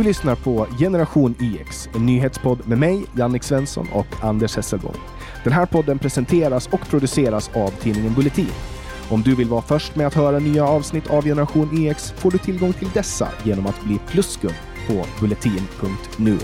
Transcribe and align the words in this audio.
Du 0.00 0.04
lyssnar 0.04 0.34
på 0.34 0.66
Generation 0.78 1.34
IX, 1.40 1.88
en 1.94 2.06
nyhetspodd 2.06 2.68
med 2.68 2.78
mig, 2.78 3.04
Jannik 3.16 3.42
Svensson 3.42 3.86
och 3.92 4.06
Anders 4.22 4.56
Hesselborg. 4.56 4.98
Den 5.44 5.52
här 5.52 5.66
podden 5.66 5.98
presenteras 5.98 6.66
och 6.66 6.80
produceras 6.80 7.50
av 7.54 7.70
tidningen 7.70 8.14
Bulletin. 8.14 8.50
Om 9.10 9.22
du 9.22 9.34
vill 9.34 9.48
vara 9.48 9.62
först 9.62 9.96
med 9.96 10.06
att 10.06 10.14
höra 10.14 10.38
nya 10.38 10.64
avsnitt 10.64 11.10
av 11.10 11.24
Generation 11.24 11.78
IX 11.78 12.12
får 12.12 12.30
du 12.30 12.38
tillgång 12.38 12.72
till 12.72 12.88
dessa 12.94 13.28
genom 13.44 13.66
att 13.66 13.84
bli 13.84 13.98
pluskund 14.06 14.54
på 14.88 15.04
bulletin.nu. 15.20 16.38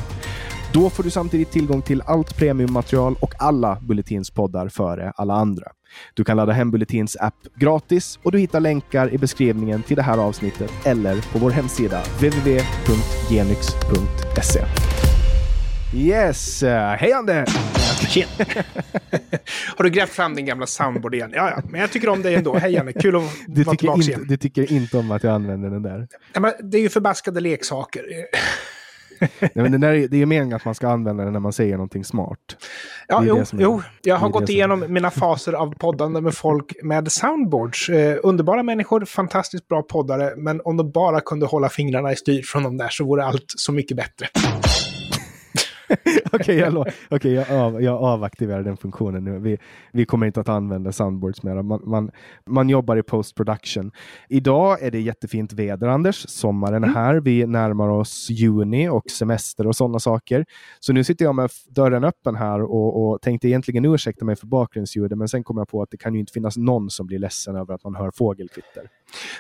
Då 0.73 0.91
får 0.91 1.03
du 1.03 1.11
samtidigt 1.11 1.51
tillgång 1.51 1.83
till 1.83 2.03
allt 2.07 2.37
premiummaterial 2.37 3.17
och 3.21 3.35
alla 3.39 3.79
Bulletins 3.81 4.31
poddar 4.31 4.69
före 4.69 5.13
alla 5.17 5.35
andra. 5.35 5.76
Du 6.15 6.25
kan 6.25 6.37
ladda 6.37 6.53
hem 6.53 6.71
Bulletins 6.71 7.17
app 7.21 7.35
gratis 7.55 8.19
och 8.23 8.33
du 8.33 8.39
hittar 8.39 8.61
länkar 8.61 9.15
i 9.15 9.19
beskrivningen 9.19 9.83
till 9.83 9.97
det 9.97 10.03
här 10.03 10.19
avsnittet 10.19 10.71
eller 10.85 11.33
på 11.33 11.39
vår 11.39 11.51
hemsida 11.51 12.03
www.genix.se. 12.19 14.65
Yes! 15.95 16.63
Hej 16.99 17.13
Anders! 17.13 17.49
Har 19.77 19.85
du 19.85 19.91
grävt 19.91 20.11
fram 20.11 20.35
din 20.35 20.47
gamla 20.47 20.67
soundboard 20.67 21.15
igen? 21.15 21.31
Ja, 21.35 21.51
ja, 21.51 21.63
men 21.71 21.81
jag 21.81 21.91
tycker 21.91 22.09
om 22.09 22.23
dig 22.23 22.35
ändå. 22.35 22.57
Hej 22.57 22.73
Janne, 22.73 22.93
kul 22.93 23.17
att 23.17 23.23
Du 23.47 23.63
vara 23.63 23.77
tillbaka 23.77 23.99
inte, 24.01 24.11
igen. 24.11 24.25
du 24.29 24.37
tycker 24.37 24.73
inte 24.73 24.99
om 24.99 25.11
att 25.11 25.23
jag 25.23 25.35
använder 25.35 25.71
den 25.71 25.83
där. 25.83 26.09
Ja, 26.33 26.41
men 26.41 26.53
det 26.63 26.79
är 26.79 26.83
ju 26.83 26.89
förbaskade 26.89 27.41
leksaker. 27.41 28.03
Nej, 29.41 29.51
men 29.55 29.73
den 29.73 29.81
där 29.81 29.93
är, 29.93 30.09
det 30.09 30.23
är 30.23 30.27
meningen 30.27 30.57
att 30.57 30.65
man 30.65 30.75
ska 30.75 30.89
använda 30.89 31.25
den 31.25 31.33
när 31.33 31.41
man 31.41 31.53
säger 31.53 31.73
någonting 31.73 32.05
smart. 32.05 32.39
Ja, 33.09 33.19
Det 33.21 33.25
är 33.25 33.29
jo, 33.29 33.35
det 33.35 33.41
är- 33.41 33.61
jo, 33.61 33.83
jag 34.03 34.17
det 34.17 34.21
har 34.21 34.29
är 34.29 34.33
gått 34.33 34.47
det 34.47 34.53
igenom 34.53 34.85
mina 34.89 35.11
faser 35.11 35.53
av 35.53 35.75
poddande 35.75 36.21
med 36.21 36.35
folk 36.35 36.73
med 36.83 37.13
soundboards. 37.13 37.89
Eh, 37.89 38.17
underbara 38.23 38.63
människor, 38.63 39.05
fantastiskt 39.05 39.69
bra 39.69 39.83
poddare, 39.83 40.33
men 40.37 40.61
om 40.65 40.77
de 40.77 40.91
bara 40.91 41.21
kunde 41.21 41.47
hålla 41.47 41.69
fingrarna 41.69 42.13
i 42.13 42.17
styr 42.17 42.43
från 42.43 42.63
dem 42.63 42.77
där 42.77 42.89
så 42.91 43.05
vore 43.05 43.25
allt 43.25 43.45
så 43.57 43.73
mycket 43.73 43.97
bättre. 43.97 44.27
Okej, 46.33 46.57
jag, 46.57 46.87
okej, 47.11 47.33
jag, 47.33 47.51
av, 47.51 47.83
jag 47.83 48.03
avaktiverar 48.03 48.63
den 48.63 48.77
funktionen 48.77 49.25
nu. 49.25 49.39
Vi, 49.39 49.59
vi 49.93 50.07
kommer 50.07 50.27
inte 50.27 50.41
att 50.41 50.49
använda 50.49 50.93
soundboards 50.93 51.43
mer. 51.43 51.63
Man, 51.63 51.83
man, 51.85 52.11
man 52.47 52.69
jobbar 52.69 52.97
i 52.97 53.03
post 53.03 53.35
production. 53.35 53.93
Idag 54.29 54.83
är 54.83 54.91
det 54.91 55.01
jättefint 55.01 55.53
väder, 55.53 55.89
Anders. 55.89 56.29
Sommaren 56.29 56.85
är 56.85 56.89
här. 56.89 57.15
Vi 57.21 57.47
närmar 57.47 57.89
oss 57.89 58.31
juni 58.31 58.89
och 58.89 59.11
semester 59.11 59.67
och 59.67 59.77
sådana 59.77 59.99
saker. 59.99 60.45
Så 60.81 60.93
nu 60.93 61.05
sitter 61.05 61.25
jag 61.25 61.35
med 61.35 61.51
dörren 61.69 62.05
öppen 62.05 62.37
här 62.37 62.63
och, 62.63 63.11
och 63.11 63.23
tänkte 63.23 63.49
egentligen 63.49 63.85
ursäkta 63.85 64.25
mig 64.25 64.37
för 64.37 64.47
bakgrundsljudet, 64.47 65.19
men 65.19 65.29
sen 65.29 65.45
kom 65.45 65.59
jag 65.59 65.69
på 65.69 65.83
att 65.83 65.91
det 65.91 65.97
kan 65.97 66.15
ju 66.15 66.21
inte 66.21 66.33
finnas 66.33 66.57
någon 66.57 66.91
som 66.91 67.07
blir 67.07 67.19
ledsen 67.19 67.57
över 67.57 67.75
att 67.75 67.85
man 67.85 67.95
hör 67.95 68.11
fågelkvitter. 68.15 68.89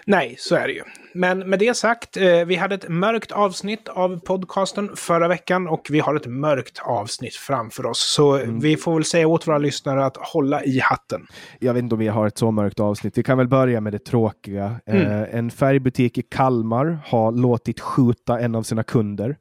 Nej, 0.06 0.36
så 0.38 0.54
är 0.54 0.66
det 0.66 0.72
ju. 0.72 0.82
Men 1.12 1.38
med 1.38 1.58
det 1.58 1.76
sagt, 1.76 2.16
eh, 2.16 2.44
vi 2.46 2.56
hade 2.56 2.74
ett 2.74 2.88
mörkt 2.88 3.32
avsnitt 3.32 3.88
av 3.88 4.20
podcasten 4.20 4.90
förra 4.96 5.28
veckan 5.28 5.68
och 5.68 5.86
vi 5.90 6.00
har 6.00 6.14
ett 6.14 6.26
mörkt 6.26 6.78
avsnitt 6.84 7.34
framför 7.34 7.86
oss. 7.86 8.14
Så 8.14 8.40
vi 8.62 8.76
får 8.76 8.94
väl 8.94 9.04
säga 9.04 9.28
åt 9.28 9.48
våra 9.48 9.58
lyssnare 9.58 10.06
att 10.06 10.16
hålla 10.16 10.64
i 10.64 10.80
hatten. 10.80 11.26
jag 11.58 11.74
vet 11.74 11.82
inte 11.82 11.94
om 11.94 11.98
vi 11.98 12.08
har 12.08 12.26
ett 12.26 12.38
så 12.38 12.50
mörkt 12.50 12.80
avsnitt. 12.80 13.18
Vi 13.18 13.22
kan 13.22 13.38
väl 13.38 13.48
börja 13.48 13.80
med 13.80 13.92
det 13.92 14.04
tråkiga. 14.04 14.80
Mm. 14.86 15.02
Eh, 15.02 15.38
en 15.38 15.50
färgbutik 15.50 16.18
i 16.18 16.22
Kalmar 16.22 16.98
har 17.04 17.32
låtit 17.32 17.80
skjuta 17.80 18.40
en 18.40 18.54
av 18.54 18.62
sina 18.62 18.82
kunder. 18.82 19.36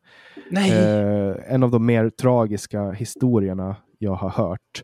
Nej, 0.51 0.71
Eh, 0.71 1.53
en 1.53 1.63
av 1.63 1.71
de 1.71 1.85
mer 1.85 2.09
tragiska 2.09 2.91
historierna 2.91 3.75
jag 3.99 4.13
har 4.13 4.29
hört. 4.29 4.81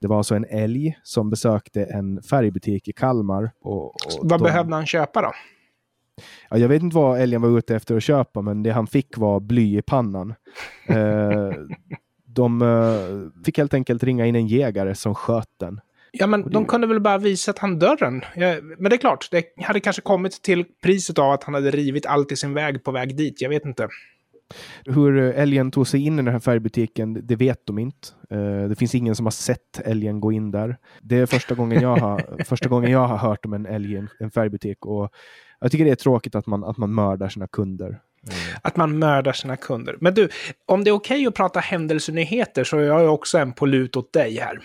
Det 0.00 0.06
var 0.08 0.16
alltså 0.16 0.34
en 0.34 0.44
älg 0.50 0.98
som 1.02 1.30
besökte 1.30 1.84
en 1.84 2.22
färgbutik 2.22 2.88
i 2.88 2.92
Kalmar. 2.92 3.50
Och, 3.62 3.84
och 3.84 3.94
vad 4.22 4.40
de- 4.40 4.44
behövde 4.44 4.74
han 4.74 4.86
köpa 4.86 5.22
då? 5.22 5.32
Ja, 6.50 6.56
jag 6.58 6.68
vet 6.68 6.82
inte 6.82 6.96
vad 6.96 7.20
älgen 7.20 7.42
var 7.42 7.58
ute 7.58 7.76
efter 7.76 7.96
att 7.96 8.02
köpa, 8.02 8.40
men 8.42 8.62
det 8.62 8.70
han 8.70 8.86
fick 8.86 9.18
var 9.18 9.40
bly 9.40 9.78
i 9.78 9.82
pannan. 9.82 10.34
Eh, 10.88 11.50
de 12.26 12.62
eh, 12.62 13.42
fick 13.44 13.58
helt 13.58 13.74
enkelt 13.74 14.02
ringa 14.02 14.26
in 14.26 14.34
en 14.36 14.46
jägare 14.46 14.94
som 14.94 15.14
sköt 15.14 15.48
den. 15.60 15.80
Ja, 16.12 16.26
men 16.26 16.42
det- 16.42 16.50
de 16.50 16.64
kunde 16.66 16.86
väl 16.86 17.00
bara 17.00 17.18
visat 17.18 17.58
han 17.58 17.78
dörren. 17.78 18.22
Ja, 18.36 18.56
men 18.78 18.90
det 18.90 18.96
är 18.96 18.98
klart, 18.98 19.28
det 19.30 19.44
hade 19.64 19.80
kanske 19.80 20.02
kommit 20.02 20.42
till 20.42 20.64
priset 20.82 21.18
av 21.18 21.30
att 21.32 21.44
han 21.44 21.54
hade 21.54 21.70
rivit 21.70 22.06
allt 22.06 22.32
i 22.32 22.36
sin 22.36 22.54
väg 22.54 22.84
på 22.84 22.90
väg 22.90 23.16
dit. 23.16 23.40
Jag 23.42 23.48
vet 23.48 23.64
inte. 23.64 23.88
Hur 24.84 25.16
älgen 25.18 25.70
tog 25.70 25.86
sig 25.88 26.00
in 26.06 26.12
i 26.18 26.22
den 26.22 26.32
här 26.32 26.40
färgbutiken, 26.40 27.20
det 27.26 27.36
vet 27.36 27.66
de 27.66 27.78
inte. 27.78 28.08
Eh, 28.30 28.68
Det 28.68 28.78
finns 28.78 28.94
ingen 28.94 29.14
som 29.16 29.26
har 29.26 29.30
sett 29.30 29.80
älgen 29.84 30.20
gå 30.20 30.32
in 30.32 30.50
där. 30.50 30.76
Det 31.02 31.16
är 31.18 31.26
första 31.26 31.54
gången 31.54 31.82
jag 31.82 31.96
har, 31.96 32.44
första 32.44 32.68
gången 32.68 32.90
jag 32.90 33.06
har 33.06 33.16
hört 33.16 33.44
om 33.44 33.52
en 33.52 33.66
älg 33.66 33.94
i 33.94 34.06
en 34.20 34.30
färgbutik. 34.30 34.86
Och 34.86 35.10
jag 35.60 35.70
tycker 35.72 35.84
det 35.84 35.90
är 35.90 35.94
tråkigt 35.94 36.34
att 36.34 36.46
man, 36.46 36.64
att 36.64 36.76
man 36.78 36.94
mördar 36.94 37.28
sina 37.28 37.46
kunder. 37.46 38.00
Eh, 38.30 38.58
Att 38.62 38.76
man 38.76 38.98
mördar 38.98 39.32
sina 39.32 39.56
kunder. 39.56 39.96
Men 40.00 40.14
du, 40.14 40.28
om 40.66 40.84
det 40.84 40.90
är 40.90 40.92
okej 40.92 41.26
att 41.26 41.34
prata 41.34 41.60
händelsenyheter 41.60 42.64
så 42.64 42.76
har 42.76 42.82
jag 42.82 43.14
också 43.14 43.38
en 43.38 43.52
på 43.52 43.66
lut 43.66 43.96
åt 43.96 44.12
dig 44.12 44.38
här. 44.38 44.58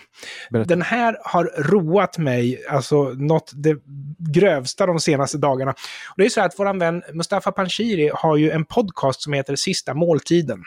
Berätta. 0.50 0.68
Den 0.68 0.82
här 0.82 1.16
har 1.24 1.44
roat 1.58 2.18
mig, 2.18 2.64
alltså 2.68 3.02
något 3.02 3.52
det 3.54 3.76
grövsta 4.18 4.86
de 4.86 5.00
senaste 5.00 5.38
dagarna. 5.38 5.70
Och 5.70 6.14
det 6.16 6.24
är 6.24 6.28
så 6.28 6.40
här 6.40 6.46
att 6.46 6.58
vår 6.58 6.78
vän 6.78 7.02
Mustafa 7.12 7.52
Panshiri 7.52 8.10
har 8.14 8.36
ju 8.36 8.50
en 8.50 8.64
podcast 8.64 9.22
som 9.22 9.32
heter 9.32 9.56
Sista 9.56 9.94
måltiden. 9.94 10.62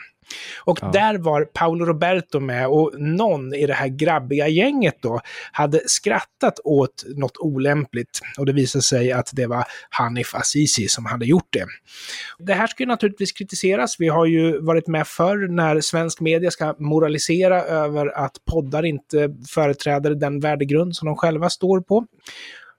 Och 0.64 0.78
Ja. 0.82 0.90
där 0.92 1.18
var 1.18 1.44
Paolo 1.44 1.84
Roberto 1.84 2.40
med 2.40 2.68
och 2.68 2.92
någon 2.98 3.54
i 3.54 3.66
det 3.66 3.74
här 3.74 3.88
grabbiga 3.88 4.48
gänget 4.48 4.94
då 5.00 5.20
hade 5.52 5.80
skrattat 5.86 6.60
åt 6.64 7.04
något 7.16 7.36
olämpligt. 7.38 8.20
Och 8.38 8.46
det 8.46 8.52
visade 8.52 8.82
sig 8.82 9.12
att 9.12 9.30
det 9.32 9.46
var 9.46 9.64
Hanif 9.90 10.34
Azizi 10.34 10.88
som 10.88 11.06
hade 11.06 11.26
gjort 11.26 11.48
det. 11.50 11.66
Det 12.38 12.54
här 12.54 12.66
ska 12.66 12.82
ju 12.82 12.86
naturligtvis 12.86 13.32
kritiseras. 13.32 13.96
Vi 13.98 14.08
har 14.08 14.26
ju 14.26 14.58
varit 14.60 14.86
med 14.86 15.06
förr 15.06 15.48
när 15.48 15.80
svensk 15.80 16.20
media 16.20 16.50
ska 16.50 16.74
moralisera 16.78 17.62
över 17.62 18.18
att 18.18 18.32
poddar 18.50 18.84
inte 18.84 19.34
företräder 19.48 20.14
den 20.14 20.40
värdegrund 20.40 20.96
som 20.96 21.06
de 21.06 21.16
själva 21.16 21.50
står 21.50 21.80
på. 21.80 22.06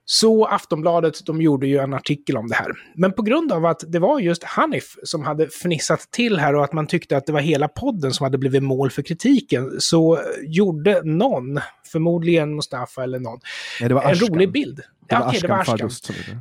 Så 0.04 0.44
Aftonbladet, 0.44 1.26
de 1.26 1.42
gjorde 1.42 1.66
ju 1.66 1.78
en 1.78 1.94
artikel 1.94 2.36
om 2.36 2.48
det 2.48 2.54
här. 2.54 2.72
Men 2.94 3.12
på 3.12 3.22
grund 3.22 3.52
av 3.52 3.66
att 3.66 3.84
det 3.88 3.98
var 3.98 4.20
just 4.20 4.44
Hanif 4.44 4.96
som 5.02 5.22
hade 5.22 5.48
fnissat 5.50 6.00
till 6.10 6.38
här 6.38 6.54
och 6.54 6.64
att 6.64 6.72
man 6.72 6.86
tyckte 6.86 7.16
att 7.16 7.26
det 7.26 7.32
var 7.32 7.40
hela 7.40 7.68
podden 7.68 8.12
som 8.12 8.24
hade 8.24 8.38
blivit 8.38 8.62
mål 8.62 8.90
för 8.90 9.02
kritiken, 9.02 9.70
så 9.78 10.20
gjorde 10.42 11.02
någon, 11.04 11.60
förmodligen 11.92 12.56
Mustafa 12.56 13.02
eller 13.02 13.18
någon, 13.18 13.38
Nej, 13.80 13.88
det 13.88 13.94
var 13.94 14.02
en 14.02 14.14
rolig 14.14 14.52
bild. 14.52 14.76
Det 14.76 14.84
Ja, 15.14 15.20
var 15.20 15.28
okej, 15.28 15.40
det 15.40 15.48
var 15.48 15.58
Ashkan. 15.58 15.90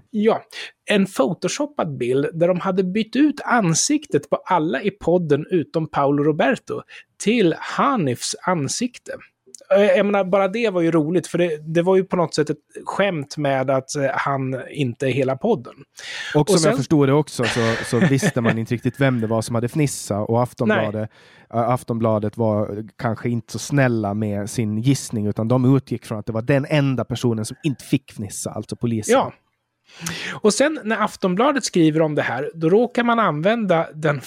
Ja, 0.09 0.43
en 0.85 1.05
photoshoppad 1.05 1.97
bild 1.97 2.27
där 2.33 2.47
de 2.47 2.59
hade 2.59 2.83
bytt 2.83 3.15
ut 3.15 3.41
ansiktet 3.45 4.29
på 4.29 4.35
alla 4.35 4.81
i 4.81 4.91
podden 4.91 5.45
utom 5.49 5.87
Paolo 5.87 6.23
Roberto 6.23 6.81
till 7.23 7.55
Hanifs 7.59 8.35
ansikte. 8.45 9.11
Eh, 9.75 9.81
Jag 9.83 10.05
menar, 10.05 10.23
bara 10.23 10.47
det 10.47 10.69
var 10.69 10.81
ju 10.81 10.91
roligt, 10.91 11.27
för 11.27 11.37
det, 11.37 11.57
det 11.73 11.81
var 11.81 11.95
ju 11.95 12.03
på 12.03 12.15
något 12.15 12.33
sätt 12.35 12.49
ett 12.49 12.57
skämt 12.85 13.37
med 13.37 13.69
att 13.69 13.95
eh, 13.95 14.03
han 14.13 14.61
inte 14.71 15.07
är 15.07 15.11
hela 15.11 15.37
podden. 15.37 15.73
Och 16.35 16.49
som 16.49 16.59
sen- 16.59 16.69
jag 16.69 16.77
förstod 16.77 17.07
det 17.09 17.13
också 17.13 17.43
så, 17.43 17.73
så 17.85 17.99
visste 18.09 18.41
man 18.41 18.57
inte 18.57 18.73
riktigt 18.73 19.01
vem 19.01 19.21
det 19.21 19.27
var 19.27 19.41
som 19.41 19.55
hade 19.55 19.67
fnissat 19.67 20.29
och 20.29 20.43
Aftonbladet, 20.43 21.09
äh, 21.53 21.59
Aftonbladet 21.69 22.37
var 22.37 22.83
kanske 22.97 23.29
inte 23.29 23.51
så 23.53 23.59
snälla 23.59 24.13
med 24.13 24.49
sin 24.49 24.77
gissning 24.77 25.27
utan 25.27 25.47
de 25.47 25.75
utgick 25.77 26.05
från 26.05 26.19
att 26.19 26.25
det 26.25 26.31
var 26.33 26.41
den 26.41 26.65
enda 26.69 27.05
personen 27.05 27.45
som 27.45 27.57
inte 27.63 27.83
fick 27.83 28.11
fnissa, 28.11 28.51
alltså 28.51 28.75
polisen. 28.75 29.13
Ja. 29.13 29.33
Och 30.41 30.53
sen 30.53 30.79
när 30.83 31.03
Aftonbladet 31.03 31.63
skriver 31.63 32.01
om 32.01 32.15
det 32.15 32.21
här, 32.21 32.51
då 32.55 32.69
råkar 32.69 33.03
man 33.03 33.19
använda 33.19 33.87
den 33.93 34.21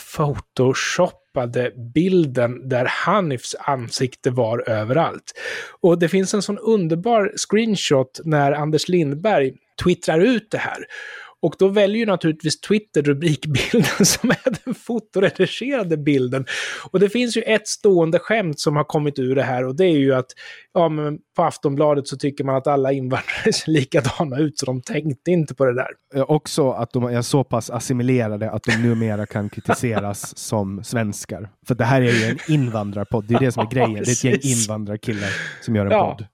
photoshoppade 1.33 1.73
bilden 1.95 2.69
där 2.69 2.85
Hanifs 2.85 3.55
ansikte 3.59 4.31
var 4.31 4.69
överallt. 4.69 5.33
Och 5.81 5.99
det 5.99 6.09
finns 6.09 6.35
en 6.35 6.43
sån 6.43 6.59
underbar 6.59 7.33
screenshot 7.37 8.21
när 8.25 8.53
Anders 8.53 8.89
Lindberg 8.89 9.53
twittrar 9.85 10.21
ut 10.21 10.51
det 10.51 10.59
här. 10.59 10.85
Och 11.43 11.55
då 11.59 11.69
väljer 11.69 11.99
ju 11.99 12.07
naturligtvis 12.07 12.61
Twitter 12.61 13.03
rubrikbilden 13.03 13.85
som 14.07 14.31
är 14.31 14.65
den 14.65 14.75
fotoredigerade 14.75 15.97
bilden. 15.97 16.45
Och 16.91 17.01
det 17.01 17.09
finns 17.09 17.37
ju 17.37 17.43
ett 17.43 17.69
stående 17.69 18.19
skämt 18.19 18.61
som 18.61 18.77
har 18.77 18.85
kommit 18.85 19.19
ur 19.19 19.35
det 19.35 19.43
här 19.43 19.65
och 19.67 19.77
det 19.77 19.85
är 19.85 19.99
ju 19.99 20.15
att 20.15 20.27
ja, 20.75 20.89
men 20.89 21.19
på 21.37 21.43
Aftonbladet 21.43 22.09
så 22.09 22.17
tycker 22.17 22.45
man 22.45 22.57
att 22.57 22.67
alla 22.67 22.93
invandrare 22.93 23.53
ser 23.53 23.71
likadana 23.73 24.39
ut 24.39 24.59
så 24.59 24.67
de 24.67 24.83
tänkte 24.83 25.31
inte 25.31 25.55
på 25.55 25.65
det 25.65 25.75
där. 25.75 25.89
Eh, 26.15 26.23
Också 26.31 26.71
att 26.71 26.93
de 26.93 27.05
är 27.05 27.23
så 27.23 27.45
pass 27.45 27.71
assimilerade 27.71 28.51
att 28.51 28.63
de 28.63 28.77
numera 28.77 29.27
kan 29.27 29.49
kritiseras 29.51 30.39
som 30.39 30.85
svenskar. 30.85 31.49
För 31.69 31.75
det 31.75 31.85
här 31.85 32.03
är 32.03 32.13
ju 32.13 32.25
en 32.25 32.39
invandrarpodd, 32.49 33.25
det 33.25 33.35
är 33.35 33.41
det 33.41 33.53
som 33.53 33.67
är 33.67 33.71
grejen. 33.75 33.93
Det 33.95 34.01
är 34.01 34.13
ett 34.13 34.25
gäng 34.25 34.39
invandrarkillar 34.43 35.29
som 35.61 35.77
gör 35.77 35.87
en 35.87 35.93
Ja. 35.93 36.15
podd. 36.19 36.27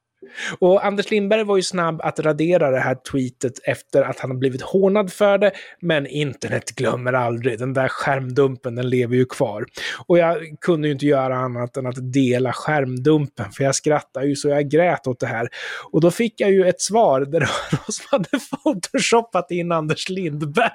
Och 0.59 0.87
Anders 0.87 1.11
Lindberg 1.11 1.45
var 1.45 1.57
ju 1.57 1.63
snabb 1.63 2.01
att 2.03 2.21
radera 2.21 2.71
det 2.71 2.81
här 2.81 2.95
tweetet 2.95 3.53
efter 3.65 4.03
att 4.03 4.21
han 4.21 4.39
blivit 4.39 4.63
hånad 4.63 5.13
för 5.13 5.39
det, 5.39 5.53
men 5.81 6.07
internet 6.07 6.75
glömmer 6.75 7.13
aldrig. 7.13 7.59
Den 7.59 7.73
där 7.73 7.89
skärmdumpen, 7.89 8.75
den 8.75 8.91
lever 8.91 9.17
ju 9.17 9.25
kvar. 9.25 9.65
Och 10.07 10.19
jag 10.19 10.37
kunde 10.61 10.89
ju 10.89 10.93
inte 10.93 11.07
göra 11.07 11.37
annat 11.37 11.77
än 11.77 11.87
att 11.87 12.13
dela 12.13 12.53
skärmdumpen, 12.53 13.53
för 13.53 13.65
jag 13.65 13.75
skrattade 13.75 14.27
ju 14.27 14.37
så 14.37 14.49
jag 14.49 14.69
grät 14.69 15.07
åt 15.07 15.21
det 15.21 15.27
här. 15.27 15.49
Och 15.91 16.01
då 16.01 16.11
fick 16.11 16.41
jag 16.41 16.51
ju 16.51 16.69
ett 16.69 16.81
svar 16.81 17.21
där 17.21 17.41
det 17.41 17.47
var 17.47 17.79
någon 17.79 17.93
som 17.93 18.05
hade 18.11 18.29
photoshopat 18.51 19.51
in 19.51 19.73
Anders 19.73 20.09
Lindberg. 20.09 20.71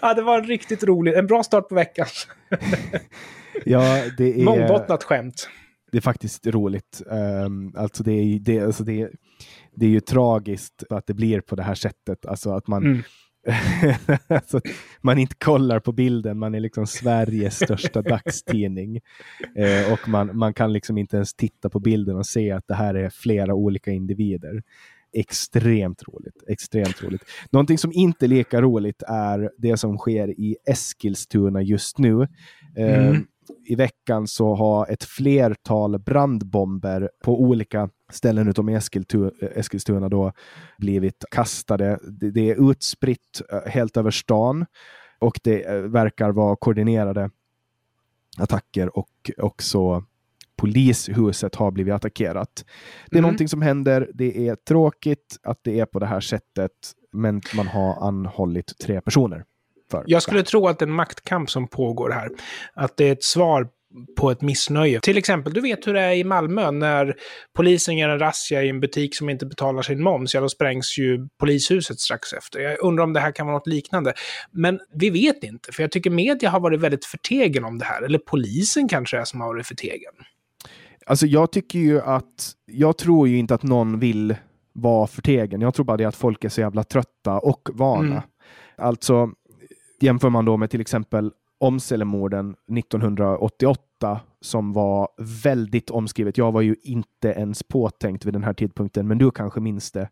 ja, 0.00 0.14
det 0.14 0.22
var 0.22 0.42
riktigt 0.42 0.84
roligt. 0.84 1.16
En 1.16 1.26
bra 1.26 1.42
start 1.42 1.68
på 1.68 1.74
veckan. 1.74 2.06
ja, 3.64 4.02
det 4.18 4.40
är... 4.40 4.44
Mångbottnat 4.44 5.04
skämt 5.04 5.48
det 5.92 5.98
är 5.98 6.02
faktiskt 6.02 6.46
roligt. 6.46 7.02
Um, 7.06 7.74
alltså 7.76 8.02
det 8.02 8.12
är, 8.12 8.38
det, 8.38 8.60
alltså 8.60 8.84
det, 8.84 9.10
det 9.74 9.86
är 9.86 9.90
ju 9.90 10.00
tragiskt 10.00 10.84
att 10.90 11.06
det 11.06 11.14
blir 11.14 11.40
på 11.40 11.56
det 11.56 11.62
här 11.62 11.74
sättet. 11.74 12.26
Alltså 12.26 12.50
att 12.50 12.66
man, 12.66 12.84
mm. 12.84 13.02
alltså, 14.28 14.60
man 15.00 15.18
inte 15.18 15.34
kollar 15.38 15.80
på 15.80 15.92
bilden, 15.92 16.38
man 16.38 16.54
är 16.54 16.60
liksom 16.60 16.86
Sveriges 16.86 17.56
största 17.56 18.02
dagstidning. 18.12 19.00
Eh, 19.56 19.92
och 19.92 20.08
man, 20.08 20.38
man 20.38 20.54
kan 20.54 20.72
liksom 20.72 20.98
inte 20.98 21.16
ens 21.16 21.34
titta 21.34 21.70
på 21.70 21.80
bilden 21.80 22.16
och 22.16 22.26
se 22.26 22.50
att 22.50 22.68
det 22.68 22.74
här 22.74 22.94
är 22.94 23.10
flera 23.10 23.54
olika 23.54 23.90
individer. 23.90 24.62
Extremt 25.12 26.02
roligt. 26.08 26.42
Extremt 26.48 27.02
roligt. 27.02 27.24
Någonting 27.50 27.78
som 27.78 27.92
inte 27.92 28.26
är 28.26 28.28
lika 28.28 28.62
roligt 28.62 29.02
är 29.08 29.50
det 29.58 29.76
som 29.76 29.98
sker 29.98 30.40
i 30.40 30.56
Eskilstuna 30.66 31.62
just 31.62 31.98
nu. 31.98 32.22
Eh, 32.76 33.08
mm 33.08 33.26
i 33.64 33.74
veckan 33.74 34.26
så 34.26 34.54
har 34.54 34.86
ett 34.86 35.04
flertal 35.04 35.98
brandbomber 35.98 37.10
på 37.24 37.40
olika 37.40 37.88
ställen 38.12 38.48
utom 38.48 38.68
Eskilstuna 39.40 40.08
då 40.08 40.32
blivit 40.78 41.24
kastade. 41.30 41.98
Det 42.34 42.50
är 42.50 42.70
utspritt 42.70 43.42
eh, 43.52 43.70
helt 43.70 43.96
över 43.96 44.10
stan 44.10 44.66
och 45.18 45.40
det 45.42 45.64
eh, 45.64 45.74
verkar 45.74 46.30
vara 46.30 46.56
koordinerade 46.56 47.30
attacker 48.38 48.98
och 48.98 49.30
också 49.38 50.04
polishuset 50.56 51.54
har 51.54 51.70
blivit 51.70 51.94
attackerat. 51.94 52.64
Det 53.06 53.16
är 53.16 53.18
mm. 53.18 53.22
någonting 53.22 53.48
som 53.48 53.62
händer. 53.62 54.10
Det 54.14 54.48
är 54.48 54.54
tråkigt 54.54 55.38
att 55.42 55.58
det 55.62 55.80
är 55.80 55.86
på 55.86 55.98
det 55.98 56.06
här 56.06 56.20
sättet, 56.20 56.72
men 57.12 57.40
man 57.56 57.66
har 57.66 58.08
anhållit 58.08 58.78
tre 58.78 59.00
personer. 59.00 59.44
Jag 60.06 60.22
skulle 60.22 60.42
tro 60.42 60.68
att 60.68 60.82
en 60.82 60.92
maktkamp 60.92 61.50
som 61.50 61.68
pågår 61.68 62.10
här. 62.10 62.28
Att 62.74 62.96
det 62.96 63.08
är 63.08 63.12
ett 63.12 63.24
svar 63.24 63.68
på 64.18 64.30
ett 64.30 64.42
missnöje. 64.42 65.00
Till 65.00 65.18
exempel, 65.18 65.52
du 65.52 65.60
vet 65.60 65.86
hur 65.86 65.94
det 65.94 66.00
är 66.00 66.14
i 66.14 66.24
Malmö 66.24 66.70
när 66.70 67.14
polisen 67.56 67.98
gör 67.98 68.08
en 68.08 68.18
razzia 68.18 68.62
i 68.62 68.68
en 68.68 68.80
butik 68.80 69.16
som 69.16 69.30
inte 69.30 69.46
betalar 69.46 69.82
sin 69.82 70.02
moms, 70.02 70.34
ja 70.34 70.40
då 70.40 70.48
sprängs 70.48 70.98
ju 70.98 71.28
polishuset 71.40 72.00
strax 72.00 72.32
efter. 72.32 72.60
Jag 72.60 72.84
undrar 72.84 73.04
om 73.04 73.12
det 73.12 73.20
här 73.20 73.32
kan 73.32 73.46
vara 73.46 73.56
något 73.56 73.66
liknande. 73.66 74.12
Men 74.50 74.80
vi 74.94 75.10
vet 75.10 75.44
inte, 75.44 75.72
för 75.72 75.82
jag 75.82 75.92
tycker 75.92 76.10
media 76.10 76.50
har 76.50 76.60
varit 76.60 76.80
väldigt 76.80 77.04
förtegen 77.04 77.64
om 77.64 77.78
det 77.78 77.84
här. 77.84 78.02
Eller 78.02 78.18
polisen 78.18 78.88
kanske 78.88 79.18
är 79.18 79.24
som 79.24 79.40
har 79.40 79.48
varit 79.48 79.66
förtegen. 79.66 80.12
Alltså 81.06 81.26
jag 81.26 81.52
tycker 81.52 81.78
ju 81.78 82.00
att, 82.00 82.52
jag 82.66 82.98
tror 82.98 83.28
ju 83.28 83.38
inte 83.38 83.54
att 83.54 83.62
någon 83.62 83.98
vill 83.98 84.34
vara 84.72 85.06
förtegen. 85.06 85.60
Jag 85.60 85.74
tror 85.74 85.84
bara 85.84 85.96
det 85.96 86.04
att 86.04 86.16
folk 86.16 86.44
är 86.44 86.48
så 86.48 86.60
jävla 86.60 86.84
trötta 86.84 87.38
och 87.38 87.68
vana. 87.72 88.06
Mm. 88.06 88.22
Alltså, 88.76 89.30
jämför 90.02 90.30
man 90.30 90.44
då 90.44 90.56
med 90.56 90.70
till 90.70 90.80
exempel 90.80 91.32
Omselemorden 91.58 92.56
1988 92.78 94.20
som 94.40 94.72
var 94.72 95.08
väldigt 95.44 95.90
omskrivet. 95.90 96.38
Jag 96.38 96.52
var 96.52 96.60
ju 96.60 96.76
inte 96.82 97.28
ens 97.28 97.62
påtänkt 97.62 98.26
vid 98.26 98.32
den 98.32 98.44
här 98.44 98.52
tidpunkten, 98.52 99.08
men 99.08 99.18
du 99.18 99.30
kanske 99.30 99.60
minns 99.60 99.92
det? 99.92 100.08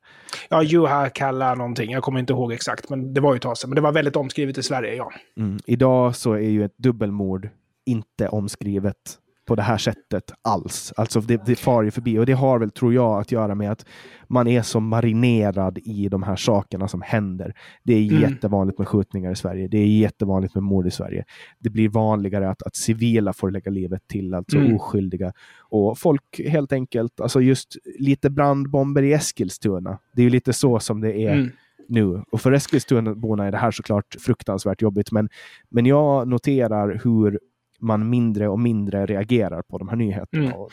Ja, 0.49 0.63
Juha 0.63 1.09
kallar 1.09 1.57
någonting. 1.57 1.91
Jag 1.91 2.03
kommer 2.03 2.21
inte 2.21 2.33
ihåg 2.33 2.53
exakt, 2.53 2.91
men 2.91 3.15
det 3.15 3.21
var 3.21 3.33
ju 3.33 3.37
ett 3.37 3.43
tag 3.43 3.59
sedan. 3.59 3.71
Men 3.71 3.75
det 3.75 3.81
var 3.81 3.93
väldigt 3.93 4.17
omskrivet 4.17 4.59
i 4.59 4.63
Sverige, 4.63 4.95
ja. 4.95 5.13
Mm. 5.37 5.59
Idag 5.67 6.17
så 6.17 6.33
är 6.33 6.49
ju 6.49 6.65
ett 6.65 6.79
dubbelmord 6.79 7.49
inte 7.87 8.29
omskrivet 8.29 9.19
på 9.49 9.55
det 9.55 9.63
här 9.63 9.79
sättet 9.79 10.33
alls. 10.43 10.93
Alltså 10.97 11.21
det, 11.21 11.47
det 11.47 11.57
far 11.57 11.83
ju 11.83 11.91
förbi 11.91 12.19
och 12.19 12.27
det 12.27 12.33
har 12.33 12.59
väl, 12.59 12.71
tror 12.71 12.95
jag, 12.95 13.21
att 13.21 13.33
göra 13.33 13.55
med 13.55 13.71
att 13.71 13.87
man 14.27 14.47
är 14.47 14.63
så 14.63 14.81
marinerad 14.81 15.79
i 15.79 16.09
de 16.09 16.23
här 16.23 16.37
sakerna 16.37 16.89
som 16.89 17.03
händer. 17.03 17.55
Det 17.83 17.95
är 17.95 18.11
mm. 18.11 18.23
jättevanligt 18.23 18.79
med 18.79 18.89
skjutningar 18.89 19.33
i 19.33 19.37
Sverige. 19.37 19.69
Det 19.69 19.79
är 19.79 19.87
jättevanligt 19.87 20.55
med 20.55 20.63
mord 20.63 20.87
i 20.87 20.91
Sverige. 20.91 21.25
Det 21.59 21.71
blir 21.71 21.89
vanligare 21.89 22.51
att, 22.51 22.63
att 22.63 22.77
civila 22.77 23.33
får 23.33 23.51
lägga 23.51 23.71
livet 23.71 24.09
till, 24.09 24.35
alltså 24.35 24.59
mm. 24.59 24.77
oskyldiga. 24.77 25.33
Och 25.59 25.99
folk 25.99 26.41
helt 26.49 26.73
enkelt, 26.73 27.21
alltså 27.21 27.41
just 27.41 27.77
lite 27.99 28.31
brandbomber 28.31 29.03
i 29.03 29.13
Eskilstuna. 29.13 29.99
Det 30.15 30.23
är 30.23 30.25
ju 30.25 30.31
lite 30.31 30.53
så 30.53 30.81
som 30.81 31.01
det 31.01 31.21
är 31.21 31.33
mm 31.33 31.51
nu. 31.89 32.23
Och 32.31 32.41
för 32.41 32.53
Eskilstunaborna 32.53 33.47
är 33.47 33.53
det 33.53 33.59
här 33.59 33.71
såklart 33.71 34.17
fruktansvärt 34.21 34.83
jobbigt, 34.83 35.13
men, 35.13 35.29
men 35.69 35.87
jag 35.87 36.29
noterar 36.29 37.01
hur 37.05 37.41
man 37.81 38.11
mindre 38.11 38.49
och 38.49 38.59
mindre 38.59 39.07
reagerar 39.07 39.63
på 39.63 39.79
de 39.79 39.89
här 39.89 39.97
nyheterna. 39.97 40.45
Mm. 40.45 40.69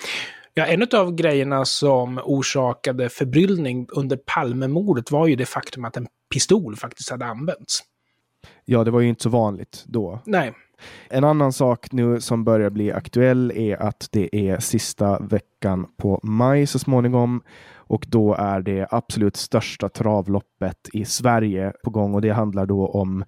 Ja, 0.54 0.66
en 0.66 0.88
av 0.94 1.16
grejerna 1.16 1.66
som 1.66 2.20
orsakade 2.24 3.10
förbryllning 3.10 3.88
under 3.92 4.18
Palmemordet 4.18 5.12
var 5.12 5.28
ju 5.28 5.36
det 5.36 5.46
faktum 5.46 5.86
att 5.86 5.98
en 5.98 6.08
pistol 6.34 6.76
faktiskt 6.76 7.10
hade 7.12 7.26
använts. 7.26 7.84
Ja, 8.66 8.84
det 8.84 8.92
var 8.92 9.00
ju 9.00 9.10
inte 9.10 9.24
så 9.24 9.30
vanligt 9.30 9.84
då. 9.88 10.20
Nej. 10.26 10.54
En 11.10 11.24
annan 11.24 11.54
sak 11.54 11.92
nu 11.92 12.22
som 12.22 12.44
börjar 12.44 12.70
bli 12.70 12.92
aktuell 12.92 13.52
är 13.56 13.82
att 13.82 14.08
det 14.12 14.36
är 14.36 14.60
sista 14.60 15.20
veckan 15.20 15.88
på 15.98 16.20
maj 16.24 16.68
så 16.68 16.80
småningom 16.80 17.42
och 17.88 18.06
då 18.08 18.34
är 18.34 18.62
det 18.62 18.88
absolut 18.92 19.36
största 19.36 19.90
travloppet 19.90 20.90
i 20.94 21.06
Sverige 21.06 21.74
på 21.84 21.90
gång 21.90 22.14
och 22.14 22.22
det 22.22 22.30
handlar 22.30 22.66
då 22.66 22.88
om 22.88 23.24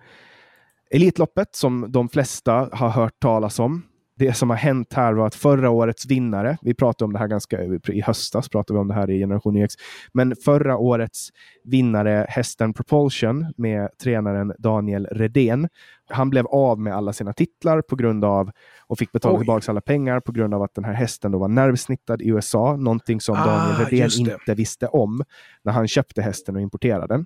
Elitloppet 0.90 1.56
som 1.56 1.86
de 1.90 2.10
flesta 2.10 2.70
har 2.72 2.90
hört 2.90 3.20
talas 3.20 3.60
om. 3.60 3.84
Det 4.16 4.34
som 4.34 4.50
har 4.50 4.58
hänt 4.58 4.94
här 4.94 5.14
var 5.14 5.28
att 5.28 5.36
förra 5.36 5.70
årets 5.70 6.06
vinnare, 6.06 6.58
vi 6.62 6.74
pratade 6.74 7.06
om 7.06 7.14
det 7.14 7.20
här 7.20 7.28
ganska 7.28 7.64
i 7.88 8.02
höstas, 8.02 8.50
pratade 8.50 8.78
vi 8.78 8.82
om 8.82 8.88
det 8.88 8.94
här 8.94 9.10
i 9.10 9.20
Generation 9.20 9.58
YX, 9.58 9.74
men 10.14 10.36
förra 10.46 10.78
årets 10.78 11.30
vinnare, 11.64 12.26
hästen 12.30 12.74
Propulsion 12.74 13.46
med 13.58 13.90
tränaren 14.04 14.54
Daniel 14.60 15.08
Redén, 15.12 15.70
han 16.10 16.30
blev 16.30 16.48
av 16.48 16.80
med 16.80 16.96
alla 16.96 17.14
sina 17.14 17.34
titlar 17.34 17.82
på 17.82 17.96
grund 17.96 18.26
av 18.26 18.52
och 18.88 18.98
fick 18.98 19.12
betala 19.12 19.38
tillbaka 19.38 19.72
alla 19.72 19.82
pengar 19.82 20.20
på 20.20 20.32
grund 20.32 20.54
av 20.54 20.64
att 20.64 20.76
den 20.76 20.86
här 20.86 20.94
hästen 20.94 21.32
då 21.32 21.38
var 21.38 21.48
nervsnittad 21.48 22.22
i 22.22 22.28
USA, 22.30 22.76
någonting 22.76 23.22
som 23.22 23.36
ah, 23.36 23.46
Daniel 23.46 23.86
Redén 23.86 24.10
inte 24.20 24.54
visste 24.54 24.88
om 24.88 25.24
när 25.64 25.74
han 25.74 25.88
köpte 25.88 26.22
hästen 26.22 26.56
och 26.56 26.62
importerade 26.62 27.08
den. 27.08 27.26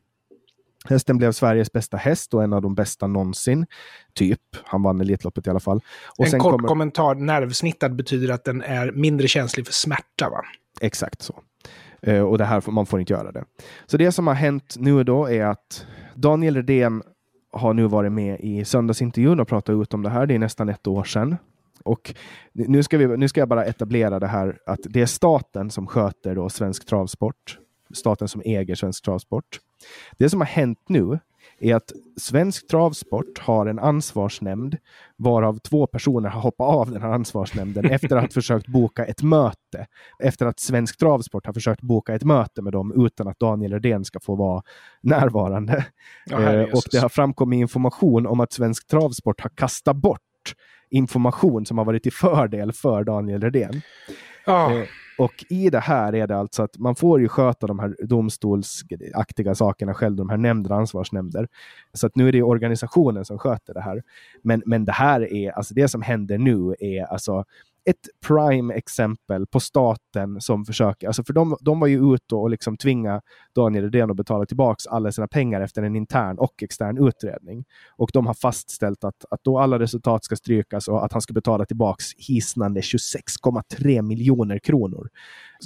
Hästen 0.85 1.17
blev 1.17 1.31
Sveriges 1.31 1.71
bästa 1.71 1.97
häst 1.97 2.33
och 2.33 2.43
en 2.43 2.53
av 2.53 2.61
de 2.61 2.75
bästa 2.75 3.07
någonsin. 3.07 3.65
Typ. 4.13 4.39
Han 4.63 4.83
vann 4.83 5.01
Elitloppet 5.01 5.47
i 5.47 5.49
alla 5.49 5.59
fall. 5.59 5.81
Och 6.17 6.33
en 6.33 6.39
kort 6.39 6.51
kommer... 6.51 6.67
kommentar. 6.67 7.15
Nervsnittad 7.15 7.95
betyder 7.95 8.33
att 8.33 8.43
den 8.43 8.61
är 8.61 8.91
mindre 8.91 9.27
känslig 9.27 9.65
för 9.65 9.73
smärta, 9.73 10.29
va? 10.29 10.41
Exakt 10.81 11.21
så. 11.21 11.39
Uh, 12.07 12.21
och 12.21 12.37
det 12.37 12.45
här, 12.45 12.71
man 12.71 12.85
får 12.85 12.99
inte 12.99 13.13
göra 13.13 13.31
det. 13.31 13.43
Så 13.85 13.97
det 13.97 14.11
som 14.11 14.27
har 14.27 14.33
hänt 14.33 14.75
nu 14.77 15.03
då 15.03 15.29
är 15.29 15.45
att 15.45 15.85
Daniel 16.15 16.55
Redén 16.55 17.03
har 17.51 17.73
nu 17.73 17.87
varit 17.87 18.11
med 18.11 18.39
i 18.39 18.65
söndagsintervjun 18.65 19.39
och 19.39 19.47
pratat 19.47 19.73
ut 19.73 19.93
om 19.93 20.03
det 20.03 20.09
här. 20.09 20.25
Det 20.25 20.35
är 20.35 20.39
nästan 20.39 20.69
ett 20.69 20.87
år 20.87 21.03
sedan. 21.03 21.37
Och 21.83 22.15
nu 22.53 22.83
ska, 22.83 22.97
vi, 22.97 23.17
nu 23.17 23.27
ska 23.27 23.41
jag 23.41 23.49
bara 23.49 23.65
etablera 23.65 24.19
det 24.19 24.27
här 24.27 24.59
att 24.65 24.79
det 24.83 25.01
är 25.01 25.05
staten 25.05 25.69
som 25.69 25.87
sköter 25.87 26.35
då 26.35 26.49
svensk 26.49 26.85
travsport. 26.85 27.59
Staten 27.93 28.27
som 28.27 28.41
äger 28.45 28.75
svensk 28.75 29.03
travsport. 29.03 29.59
Det 30.17 30.29
som 30.29 30.41
har 30.41 30.47
hänt 30.47 30.79
nu 30.87 31.19
är 31.59 31.75
att 31.75 31.91
svensk 32.17 32.67
travsport 32.67 33.39
har 33.39 33.65
en 33.65 33.79
ansvarsnämnd 33.79 34.77
varav 35.17 35.59
två 35.59 35.87
personer 35.87 36.29
har 36.29 36.41
hoppat 36.41 36.67
av 36.67 36.91
den 36.91 37.01
här 37.01 37.09
ansvarsnämnden 37.09 37.85
efter 37.91 38.15
att 38.15 38.21
ha 38.21 38.29
försökt 38.29 38.67
boka 38.67 39.05
ett 39.05 39.23
möte. 39.23 39.87
Efter 40.19 40.45
att 40.45 40.59
svensk 40.59 40.99
travsport 40.99 41.45
har 41.45 41.53
försökt 41.53 41.81
boka 41.81 42.15
ett 42.15 42.23
möte 42.23 42.61
med 42.61 42.73
dem 42.73 43.05
utan 43.05 43.27
att 43.27 43.39
Daniel 43.39 43.73
Redén 43.73 44.05
ska 44.05 44.19
få 44.19 44.35
vara 44.35 44.63
närvarande. 45.01 45.85
Ja, 46.25 46.53
eh, 46.53 46.63
och 46.63 46.83
det 46.91 46.99
har 46.99 47.09
framkommit 47.09 47.57
information 47.57 48.27
om 48.27 48.39
att 48.39 48.53
svensk 48.53 48.87
travsport 48.87 49.41
har 49.41 49.49
kastat 49.49 49.95
bort 49.95 50.21
information 50.89 51.65
som 51.65 51.77
har 51.77 51.85
varit 51.85 52.03
till 52.03 52.13
fördel 52.13 52.73
för 52.73 53.03
Daniel 53.03 53.41
Redén. 53.41 53.81
Ja. 54.45 54.73
Eh, 54.73 54.87
och 55.21 55.45
i 55.49 55.69
det 55.69 55.79
här 55.79 56.15
är 56.15 56.27
det 56.27 56.37
alltså 56.37 56.63
att 56.63 56.77
man 56.77 56.95
får 56.95 57.21
ju 57.21 57.27
sköta 57.27 57.67
de 57.67 57.79
här 57.79 57.95
domstolsaktiga 58.03 59.55
sakerna 59.55 59.93
själv, 59.93 60.15
de 60.15 60.29
här 60.29 60.37
nämnder 60.37 60.71
och 60.71 60.77
ansvarsnämnder. 60.77 61.47
Så 61.93 62.07
att 62.07 62.15
nu 62.15 62.27
är 62.27 62.31
det 62.31 62.43
organisationen 62.43 63.25
som 63.25 63.39
sköter 63.39 63.73
det 63.73 63.81
här. 63.81 64.03
Men, 64.43 64.63
men 64.65 64.85
det 64.85 64.91
här 64.91 65.33
är, 65.33 65.51
alltså 65.51 65.73
det 65.73 65.87
som 65.87 66.01
händer 66.01 66.37
nu 66.37 66.75
är 66.79 67.03
alltså 67.03 67.45
ett 67.89 68.27
prime 68.27 68.73
exempel 68.73 69.47
på 69.47 69.59
staten 69.59 70.41
som 70.41 70.65
försöker, 70.65 71.07
alltså 71.07 71.23
för 71.23 71.33
de, 71.33 71.57
de 71.61 71.79
var 71.79 71.87
ju 71.87 72.13
ute 72.13 72.35
och 72.35 72.49
liksom 72.49 72.77
tvinga 72.77 73.21
Daniel 73.55 73.83
Redén 73.83 74.11
att 74.11 74.17
betala 74.17 74.45
tillbaka 74.45 74.89
alla 74.89 75.11
sina 75.11 75.27
pengar 75.27 75.61
efter 75.61 75.83
en 75.83 75.95
intern 75.95 76.37
och 76.37 76.63
extern 76.63 77.07
utredning. 77.07 77.65
Och 77.97 78.09
de 78.13 78.27
har 78.27 78.33
fastställt 78.33 79.03
att, 79.03 79.25
att 79.29 79.43
då 79.43 79.59
alla 79.59 79.79
resultat 79.79 80.25
ska 80.25 80.35
strykas 80.35 80.87
och 80.87 81.05
att 81.05 81.13
han 81.13 81.21
ska 81.21 81.33
betala 81.33 81.65
tillbaka 81.65 82.03
hisnande 82.17 82.81
26,3 82.81 84.01
miljoner 84.01 84.59
kronor. 84.59 85.09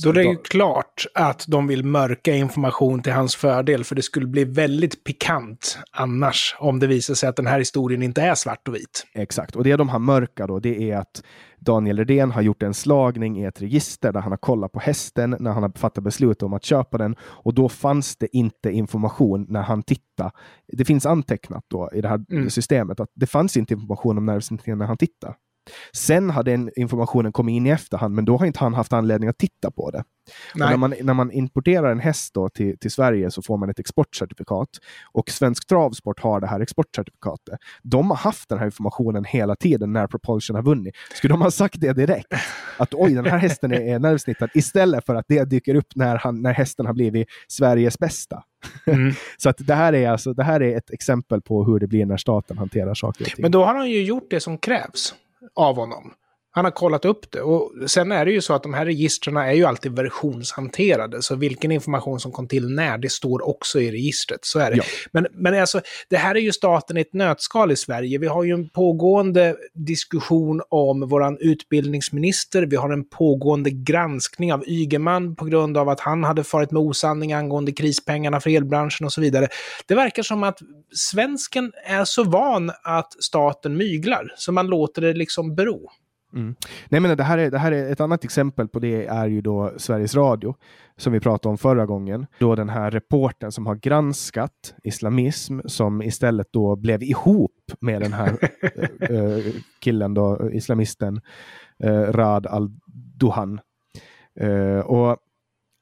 Då 0.04 0.10
är 0.10 0.14
det 0.14 0.24
ju 0.24 0.36
klart 0.36 1.06
att 1.14 1.46
de 1.48 1.68
vill 1.68 1.86
mörka 1.86 2.36
information 2.36 3.02
till 3.02 3.14
hans 3.14 3.36
fördel, 3.36 3.84
för 3.84 3.96
det 3.96 4.02
skulle 4.02 4.28
bli 4.28 4.44
väldigt 4.44 5.04
pikant 5.04 5.80
annars 5.92 6.56
om 6.60 6.80
det 6.80 6.88
visar 6.88 7.14
sig 7.14 7.30
att 7.30 7.36
den 7.36 7.48
här 7.48 7.60
historien 7.60 8.04
inte 8.04 8.22
är 8.22 8.36
svart 8.36 8.68
och 8.68 8.76
vit. 8.76 9.06
Exakt, 9.14 9.56
och 9.56 9.64
det 9.64 9.76
de 9.76 9.90
har 9.90 10.00
mörkat 10.00 10.48
då, 10.48 10.60
det 10.60 10.92
är 10.92 10.98
att 10.98 11.24
Daniel 11.60 11.98
Redén 11.98 12.32
har 12.32 12.42
gjort 12.42 12.64
en 12.64 12.74
slagning 12.74 13.42
i 13.42 13.46
ett 13.46 13.62
register 13.62 14.12
där 14.14 14.22
han 14.22 14.32
har 14.32 14.38
kollat 14.38 14.72
på 14.72 14.80
hästen 14.80 15.36
när 15.40 15.52
han 15.52 15.64
har 15.64 15.72
fattat 15.78 16.04
beslut 16.04 16.44
om 16.44 16.54
att 16.54 16.64
köpa 16.64 16.98
den 16.98 17.16
och 17.22 17.54
då 17.54 17.70
fanns 17.70 18.18
det 18.18 18.38
inte 18.38 18.72
information 18.72 19.46
när 19.50 19.62
han 19.62 19.84
tittade. 19.84 20.32
Det 20.68 20.86
finns 20.86 21.06
antecknat 21.06 21.64
då 21.68 21.90
i 21.94 22.02
det 22.02 22.08
här 22.08 22.26
mm. 22.32 22.50
systemet 22.50 23.00
att 23.00 23.10
det 23.16 23.28
fanns 23.28 23.58
inte 23.58 23.74
information 23.74 24.18
om 24.18 24.26
nervsynten 24.26 24.78
när 24.78 24.86
han 24.86 24.98
tittade. 24.98 25.36
Sen 25.94 26.30
har 26.30 26.44
den 26.44 26.72
informationen 26.76 27.32
kommit 27.32 27.54
in 27.54 27.68
i 27.68 27.70
efterhand, 27.70 28.16
men 28.16 28.26
då 28.26 28.38
har 28.38 28.46
inte 28.46 28.60
han 28.60 28.74
haft 28.74 28.94
anledning 28.94 29.30
att 29.30 29.38
titta 29.38 29.72
på 29.72 29.92
det. 29.92 30.04
När 30.56 30.78
man, 30.78 30.94
när 31.02 31.14
man 31.14 31.32
importerar 31.32 31.92
en 31.92 32.00
häst 32.00 32.34
då 32.34 32.50
till, 32.50 32.78
till 32.80 32.92
Sverige 32.92 33.32
så 33.32 33.42
får 33.42 33.58
man 33.58 33.70
ett 33.70 33.80
exportcertifikat 33.80 34.70
och 35.12 35.30
Svensk 35.30 35.68
Travsport 35.68 36.20
har 36.20 36.42
det 36.42 36.48
här 36.48 36.60
exportcertifikatet. 36.60 37.60
De 37.84 38.10
har 38.10 38.18
haft 38.18 38.50
den 38.50 38.58
här 38.58 38.66
informationen 38.66 39.26
hela 39.26 39.56
tiden 39.56 39.94
när 39.94 40.08
Propulsion 40.08 40.56
har 40.56 40.64
vunnit. 40.64 40.96
Skulle 41.14 41.34
de 41.34 41.42
ha 41.42 41.52
sagt 41.52 41.76
det 41.80 41.94
direkt? 41.94 42.34
Att 42.78 42.94
oj, 42.94 43.14
den 43.14 43.26
här 43.26 43.38
hästen 43.38 43.74
är, 43.74 43.82
är 43.82 44.00
nervsnittad 44.00 44.50
istället 44.54 45.06
för 45.06 45.16
att 45.16 45.26
det 45.28 45.44
dyker 45.44 45.76
upp 45.76 45.96
när, 45.96 46.18
han, 46.18 46.42
när 46.42 46.54
hästen 46.54 46.86
har 46.86 46.94
blivit 46.94 47.28
Sveriges 47.48 48.00
bästa. 48.00 48.44
Mm. 48.86 49.14
så 49.38 49.50
att 49.50 49.58
det 49.60 49.74
här, 49.74 49.94
är 49.94 50.10
alltså, 50.10 50.34
det 50.34 50.44
här 50.44 50.62
är 50.62 50.78
ett 50.78 50.92
exempel 50.92 51.42
på 51.42 51.64
hur 51.64 51.80
det 51.80 51.88
blir 51.88 52.06
när 52.06 52.18
staten 52.18 52.58
hanterar 52.58 52.94
saker 52.94 53.26
och 53.26 53.32
ting. 53.32 53.42
Men 53.42 53.52
då 53.52 53.66
har 53.66 53.76
han 53.76 53.90
ju 53.90 54.04
gjort 54.04 54.28
det 54.30 54.40
som 54.40 54.58
krävs 54.58 55.16
av 55.54 55.76
honom. 55.76 56.14
Han 56.56 56.66
har 56.66 56.72
kollat 56.72 57.06
upp 57.06 57.32
det. 57.32 57.42
Och 57.42 57.72
sen 57.88 58.12
är 58.12 58.26
det 58.26 58.32
ju 58.32 58.42
så 58.42 58.54
att 58.54 58.64
de 58.64 58.74
här 58.74 58.86
registren 58.86 59.38
är 59.38 59.52
ju 59.52 59.66
alltid 59.66 59.96
versionshanterade. 59.96 61.22
Så 61.22 61.36
vilken 61.36 61.72
information 61.72 62.20
som 62.20 62.32
kom 62.32 62.48
till 62.48 62.70
när, 62.70 62.98
det 62.98 63.10
står 63.10 63.48
också 63.48 63.82
i 63.82 63.92
registret. 63.92 64.40
Så 64.46 64.60
är 64.60 64.72
det. 64.72 64.78
Ja. 64.78 64.84
Men, 65.12 65.28
men 65.32 65.60
alltså, 65.60 65.82
det 66.10 66.18
här 66.18 66.36
är 66.36 66.40
ju 66.40 66.52
staten 66.52 66.98
i 66.98 67.02
ett 67.02 67.14
nötskal 67.14 67.72
i 67.72 67.76
Sverige. 67.76 68.18
Vi 68.18 68.28
har 68.28 68.44
ju 68.44 68.54
en 68.54 68.70
pågående 68.70 69.56
diskussion 69.74 70.62
om 70.70 71.08
våran 71.10 71.38
utbildningsminister. 71.40 72.66
Vi 72.66 72.76
har 72.76 72.90
en 72.90 73.10
pågående 73.10 73.70
granskning 73.70 74.54
av 74.54 74.64
Ygeman 74.68 75.36
på 75.36 75.46
grund 75.46 75.78
av 75.78 75.90
att 75.90 76.00
han 76.00 76.24
hade 76.24 76.44
farit 76.44 76.72
med 76.72 76.82
osanning 76.82 77.34
angående 77.34 77.72
krispengarna 77.72 78.40
för 78.40 78.50
elbranschen 78.50 79.06
och 79.06 79.14
så 79.14 79.22
vidare. 79.22 79.48
Det 79.86 79.96
verkar 79.96 80.24
som 80.24 80.44
att 80.44 80.60
svensken 80.94 81.72
är 81.86 82.06
så 82.06 82.24
van 82.24 82.72
att 82.84 83.24
staten 83.24 83.78
myglar, 83.78 84.34
så 84.38 84.52
man 84.52 84.68
låter 84.68 85.02
det 85.02 85.14
liksom 85.14 85.56
bero. 85.56 85.90
Mm. 86.36 86.56
Nej, 86.90 87.02
men 87.02 87.18
det, 87.18 87.24
här 87.24 87.38
är, 87.38 87.52
det 87.52 87.58
här 87.58 87.72
är 87.72 87.92
ett 87.92 88.02
annat 88.02 88.24
exempel 88.24 88.68
på 88.68 88.80
det 88.80 89.06
är 89.06 89.28
ju 89.28 89.42
då 89.42 89.74
Sveriges 89.78 90.16
Radio 90.16 90.56
som 90.98 91.14
vi 91.14 91.20
pratade 91.20 91.52
om 91.52 91.58
förra 91.58 91.86
gången. 91.86 92.28
Då 92.40 92.56
den 92.56 92.70
här 92.70 92.92
reporten 92.92 93.52
som 93.52 93.66
har 93.66 93.76
granskat 93.76 94.76
islamism 94.84 95.60
som 95.66 96.02
istället 96.02 96.48
då 96.52 96.76
blev 96.76 97.04
ihop 97.04 97.72
med 97.80 98.02
den 98.02 98.14
här 98.14 98.38
äh, 99.00 99.54
killen, 99.80 100.14
då, 100.14 100.52
islamisten 100.52 101.22
äh, 101.84 102.02
Rad 102.02 102.48
al-Duhan. 102.48 103.60
Äh, 104.40 104.80
och 104.80 105.18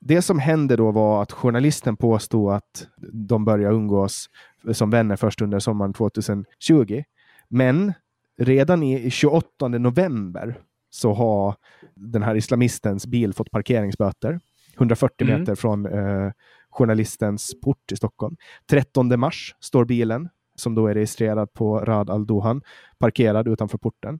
det 0.01 0.21
som 0.21 0.39
hände 0.39 0.75
då 0.75 0.91
var 0.91 1.21
att 1.21 1.31
journalisten 1.31 1.97
påstod 1.97 2.53
att 2.53 2.87
de 3.13 3.45
började 3.45 3.75
umgås 3.75 4.29
som 4.71 4.89
vänner 4.89 5.15
först 5.15 5.41
under 5.41 5.59
sommaren 5.59 5.93
2020. 5.93 7.03
Men 7.49 7.93
redan 8.37 8.83
i 8.83 9.09
28 9.09 9.67
november 9.67 10.59
så 10.89 11.13
har 11.13 11.55
den 11.95 12.23
här 12.23 12.35
islamistens 12.35 13.07
bil 13.07 13.33
fått 13.33 13.51
parkeringsböter. 13.51 14.39
140 14.77 15.27
mm. 15.27 15.39
meter 15.39 15.55
från 15.55 15.85
eh, 15.85 16.31
journalistens 16.69 17.61
port 17.63 17.91
i 17.91 17.95
Stockholm. 17.95 18.35
13 18.69 19.19
mars 19.19 19.55
står 19.59 19.85
bilen, 19.85 20.29
som 20.55 20.75
då 20.75 20.87
är 20.87 20.93
registrerad 20.93 21.53
på 21.53 21.79
Rad 21.79 22.09
al-Dohan, 22.09 22.61
parkerad 22.99 23.47
utanför 23.47 23.77
porten. 23.77 24.19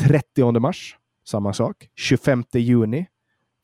30 0.00 0.60
mars, 0.60 0.96
samma 1.24 1.52
sak. 1.52 1.88
25 1.96 2.44
juni 2.52 3.06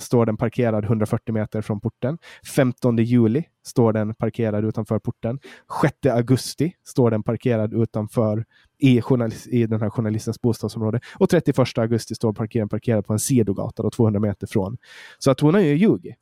står 0.00 0.26
den 0.26 0.36
parkerad 0.36 0.84
140 0.84 1.34
meter 1.34 1.62
från 1.62 1.80
porten. 1.80 2.18
15 2.54 2.96
juli 2.96 3.44
står 3.66 3.92
den 3.92 4.14
parkerad 4.14 4.64
utanför 4.64 4.98
porten. 4.98 5.38
6 5.82 6.06
augusti 6.06 6.72
står 6.84 7.10
den 7.10 7.22
parkerad 7.22 7.74
utanför 7.74 8.44
i, 8.78 9.00
i 9.46 9.66
den 9.66 9.80
här 9.80 9.90
journalistens 9.90 10.40
bostadsområde. 10.40 11.00
Och 11.18 11.30
31 11.30 11.78
augusti 11.78 12.14
står 12.14 12.32
parkeringen 12.32 12.68
parkerad 12.68 13.06
på 13.06 13.12
en 13.12 13.18
sidogata 13.18 13.82
då, 13.82 13.90
200 13.90 14.20
meter 14.20 14.46
från. 14.46 14.76
Så 15.18 15.30
att 15.30 15.40
hon 15.40 15.54
har 15.54 15.60
ju 15.60 15.76
ljugit. 15.76 16.16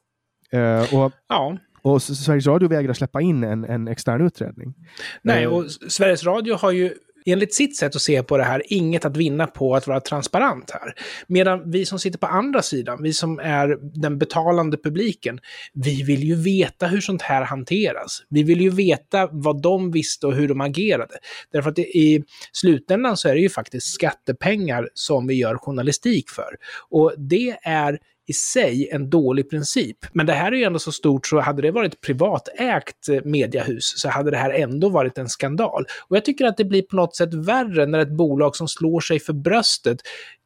Uh, 0.54 0.94
och, 0.94 1.12
ja. 1.28 1.56
och 1.82 2.02
Sveriges 2.02 2.46
Radio 2.46 2.68
vägrar 2.68 2.92
släppa 2.92 3.20
in 3.20 3.44
en, 3.44 3.64
en 3.64 3.88
extern 3.88 4.26
utredning. 4.26 4.74
Nej, 5.22 5.46
uh, 5.46 5.52
och 5.52 5.70
Sveriges 5.70 6.24
Radio 6.24 6.56
har 6.56 6.70
ju 6.70 6.94
enligt 7.32 7.54
sitt 7.54 7.76
sätt 7.76 7.96
att 7.96 8.02
se 8.02 8.22
på 8.22 8.36
det 8.36 8.44
här 8.44 8.62
inget 8.66 9.04
att 9.04 9.16
vinna 9.16 9.46
på 9.46 9.74
att 9.74 9.86
vara 9.86 10.00
transparent 10.00 10.70
här. 10.70 10.94
Medan 11.26 11.70
vi 11.70 11.86
som 11.86 11.98
sitter 11.98 12.18
på 12.18 12.26
andra 12.26 12.62
sidan, 12.62 13.02
vi 13.02 13.12
som 13.12 13.38
är 13.38 13.78
den 14.00 14.18
betalande 14.18 14.76
publiken, 14.76 15.40
vi 15.74 16.02
vill 16.02 16.24
ju 16.24 16.34
veta 16.34 16.86
hur 16.86 17.00
sånt 17.00 17.22
här 17.22 17.42
hanteras. 17.42 18.22
Vi 18.28 18.42
vill 18.42 18.60
ju 18.60 18.70
veta 18.70 19.28
vad 19.32 19.62
de 19.62 19.90
visste 19.90 20.26
och 20.26 20.34
hur 20.34 20.48
de 20.48 20.60
agerade. 20.60 21.14
Därför 21.52 21.70
att 21.70 21.76
det, 21.76 21.82
i 21.82 22.24
slutändan 22.52 23.16
så 23.16 23.28
är 23.28 23.34
det 23.34 23.40
ju 23.40 23.50
faktiskt 23.50 23.94
skattepengar 23.94 24.88
som 24.94 25.26
vi 25.26 25.34
gör 25.34 25.56
journalistik 25.58 26.30
för. 26.30 26.56
Och 26.90 27.14
det 27.18 27.58
är 27.62 27.98
i 28.28 28.32
sig 28.32 28.88
en 28.92 29.10
dålig 29.10 29.50
princip. 29.50 29.96
Men 30.12 30.26
det 30.26 30.32
här 30.32 30.52
är 30.52 30.56
ju 30.56 30.64
ändå 30.64 30.78
så 30.78 30.92
stort 30.92 31.26
så 31.26 31.40
hade 31.40 31.62
det 31.62 31.70
varit 31.70 32.00
privatägt 32.00 33.08
eh, 33.08 33.24
mediehus 33.24 34.00
så 34.00 34.08
hade 34.08 34.30
det 34.30 34.36
här 34.36 34.50
ändå 34.50 34.88
varit 34.88 35.18
en 35.18 35.28
skandal. 35.28 35.84
Och 36.08 36.16
jag 36.16 36.24
tycker 36.24 36.44
att 36.44 36.56
det 36.56 36.64
blir 36.64 36.82
på 36.82 36.96
något 36.96 37.16
sätt 37.16 37.34
värre 37.34 37.86
när 37.86 37.98
ett 37.98 38.16
bolag 38.16 38.56
som 38.56 38.68
slår 38.68 39.00
sig 39.00 39.20
för 39.20 39.32
bröstet 39.32 40.00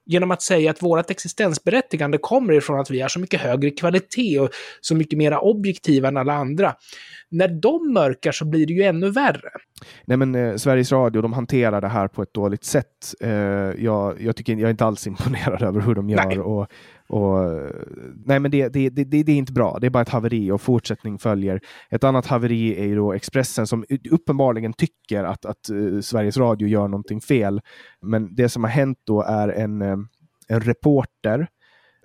genom 0.07 0.31
att 0.31 0.43
säga 0.43 0.71
att 0.71 0.83
vårt 0.83 1.11
existensberättigande 1.11 2.19
kommer 2.19 2.53
ifrån 2.53 2.81
att 2.81 2.91
vi 2.91 3.01
har 3.01 3.09
så 3.09 3.21
mycket 3.21 3.41
högre 3.41 3.71
kvalitet 3.71 4.41
och 4.41 4.51
så 4.81 4.95
mycket 4.95 5.19
mer 5.19 5.39
objektiva 5.39 6.09
än 6.09 6.17
alla 6.17 6.33
andra. 6.33 6.75
När 7.29 7.49
de 7.49 7.93
mörkar 7.93 8.33
så 8.33 8.45
blir 8.45 8.67
det 8.67 8.73
ju 8.73 8.83
ännu 8.83 9.11
värre. 9.11 9.51
Nej 10.05 10.17
men 10.17 10.35
eh, 10.35 10.57
Sveriges 10.57 10.93
Radio, 10.93 11.23
de 11.23 11.33
hanterar 11.33 11.81
det 11.81 11.89
här 11.89 12.09
på 12.09 12.23
ett 12.23 12.35
dåligt 12.35 12.65
sätt. 12.65 13.15
Eh, 13.21 13.31
jag, 13.31 14.23
jag, 14.23 14.37
tycker, 14.37 14.53
jag 14.53 14.63
är 14.63 14.71
inte 14.71 14.85
alls 14.85 15.07
imponerad 15.07 15.63
över 15.63 15.81
hur 15.81 15.95
de 15.95 16.11
gör. 16.11 16.41
Och 16.41 16.67
och, 17.13 17.61
nej, 18.25 18.41
men 18.41 18.51
det, 18.51 18.69
det, 18.69 18.91
det, 18.91 19.05
det, 19.05 19.33
är 19.33 19.37
inte 19.37 19.53
bra. 19.53 19.79
Det 19.81 19.87
är 19.87 19.91
bara 19.91 20.03
ett 20.03 20.09
haveri 20.09 20.51
och 20.51 20.61
fortsättning 20.61 21.19
följer. 21.19 21.61
Ett 21.91 22.05
annat 22.05 22.27
haveri 22.27 22.81
är 22.81 22.85
ju 22.85 22.97
då 22.97 23.13
Expressen 23.13 23.67
som 23.67 23.85
uppenbarligen 24.11 24.73
tycker 24.73 25.25
att, 25.25 25.45
att 25.45 25.71
uh, 25.73 26.01
Sveriges 26.01 26.37
Radio 26.37 26.69
gör 26.69 26.89
någonting 26.89 27.21
fel. 27.21 27.61
Men 28.03 28.35
det 28.35 28.49
som 28.49 28.65
har 28.65 28.71
hänt 28.71 28.99
då 29.05 29.23
är 29.23 29.49
en, 29.49 29.83
uh, 29.83 29.99
en 30.49 30.61
reporter, 30.61 31.49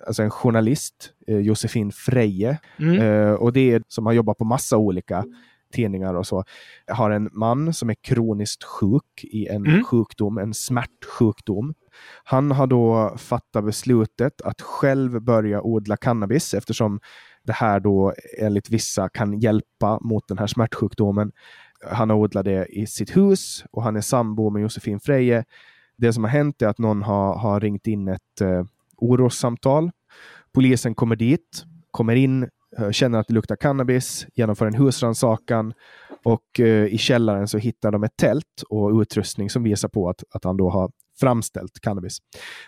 alltså 0.06 0.22
en 0.22 0.30
journalist, 0.30 1.10
uh, 1.30 1.40
Josefin 1.40 1.92
Freje, 1.92 2.58
mm. 2.78 3.36
och 3.36 3.52
det 3.52 3.72
är 3.72 3.82
som 3.88 4.06
har 4.06 4.12
jobbat 4.12 4.38
på 4.38 4.44
massa 4.44 4.76
olika 4.76 5.24
tidningar 5.72 6.14
och 6.14 6.26
så, 6.26 6.44
har 6.86 7.10
en 7.10 7.30
man 7.32 7.74
som 7.74 7.90
är 7.90 7.94
kroniskt 7.94 8.64
sjuk 8.64 9.24
i 9.24 9.46
en 9.46 9.66
mm. 9.66 9.84
sjukdom, 9.84 10.38
en 10.38 10.54
smärtsjukdom. 10.54 11.74
Han 12.24 12.50
har 12.50 12.66
då 12.66 13.14
fattat 13.18 13.64
beslutet 13.64 14.40
att 14.40 14.62
själv 14.62 15.22
börja 15.22 15.62
odla 15.62 15.96
cannabis 15.96 16.54
eftersom 16.54 17.00
det 17.44 17.52
här 17.52 17.80
då 17.80 18.14
enligt 18.38 18.70
vissa 18.70 19.08
kan 19.08 19.40
hjälpa 19.40 19.98
mot 20.00 20.28
den 20.28 20.38
här 20.38 20.46
smärtsjukdomen. 20.46 21.32
Han 21.90 22.10
har 22.10 22.16
odlat 22.16 22.44
det 22.44 22.66
i 22.66 22.86
sitt 22.86 23.16
hus 23.16 23.64
och 23.70 23.82
han 23.82 23.96
är 23.96 24.00
sambo 24.00 24.50
med 24.50 24.62
Josefin 24.62 25.00
Freje. 25.00 25.44
Det 25.96 26.12
som 26.12 26.24
har 26.24 26.30
hänt 26.30 26.62
är 26.62 26.66
att 26.66 26.78
någon 26.78 27.02
har, 27.02 27.34
har 27.34 27.60
ringt 27.60 27.86
in 27.86 28.08
ett 28.08 28.40
eh, 28.40 28.64
orossamtal. 28.96 29.90
Polisen 30.52 30.94
kommer 30.94 31.16
dit, 31.16 31.64
kommer 31.90 32.14
in, 32.14 32.48
eh, 32.78 32.90
känner 32.90 33.18
att 33.18 33.28
det 33.28 33.34
luktar 33.34 33.56
cannabis, 33.56 34.26
genomför 34.34 34.66
en 34.66 34.74
husrannsakan 34.74 35.72
och 36.24 36.60
eh, 36.60 36.86
i 36.86 36.98
källaren 36.98 37.48
så 37.48 37.58
hittar 37.58 37.92
de 37.92 38.04
ett 38.04 38.16
tält 38.16 38.62
och 38.68 39.00
utrustning 39.00 39.50
som 39.50 39.62
visar 39.62 39.88
på 39.88 40.08
att, 40.08 40.24
att 40.30 40.44
han 40.44 40.56
då 40.56 40.70
har 40.70 40.90
framställt 41.20 41.80
cannabis. 41.80 42.18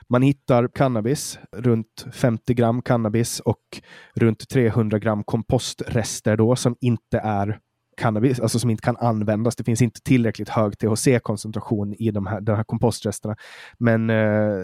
Man 0.09 0.23
hittar 0.23 0.69
cannabis, 0.69 1.39
runt 1.57 2.07
50 2.13 2.55
gram 2.55 2.83
cannabis 2.83 3.41
och 3.41 3.81
runt 4.15 4.49
300 4.49 4.99
gram 4.99 5.25
kompostrester 5.25 6.37
då 6.37 6.57
som 6.57 6.77
inte 6.81 7.19
är 7.19 7.61
cannabis, 8.01 8.41
alltså 8.41 8.59
som 8.59 8.71
inte 8.71 8.83
kan 8.83 8.97
användas. 8.97 9.57
Det 9.57 9.65
finns 9.65 9.83
inte 9.83 10.01
tillräckligt 10.01 10.49
hög 10.49 10.73
THC-koncentration 10.79 11.95
i 11.99 12.11
de 12.11 12.27
här, 12.27 12.41
de 12.41 12.57
här 12.57 12.65
kompostresterna. 12.65 13.37
Men 13.79 14.11
eh, 14.11 14.63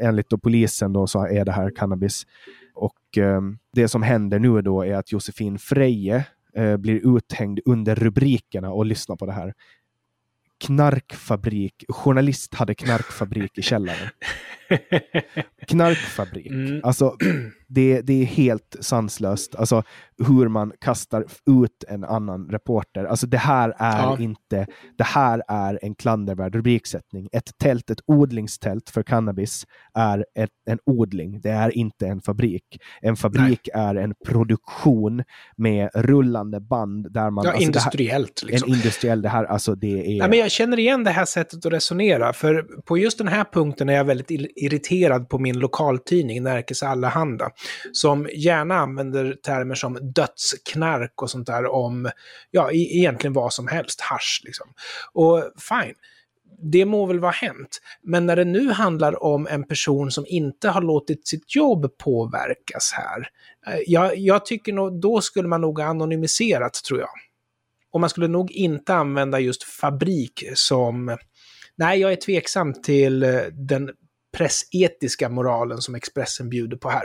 enligt 0.00 0.30
då 0.30 0.38
polisen 0.38 0.92
då 0.92 1.06
så 1.06 1.26
är 1.26 1.44
det 1.44 1.52
här 1.52 1.70
cannabis. 1.70 2.26
Och 2.74 3.18
eh, 3.18 3.40
det 3.72 3.88
som 3.88 4.02
händer 4.02 4.38
nu 4.38 4.62
då 4.62 4.82
är 4.82 4.94
att 4.94 5.12
Josefin 5.12 5.58
Freje 5.58 6.24
eh, 6.54 6.76
blir 6.76 7.16
uthängd 7.16 7.60
under 7.64 7.94
rubrikerna 7.94 8.70
och 8.70 8.86
lyssnar 8.86 9.16
på 9.16 9.26
det 9.26 9.32
här 9.32 9.54
knarkfabrik, 10.66 11.84
journalist 11.88 12.54
hade 12.54 12.74
knarkfabrik 12.74 13.58
i 13.58 13.62
källaren. 13.62 14.10
Knarkfabrik. 15.66 16.46
Mm. 16.46 16.80
Alltså, 16.84 17.16
det, 17.68 18.00
det 18.00 18.22
är 18.22 18.24
helt 18.24 18.76
sanslöst. 18.80 19.54
Alltså, 19.54 19.82
hur 20.28 20.48
man 20.48 20.72
kastar 20.80 21.24
ut 21.50 21.84
en 21.88 22.04
annan 22.04 22.48
reporter. 22.50 23.04
Alltså, 23.04 23.26
det 23.26 23.38
här 23.38 23.74
är 23.78 24.02
Ja. 24.02 24.16
inte... 24.20 24.66
Det 24.98 25.04
här 25.04 25.42
är 25.48 25.78
en 25.82 25.94
klandervärd 25.94 26.54
rubriksättning. 26.54 27.28
Ett 27.32 27.50
tält, 27.58 27.90
ett 27.90 28.00
odlingstält 28.06 28.90
för 28.90 29.02
cannabis 29.02 29.66
är 29.94 30.26
ett, 30.38 30.50
en 30.70 30.78
odling. 30.86 31.40
Det 31.40 31.50
är 31.50 31.76
inte 31.76 32.06
en 32.06 32.20
fabrik. 32.20 32.78
En 33.00 33.16
fabrik 33.16 33.68
är 33.74 33.94
en 33.94 34.14
produktion 34.26 35.24
med 35.56 35.90
rullande 35.94 36.60
band 36.60 37.12
där 37.12 37.30
man... 37.30 37.44
Ja, 37.44 37.52
alltså, 37.52 37.72
det 37.72 37.78
här, 37.78 37.86
industriellt 37.90 38.42
liksom. 38.42 38.70
en 38.72 38.76
industriell, 38.76 39.22
det 39.22 39.28
här, 39.28 39.44
alltså 39.44 39.74
det 39.74 40.14
är... 40.14 40.18
Nej, 40.18 40.28
men 40.30 40.38
jag 40.38 40.50
känner 40.50 40.78
igen 40.78 41.04
det 41.04 41.10
här 41.10 41.24
sättet 41.24 41.66
att 41.66 41.72
resonera, 41.72 42.32
för 42.32 42.62
på 42.62 42.98
just 42.98 43.18
den 43.18 43.28
här 43.28 43.44
punkten 43.52 43.88
är 43.88 43.94
jag 43.94 44.04
väldigt 44.04 44.30
irriterad 44.64 45.28
på 45.28 45.38
min 45.38 45.58
lokaltidning 45.58 46.42
Närkes 46.42 46.82
Allehanda, 46.82 47.50
som 47.92 48.28
gärna 48.34 48.74
använder 48.74 49.32
termer 49.32 49.74
som 49.74 50.12
dödsknark 50.14 51.22
och 51.22 51.30
sånt 51.30 51.46
där 51.46 51.66
om, 51.66 52.10
ja, 52.50 52.70
e-, 52.70 52.98
egentligen 52.98 53.32
vad 53.32 53.52
som 53.52 53.68
helst, 53.68 54.00
hasch 54.00 54.42
liksom. 54.44 54.66
Och 55.12 55.42
fine. 55.58 55.94
Det 56.72 56.84
må 56.84 57.06
väl 57.06 57.20
vara 57.20 57.32
hänt, 57.32 57.80
men 58.02 58.26
när 58.26 58.36
det 58.36 58.44
nu 58.44 58.70
handlar 58.70 59.22
om 59.22 59.46
en 59.46 59.64
person 59.64 60.10
som 60.10 60.24
inte 60.28 60.68
har 60.68 60.82
låtit 60.82 61.28
sitt 61.28 61.56
jobb 61.56 61.98
påverkas 61.98 62.92
här, 62.92 63.28
eh, 63.66 63.80
jag, 63.86 64.16
jag 64.16 64.46
tycker 64.46 64.72
nog, 64.72 65.00
då 65.00 65.20
skulle 65.20 65.48
man 65.48 65.60
nog 65.60 65.80
ha 65.80 65.86
anonymiserat, 65.86 66.74
tror 66.74 67.00
jag. 67.00 67.08
Och 67.90 68.00
man 68.00 68.10
skulle 68.10 68.28
nog 68.28 68.50
inte 68.50 68.94
använda 68.94 69.40
just 69.40 69.62
fabrik 69.62 70.44
som... 70.54 71.16
Nej, 71.76 72.00
jag 72.00 72.12
är 72.12 72.16
tveksam 72.16 72.74
till 72.82 73.22
eh, 73.22 73.40
den 73.52 73.90
pressetiska 74.36 75.28
moralen 75.28 75.78
som 75.78 75.94
Expressen 75.94 76.50
bjuder 76.50 76.76
på 76.76 76.88
här. 76.90 77.02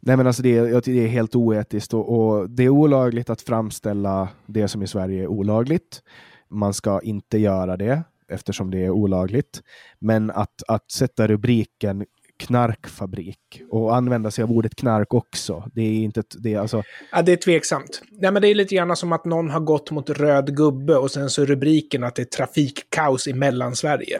Nej 0.00 0.16
men 0.16 0.26
alltså 0.26 0.42
det, 0.42 0.56
är- 0.56 0.80
det 0.84 1.04
är 1.04 1.06
helt 1.08 1.34
oetiskt 1.34 1.94
och, 1.94 2.18
och 2.18 2.50
det 2.50 2.62
är 2.64 2.68
olagligt 2.68 3.30
att 3.30 3.42
framställa 3.42 4.28
det 4.46 4.68
som 4.68 4.82
i 4.82 4.86
Sverige 4.86 5.22
är 5.22 5.26
olagligt. 5.26 6.02
Man 6.50 6.74
ska 6.74 7.00
inte 7.00 7.38
göra 7.38 7.76
det 7.76 8.02
eftersom 8.28 8.70
det 8.70 8.84
är 8.84 8.90
olagligt. 8.90 9.62
Men 9.98 10.30
att, 10.30 10.62
att 10.68 10.90
sätta 10.90 11.26
rubriken 11.26 12.04
knarkfabrik 12.38 13.62
och 13.70 13.96
använda 13.96 14.30
sig 14.30 14.44
av 14.44 14.50
ordet 14.52 14.74
knark 14.76 15.14
också. 15.14 15.64
Det 15.74 15.80
är 15.82 15.92
inte 16.04 16.22
det 16.38 16.54
är 16.54 16.58
alltså, 16.58 16.82
Ja, 17.12 17.22
det 17.22 17.32
är 17.32 17.36
tveksamt. 17.36 18.02
Nej, 18.10 18.32
men 18.32 18.42
det 18.42 18.48
är 18.48 18.54
lite 18.54 18.74
grann 18.74 18.96
som 18.96 19.12
att 19.12 19.24
någon 19.24 19.50
har 19.50 19.60
gått 19.60 19.90
mot 19.90 20.10
röd 20.10 20.56
gubbe 20.56 20.96
och 20.96 21.10
sen 21.10 21.30
så 21.30 21.42
är 21.42 21.46
rubriken 21.46 22.04
att 22.04 22.14
det 22.14 22.22
är 22.22 22.26
trafikkaos 22.26 23.26
i 23.28 23.32
Mellansverige. 23.32 24.18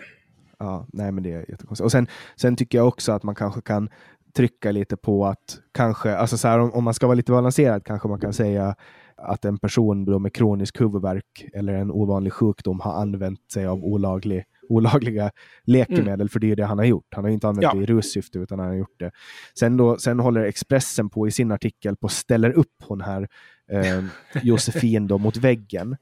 Ja, 0.59 0.87
nej 0.93 1.13
men 1.13 1.23
det 1.23 1.33
är 1.33 1.51
jättekonstigt. 1.51 1.85
Och 1.85 1.93
sen, 1.93 2.07
sen 2.37 2.57
tycker 2.57 2.79
jag 2.79 2.89
också 2.89 3.13
att 3.13 3.23
man 3.23 3.35
kanske 3.35 3.61
kan 3.61 3.89
trycka 4.37 4.73
lite 4.73 4.97
på 4.97 5.27
att 5.27 5.59
kanske, 5.75 6.17
alltså 6.17 6.39
så 6.39 6.49
här, 6.49 6.59
om, 6.59 6.73
om 6.73 6.85
man 6.85 6.95
ska 6.95 7.07
vara 7.07 7.15
lite 7.15 7.33
balanserad 7.33 7.85
kanske 7.85 8.09
man 8.09 8.21
kan 8.21 8.33
säga 8.33 8.75
att 9.17 9.45
en 9.45 9.59
person 9.59 10.05
då 10.05 10.19
med 10.19 10.33
kronisk 10.35 10.81
huvudvärk 10.81 11.49
eller 11.55 11.75
en 11.75 11.91
ovanlig 11.91 12.33
sjukdom 12.33 12.81
har 12.81 12.93
använt 12.93 13.51
sig 13.53 13.67
av 13.67 13.85
olaglig, 13.85 14.45
olagliga 14.69 15.31
läkemedel, 15.65 16.29
för 16.29 16.41
det 16.41 16.51
är 16.51 16.57
det 16.57 16.65
han 16.65 16.79
har 16.79 16.85
gjort. 16.85 17.07
Han 17.11 17.25
har 17.25 17.29
ju 17.29 17.35
inte 17.35 17.49
använt 17.49 17.63
Ja. 17.63 17.73
det 17.75 17.83
i 17.83 17.87
russyfte, 17.87 18.39
utan 18.39 18.59
han 18.59 18.69
har 18.69 18.75
gjort 18.75 18.99
det. 19.01 19.11
Sen, 19.59 19.77
då, 19.77 19.99
sen 19.99 20.21
håller 20.21 20.43
Expressen 20.43 21.11
på 21.11 21.29
i 21.29 21.31
sin 21.31 21.53
artikel 21.53 21.97
på 21.97 22.09
ställer 22.09 22.51
upp 22.51 22.75
hon 22.85 23.01
här 23.01 23.29
eh, 23.71 24.05
Josefin 24.43 25.07
då 25.07 25.19
mot 25.19 25.37
väggen. 25.37 25.97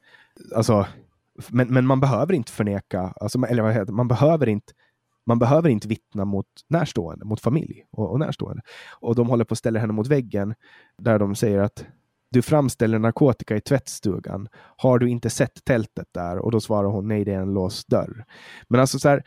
Alltså, 0.55 0.87
men, 1.49 1.69
men 1.69 1.87
man 1.87 2.01
behöver 2.01 2.33
inte 2.33 2.53
förneka, 2.53 3.01
alltså, 3.01 3.39
eller 3.47 3.63
vad 3.63 3.73
heter 3.73 3.87
det, 3.87 3.93
man 3.93 4.09
behöver 4.09 4.49
inte 4.49 4.73
man 5.27 5.39
behöver 5.39 5.69
inte 5.69 5.89
vittna 5.89 6.25
mot 6.25 6.47
närstående, 6.69 7.25
mot 7.25 7.41
familj 7.41 7.85
och, 7.91 8.11
och 8.11 8.19
närstående. 8.19 8.63
Och 9.01 9.15
de 9.15 9.29
håller 9.29 9.45
på 9.45 9.53
att 9.53 9.59
ställa 9.59 9.81
henne 9.81 9.93
mot 9.93 10.07
väggen 10.07 10.55
där 10.99 11.19
de 11.19 11.35
säger 11.35 11.59
att 11.59 11.87
du 12.31 12.43
framställer 12.43 12.99
narkotika 12.99 13.57
i 13.57 13.61
tvättstugan. 13.61 14.49
Har 14.77 14.99
du 14.99 15.11
inte 15.11 15.31
sett 15.31 15.65
tältet 15.65 16.07
där? 16.13 16.39
Och 16.39 16.51
då 16.51 16.61
svarar 16.61 16.89
hon 16.89 17.09
nej, 17.09 17.25
det 17.25 17.33
är 17.33 17.41
en 17.41 17.55
låst 17.55 17.89
dörr. 17.89 18.25
Men 18.69 18.81
alltså 18.81 18.99
så 18.99 19.09
här, 19.09 19.23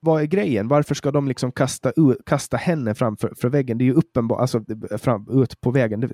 vad 0.00 0.22
är 0.22 0.26
grejen? 0.26 0.68
Varför 0.68 0.94
ska 0.94 1.10
de 1.10 1.28
liksom 1.28 1.52
kasta, 1.52 1.92
kasta 2.26 2.56
henne 2.56 2.94
framför 2.94 3.32
för 3.36 3.48
väggen? 3.48 3.78
Det 3.78 3.84
är 3.84 3.86
ju 3.86 3.94
uppenbart, 3.94 4.40
alltså 4.40 4.64
fram, 4.98 5.42
ut 5.42 5.60
på 5.60 5.70
vägen. 5.70 6.00
Det, 6.00 6.12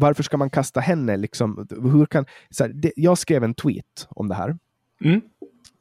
varför 0.00 0.22
ska 0.22 0.36
man 0.36 0.50
kasta 0.50 0.80
henne 0.80 1.16
liksom? 1.16 1.66
Hur 1.70 2.06
kan, 2.06 2.26
så 2.50 2.64
här, 2.64 2.72
det, 2.74 2.92
jag 2.96 3.18
skrev 3.18 3.44
en 3.44 3.54
tweet 3.54 4.08
om 4.08 4.28
det 4.28 4.34
här. 4.34 4.58
Mm. 5.04 5.20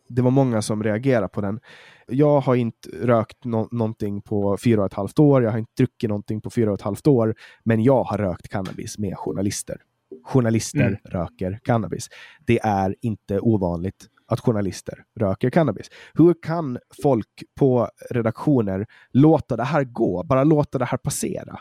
Det 0.10 0.22
var 0.22 0.32
många 0.32 0.62
som 0.62 0.84
reagerade 0.84 1.28
på 1.28 1.42
den. 1.42 1.60
Jag 2.08 2.40
har 2.40 2.56
inte 2.56 2.90
rökt 3.02 3.46
no 3.46 3.68
någonting 3.72 4.22
på 4.22 4.58
fyra 4.58 4.80
och 4.82 4.86
ett 4.86 4.94
halvt 4.94 5.20
år. 5.20 5.44
Jag 5.44 5.52
har 5.52 5.58
inte 5.58 5.72
druckit 5.78 6.10
någonting 6.10 6.42
på 6.42 6.50
fyra 6.50 6.70
och 6.72 6.76
ett 6.80 6.82
halvt 6.82 7.08
år. 7.08 7.36
Men 7.64 7.84
jag 7.84 8.04
har 8.04 8.18
rökt 8.18 8.50
cannabis 8.50 8.98
med 8.98 9.18
journalister. 9.18 9.78
Journalister 10.24 10.88
Mm. 10.88 10.98
röker 11.06 11.60
cannabis. 11.64 12.08
Det 12.46 12.60
är 12.64 12.96
inte 13.02 13.40
ovanligt 13.40 14.08
att 14.28 14.40
journalister 14.40 15.04
röker 15.20 15.50
cannabis. 15.50 15.90
Hur 16.14 16.36
kan 16.42 16.80
folk 17.04 17.44
på 17.60 17.90
redaktioner 18.10 18.86
låta 19.12 19.58
det 19.58 19.64
här 19.64 19.84
gå? 19.84 20.24
Bara 20.24 20.44
låta 20.44 20.78
det 20.78 20.86
här 20.86 20.98
passera? 20.98 21.60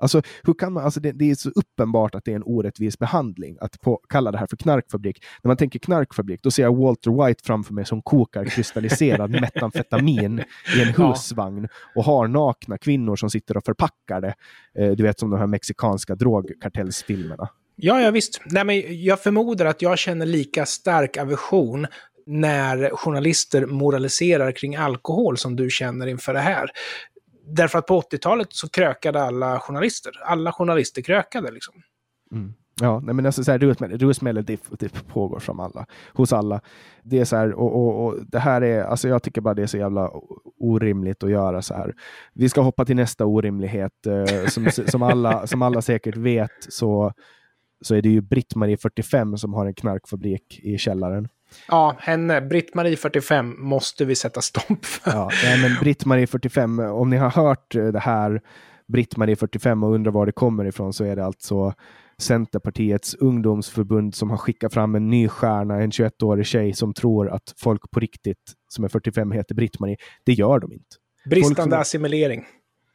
Alltså, 0.00 0.22
hur 0.42 0.54
kan 0.54 0.72
man, 0.72 0.84
alltså 0.84 1.00
det, 1.00 1.12
det 1.12 1.30
är 1.30 1.34
så 1.34 1.50
uppenbart 1.50 2.14
att 2.14 2.24
det 2.24 2.32
är 2.32 2.36
en 2.36 2.42
orättvis 2.42 2.98
behandling 2.98 3.56
att 3.60 3.80
på, 3.80 4.00
kalla 4.08 4.32
det 4.32 4.38
här 4.38 4.46
för 4.46 4.56
knarkfabrik. 4.56 5.24
När 5.42 5.48
man 5.48 5.56
tänker 5.56 5.78
knarkfabrik, 5.78 6.42
då 6.42 6.50
ser 6.50 6.62
jag 6.62 6.76
Walter 6.76 7.26
White 7.26 7.42
framför 7.44 7.74
mig 7.74 7.86
som 7.86 8.02
kokar 8.02 8.44
kristalliserad 8.44 9.30
metamfetamin 9.40 10.44
i 10.76 10.82
en 10.82 10.94
husvagn 10.94 11.68
och 11.94 12.04
har 12.04 12.28
nakna 12.28 12.78
kvinnor 12.78 13.16
som 13.16 13.30
sitter 13.30 13.56
och 13.56 13.64
förpackar 13.64 14.20
det. 14.20 14.34
Eh, 14.78 14.90
du 14.90 15.02
vet 15.02 15.18
som 15.18 15.30
de 15.30 15.38
här 15.38 15.46
mexikanska 15.46 16.14
drogkartellsfilmerna. 16.14 17.48
Ja, 17.76 18.00
ja 18.00 18.10
visst. 18.10 18.40
Nej, 18.44 18.64
men 18.64 19.04
jag 19.04 19.22
förmodar 19.22 19.66
att 19.66 19.82
jag 19.82 19.98
känner 19.98 20.26
lika 20.26 20.66
stark 20.66 21.16
aversion 21.16 21.86
när 22.26 22.90
journalister 22.90 23.66
moraliserar 23.66 24.52
kring 24.52 24.76
alkohol 24.76 25.38
som 25.38 25.56
du 25.56 25.70
känner 25.70 26.06
inför 26.06 26.34
det 26.34 26.40
här. 26.40 26.70
Därför 27.46 27.78
att 27.78 27.86
på 27.86 28.00
80-talet 28.00 28.48
så 28.50 28.68
krökade 28.68 29.22
alla 29.22 29.60
journalister. 29.60 30.12
Alla 30.24 30.52
journalister 30.52 31.02
krökade 31.02 31.50
liksom. 31.50 31.74
Mm. 32.32 32.54
Ja, 32.80 33.00
nej 33.00 33.14
men 33.14 33.26
alltså 33.26 33.44
så 33.44 33.52
här, 33.52 33.58
rusmedel, 33.58 34.44
det, 34.44 35.06
pågår 35.08 35.38
som 35.38 35.60
alla, 35.60 35.86
hos 36.12 36.32
alla. 36.32 36.60
Det 37.02 37.18
är 37.18 37.24
så 37.24 37.36
här, 37.36 37.52
och, 37.52 37.76
och, 37.76 38.06
och 38.06 38.26
det 38.26 38.38
här 38.38 38.62
är, 38.62 38.82
alltså 38.84 39.08
jag 39.08 39.22
tycker 39.22 39.40
bara 39.40 39.54
det 39.54 39.62
är 39.62 39.66
så 39.66 39.78
jävla 39.78 40.10
orimligt 40.58 41.22
att 41.22 41.30
göra 41.30 41.62
så 41.62 41.74
här. 41.74 41.94
Vi 42.34 42.48
ska 42.48 42.60
hoppa 42.60 42.84
till 42.84 42.96
nästa 42.96 43.26
orimlighet. 43.26 44.06
Eh, 44.06 44.46
som, 44.46 44.70
som, 44.70 45.02
alla, 45.02 45.46
som 45.46 45.62
alla 45.62 45.82
säkert 45.82 46.16
vet 46.16 46.66
så, 46.68 47.12
så 47.80 47.94
är 47.94 48.02
det 48.02 48.08
ju 48.08 48.20
Britt-Marie 48.20 48.76
45 48.76 49.38
som 49.38 49.54
har 49.54 49.66
en 49.66 49.74
knarkfabrik 49.74 50.60
i 50.62 50.78
källaren. 50.78 51.28
Ja, 51.68 51.96
henne, 51.98 52.40
Britt-Marie 52.40 52.96
45, 52.96 53.54
måste 53.58 54.04
vi 54.04 54.14
sätta 54.14 54.40
stopp 54.40 54.84
för. 54.84 55.10
Ja, 55.10 55.30
men 55.62 55.76
Britt-Marie 55.80 56.26
45, 56.26 56.78
om 56.78 57.10
ni 57.10 57.16
har 57.16 57.30
hört 57.30 57.74
eh, 57.74 57.86
det 57.86 57.98
här 58.00 58.40
Britt-Marie 58.92 59.36
45 59.36 59.82
och 59.82 59.94
undrar 59.94 60.12
var 60.12 60.26
det 60.26 60.32
kommer 60.32 60.64
ifrån 60.64 60.92
så 60.92 61.04
är 61.04 61.16
det 61.16 61.24
alltså 61.24 61.74
Centerpartiets 62.18 63.14
ungdomsförbund 63.14 64.14
som 64.14 64.30
har 64.30 64.36
skickat 64.36 64.74
fram 64.74 64.94
en 64.94 65.10
ny 65.10 65.28
stjärna, 65.28 65.80
en 65.80 65.90
21-årig 65.90 66.46
tjej 66.46 66.72
som 66.72 66.94
tror 66.94 67.28
att 67.30 67.54
folk 67.56 67.90
på 67.90 68.00
riktigt 68.00 68.52
som 68.68 68.84
är 68.84 68.88
45 68.88 69.32
heter 69.32 69.54
Britt-Marie. 69.54 69.96
Det 70.24 70.32
gör 70.32 70.58
de 70.58 70.72
inte. 70.72 70.84
Bristande 71.30 71.76
är- 71.76 71.80
assimilering. 71.80 72.44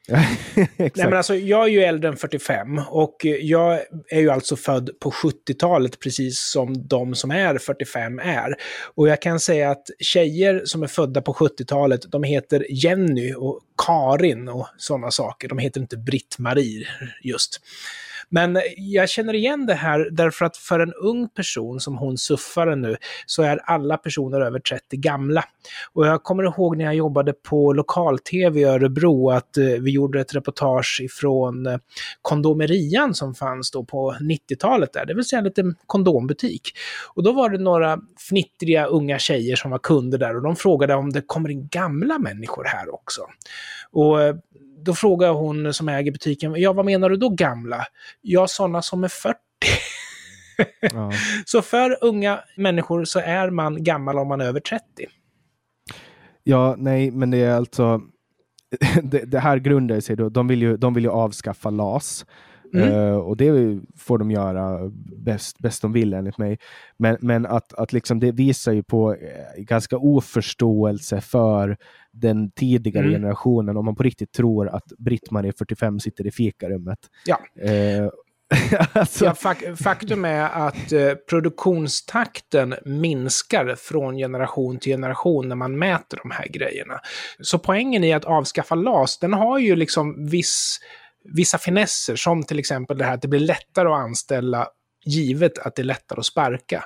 Nej, 0.78 0.92
men 0.96 1.14
alltså, 1.14 1.36
jag 1.36 1.64
är 1.64 1.68
ju 1.68 1.84
äldre 1.84 2.10
än 2.10 2.18
45 2.18 2.82
och 2.90 3.16
jag 3.42 3.80
är 4.10 4.20
ju 4.20 4.30
alltså 4.30 4.56
född 4.56 4.90
på 5.00 5.12
70-talet 5.12 6.00
precis 6.00 6.40
som 6.40 6.88
de 6.88 7.16
som 7.16 7.32
är 7.32 7.58
45 7.58 8.20
är. 8.20 8.56
Och 8.96 9.08
jag 9.08 9.22
kan 9.22 9.40
säga 9.40 9.72
att 9.72 9.90
tjejer 10.00 10.62
som 10.66 10.84
är 10.84 10.88
födda 10.88 11.22
på 11.22 11.34
70-talet, 11.34 12.02
de 12.12 12.24
heter 12.24 12.66
Jenny 12.70 13.34
och 13.34 13.60
Karin 13.86 14.50
och 14.50 14.68
sådana 14.78 15.12
saker. 15.12 15.48
De 15.48 15.58
heter 15.58 15.82
inte 15.82 15.98
Britt-Marie 15.98 16.88
just. 17.24 17.62
Men 18.36 18.60
jag 18.78 19.10
känner 19.10 19.34
igen 19.34 19.66
det 19.66 19.74
här 19.74 20.10
därför 20.12 20.46
att 20.46 20.58
för 20.58 20.80
en 20.80 20.94
ung 20.94 21.30
person 21.30 21.80
som 21.80 21.98
hon 21.98 22.18
suffaren 22.18 22.82
nu 22.82 22.98
så 23.26 23.44
är 23.44 23.58
alla 23.58 23.98
personer 23.98 24.42
över 24.42 24.60
30 24.60 24.98
gamla. 24.98 25.44
Och 25.94 26.08
jag 26.08 26.24
kommer 26.24 26.44
ihåg 26.44 26.78
när 26.78 26.86
jag 26.86 26.96
jobbade 26.96 27.34
på 27.34 27.74
lokal-tv 27.74 28.60
i 28.60 28.64
Örebro 28.64 29.32
att 29.32 29.58
eh, 29.58 29.66
vi 29.66 29.92
gjorde 29.92 30.22
ett 30.22 30.36
reportage 30.36 31.02
ifrån 31.04 31.66
eh, 31.66 31.78
kondomerian 32.22 33.14
som 33.14 33.36
fanns 33.36 33.72
då 33.72 33.84
på 33.84 34.16
90-talet 34.22 34.94
där, 34.94 35.06
det 35.06 35.14
vill 35.14 35.26
säga 35.26 35.38
en 35.38 35.46
liten 35.46 35.76
kondombutik. 35.88 36.72
Och 37.14 37.24
då 37.24 37.32
var 37.32 37.50
det 37.50 37.58
några 37.58 38.00
fnittriga 38.30 38.86
unga 38.86 39.20
tjejer 39.20 39.56
som 39.56 39.72
var 39.72 39.80
kunder 39.80 40.18
där 40.18 40.36
och 40.36 40.42
de 40.42 40.56
frågade 40.56 40.96
om 40.96 41.10
det 41.10 41.22
kommer 41.22 41.50
in 41.50 41.68
gamla 41.68 42.20
människor 42.20 42.64
här 42.64 42.94
också. 42.94 43.22
Och 43.92 44.22
eh, 44.22 44.36
då 44.86 44.94
frågade 44.94 45.34
hon 45.34 45.74
som 45.74 45.90
äger 45.90 46.12
butiken, 46.12 46.54
ja 46.58 46.74
vad 46.74 46.86
menar 46.86 47.10
du 47.10 47.16
då 47.16 47.30
gamla? 47.30 47.86
Ja, 48.22 48.48
sådana 48.48 48.82
som 48.82 49.04
är 49.04 49.08
40. 49.08 49.38
ja. 50.82 51.12
Så 51.46 51.62
för 51.62 51.98
unga 52.02 52.40
människor 52.58 53.06
så 53.06 53.20
är 53.20 53.50
man 53.50 53.84
gammal 53.84 54.20
om 54.20 54.28
man 54.28 54.42
är 54.42 54.46
över 54.46 54.60
30. 54.60 54.84
ja, 56.44 56.76
nej, 56.78 57.12
men 57.12 57.32
det 57.32 57.38
är 57.38 57.56
alltså 57.56 58.02
det, 59.04 59.26
det, 59.26 59.40
här 59.40 59.58
grundar 59.58 60.00
sig 60.00 60.16
då, 60.16 60.30
de 60.30 60.48
vill 60.48 60.62
ju, 60.62 60.78
de 60.78 60.94
vill 60.94 61.04
ju 61.04 61.10
avskaffa 61.10 61.70
LAS. 61.70 62.26
Mm. 62.76 62.94
Uh, 62.94 63.16
och 63.16 63.38
det 63.38 63.80
får 63.98 64.18
de 64.18 64.32
göra 64.32 64.92
bäst, 65.18 65.60
bäst 65.60 65.82
de 65.82 65.94
vill 65.94 66.14
enligt 66.14 66.38
mig. 66.38 66.60
Men, 66.98 67.18
men 67.22 67.46
att, 67.46 67.74
att 67.74 67.94
liksom 67.94 68.20
det 68.20 68.32
visar 68.32 68.72
ju 68.72 68.84
på 68.84 69.14
eh, 69.14 69.64
ganska 69.64 69.98
oförståelse 69.98 71.22
för 71.22 71.78
den 72.12 72.52
tidigare 72.52 73.06
mm. 73.06 73.22
generationen 73.22 73.78
om 73.78 73.86
man 73.86 73.96
på 73.96 74.04
riktigt 74.04 74.32
tror 74.32 74.68
att 74.68 74.86
Britt-Marie 74.98 75.54
45 75.58 76.00
sitter 76.00 76.28
i 76.28 76.32
fikarummet. 76.32 77.00
Ja. 77.26 77.40
Uh, 77.70 78.10
alltså. 78.94 79.26
ja, 79.26 79.34
faktum 79.76 80.26
är 80.26 80.50
att 80.50 80.92
eh, 80.92 81.14
produktionstakten 81.30 82.76
minskar 82.86 83.76
från 83.76 84.18
generation 84.18 84.80
till 84.80 84.92
generation 84.92 85.50
när 85.50 85.56
man 85.56 85.80
mäter 85.80 86.20
de 86.24 86.32
här 86.32 86.48
grejerna. 86.48 87.00
Så 87.40 87.60
poängen 87.60 88.04
i 88.04 88.14
att 88.14 88.26
avskaffa 88.26 88.76
LAS, 88.76 89.20
den 89.20 89.34
har 89.34 89.60
ju 89.60 89.76
liksom 89.76 90.30
viss, 90.30 90.80
vissa 91.34 91.58
finesser, 91.58 92.16
som 92.16 92.44
till 92.44 92.60
exempel 92.60 92.98
det 92.98 93.06
här 93.06 93.14
att 93.14 93.22
det 93.22 93.28
blir 93.28 93.40
lättare 93.40 93.88
att 93.88 94.00
anställa 94.00 94.68
givet 95.06 95.58
att 95.60 95.76
det 95.76 95.82
är 95.82 95.84
lättare 95.84 96.20
att 96.20 96.26
sparka. 96.26 96.84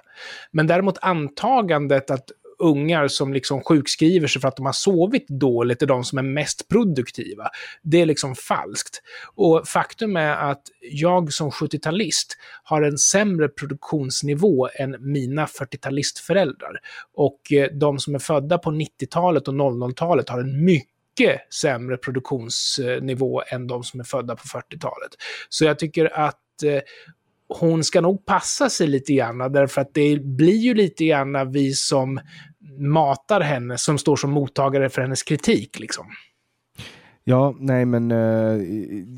Men 0.52 0.68
däremot 0.68 0.98
antagandet 1.02 2.12
att 2.12 2.30
ungar 2.60 3.08
som 3.08 3.34
liksom 3.34 3.62
sjukskriver 3.62 4.28
sig 4.28 4.42
för 4.42 4.48
att 4.48 4.56
de 4.56 4.66
har 4.66 4.74
sovit 4.74 5.28
dåligt 5.28 5.82
är 5.82 5.86
de 5.86 6.04
som 6.04 6.18
är 6.18 6.24
mest 6.24 6.68
produktiva. 6.68 7.50
Det 7.82 8.02
är 8.02 8.06
liksom 8.06 8.36
falskt. 8.36 9.02
Och 9.36 9.68
faktum 9.68 10.18
är 10.18 10.52
att 10.52 10.62
jag 10.92 11.34
som 11.34 11.50
70-talist 11.50 12.38
har 12.64 12.82
en 12.82 12.98
sämre 12.98 13.48
produktionsnivå 13.48 14.70
än 14.76 14.96
mina 15.00 15.46
40-talistföräldrar. 15.46 16.78
Och 17.14 17.54
eh, 17.54 17.68
de 17.74 18.00
som 18.00 18.16
är 18.16 18.20
födda 18.20 18.58
på 18.58 18.72
90-talet 18.72 19.48
och 19.48 19.54
00-talet 19.54 20.30
har 20.30 20.40
en 20.40 20.66
mycket 20.66 20.99
sämre 21.62 21.98
produktionsnivå 21.98 23.42
än 23.52 23.68
de 23.68 23.84
som 23.84 24.00
är 24.00 24.04
födda 24.04 24.36
på 24.36 24.44
40-talet. 24.44 25.12
Så 25.50 25.66
jag 25.66 25.80
tycker 25.80 26.20
att 26.20 26.64
eh, 26.64 26.82
hon 27.50 27.84
ska 27.84 28.02
nog 28.02 28.26
passa 28.26 28.70
sig 28.70 28.88
lite 28.88 29.14
grann, 29.14 29.38
därför 29.38 29.82
att 29.82 29.94
det 29.94 30.24
blir 30.24 30.58
ju 30.58 30.74
lite 30.74 31.06
grann 31.06 31.52
vi 31.52 31.74
som 31.74 32.20
matar 32.78 33.42
henne, 33.42 33.78
som 33.78 33.98
står 33.98 34.16
som 34.16 34.32
mottagare 34.32 34.90
för 34.90 35.02
hennes 35.02 35.24
kritik. 35.24 35.80
Liksom. 35.80 36.06
Ja, 37.24 37.56
nej 37.60 37.86
men 37.86 38.12
eh, 38.12 38.58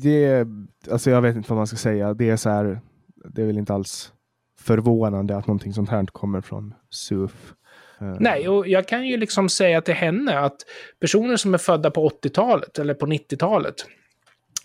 det, 0.02 0.46
alltså 0.90 1.10
jag 1.10 1.22
vet 1.22 1.36
inte 1.36 1.50
vad 1.50 1.56
man 1.56 1.66
ska 1.66 1.76
säga. 1.76 2.14
Det 2.14 2.30
är 2.30 2.36
så 2.36 2.50
här, 2.50 2.80
det 3.24 3.42
är 3.42 3.46
väl 3.46 3.58
inte 3.58 3.74
alls 3.74 4.12
förvånande 4.60 5.36
att 5.36 5.46
någonting 5.46 5.72
sånt 5.72 5.88
här 5.88 6.06
kommer 6.06 6.40
från 6.40 6.74
SUF. 6.90 7.54
Uh. 8.02 8.16
Nej, 8.20 8.48
och 8.48 8.68
jag 8.68 8.88
kan 8.88 9.06
ju 9.06 9.16
liksom 9.16 9.48
säga 9.48 9.80
till 9.80 9.94
henne 9.94 10.38
att 10.38 10.56
personer 11.00 11.36
som 11.36 11.54
är 11.54 11.58
födda 11.58 11.90
på 11.90 12.08
80-talet 12.08 12.78
eller 12.78 12.94
på 12.94 13.06
90-talet, 13.06 13.74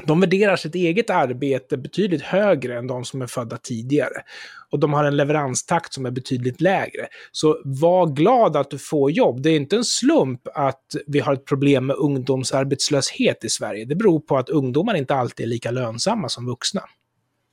de 0.06 0.20
värderar 0.20 0.56
sitt 0.56 0.76
eget 0.76 1.10
arbete 1.10 1.78
betydligt 1.78 2.22
högre 2.22 2.78
än 2.78 2.88
de 2.88 3.06
som 3.06 3.22
är 3.22 3.28
födda 3.28 3.58
tidigare. 3.58 4.22
Och 4.70 4.80
de 4.80 4.94
har 4.94 5.04
en 5.04 5.18
leveranstakt 5.18 5.94
som 5.94 6.06
är 6.06 6.12
betydligt 6.12 6.62
lägre. 6.62 7.08
Så 7.32 7.62
var 7.64 8.06
glad 8.06 8.56
att 8.56 8.70
du 8.70 8.78
får 8.78 9.12
jobb. 9.12 9.42
Det 9.42 9.50
är 9.50 9.56
inte 9.56 9.76
en 9.76 9.84
slump 9.84 10.42
att 10.54 10.84
vi 11.08 11.20
har 11.20 11.34
ett 11.34 11.46
problem 11.46 11.86
med 11.86 11.96
ungdomsarbetslöshet 11.96 13.44
i 13.44 13.50
Sverige. 13.50 13.86
Det 13.86 13.96
beror 13.96 14.20
på 14.20 14.38
att 14.38 14.50
ungdomar 14.50 14.96
inte 14.96 15.16
alltid 15.16 15.44
är 15.44 15.50
lika 15.50 15.72
lönsamma 15.72 16.30
som 16.30 16.46
vuxna. 16.46 16.82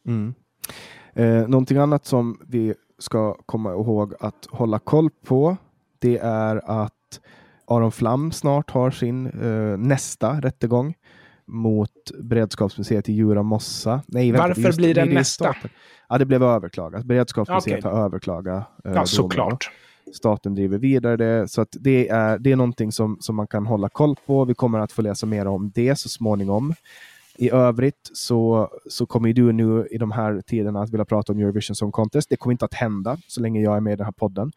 Mm. 0.06 0.34
Eh, 1.14 1.48
någonting 1.48 1.78
annat 1.78 2.06
som 2.06 2.40
vi 2.48 2.74
ska 2.98 3.34
komma 3.46 3.70
ihåg 3.72 4.14
att 4.20 4.48
hålla 4.50 4.78
koll 4.78 5.10
på, 5.26 5.56
det 6.04 6.18
är 6.18 6.82
att 6.84 7.20
Aron 7.66 7.92
Flam 7.92 8.32
snart 8.32 8.70
har 8.70 8.90
sin 8.90 9.26
eh, 9.26 9.78
nästa 9.78 10.40
rättegång 10.40 10.94
mot 11.46 11.90
Beredskapsmuseet 12.22 13.08
i 13.08 13.12
Djura 13.12 13.42
Mossa. 13.42 14.02
Nej, 14.06 14.32
vänta, 14.32 14.48
Varför 14.48 14.62
just, 14.62 14.78
blir 14.78 14.94
det 14.94 15.04
nästa? 15.04 15.56
Ja, 16.08 16.18
det 16.18 16.26
blev 16.26 16.42
överklagat. 16.42 17.04
Beredskapsmuseet 17.04 17.78
okay. 17.78 17.92
har 17.92 18.04
överklagat. 18.04 18.64
Eh, 18.84 18.92
ja, 18.92 19.06
såklart. 19.06 19.70
Staten 20.14 20.54
driver 20.54 20.78
vidare 20.78 21.16
det. 21.16 21.48
Så 21.48 21.60
att 21.60 21.76
det, 21.80 22.08
är, 22.08 22.38
det 22.38 22.52
är 22.52 22.56
någonting 22.56 22.92
som, 22.92 23.16
som 23.20 23.36
man 23.36 23.46
kan 23.46 23.66
hålla 23.66 23.88
koll 23.88 24.16
på. 24.26 24.44
Vi 24.44 24.54
kommer 24.54 24.78
att 24.78 24.92
få 24.92 25.02
läsa 25.02 25.26
mer 25.26 25.46
om 25.46 25.70
det 25.74 25.98
så 25.98 26.08
småningom. 26.08 26.74
I 27.36 27.50
övrigt 27.50 28.10
så, 28.12 28.68
så 28.90 29.06
kommer 29.06 29.32
du 29.32 29.52
nu 29.52 29.86
i 29.90 29.98
de 29.98 30.10
här 30.10 30.42
tiderna 30.46 30.82
att 30.82 30.90
vilja 30.90 31.04
prata 31.04 31.32
om 31.32 31.38
Eurovision 31.38 31.76
Song 31.76 31.92
Contest. 31.92 32.30
Det 32.30 32.36
kommer 32.36 32.52
inte 32.52 32.64
att 32.64 32.74
hända 32.74 33.16
så 33.28 33.40
länge 33.40 33.60
jag 33.60 33.76
är 33.76 33.80
med 33.80 33.92
i 33.92 33.96
den 33.96 34.04
här 34.04 34.12
podden. 34.12 34.52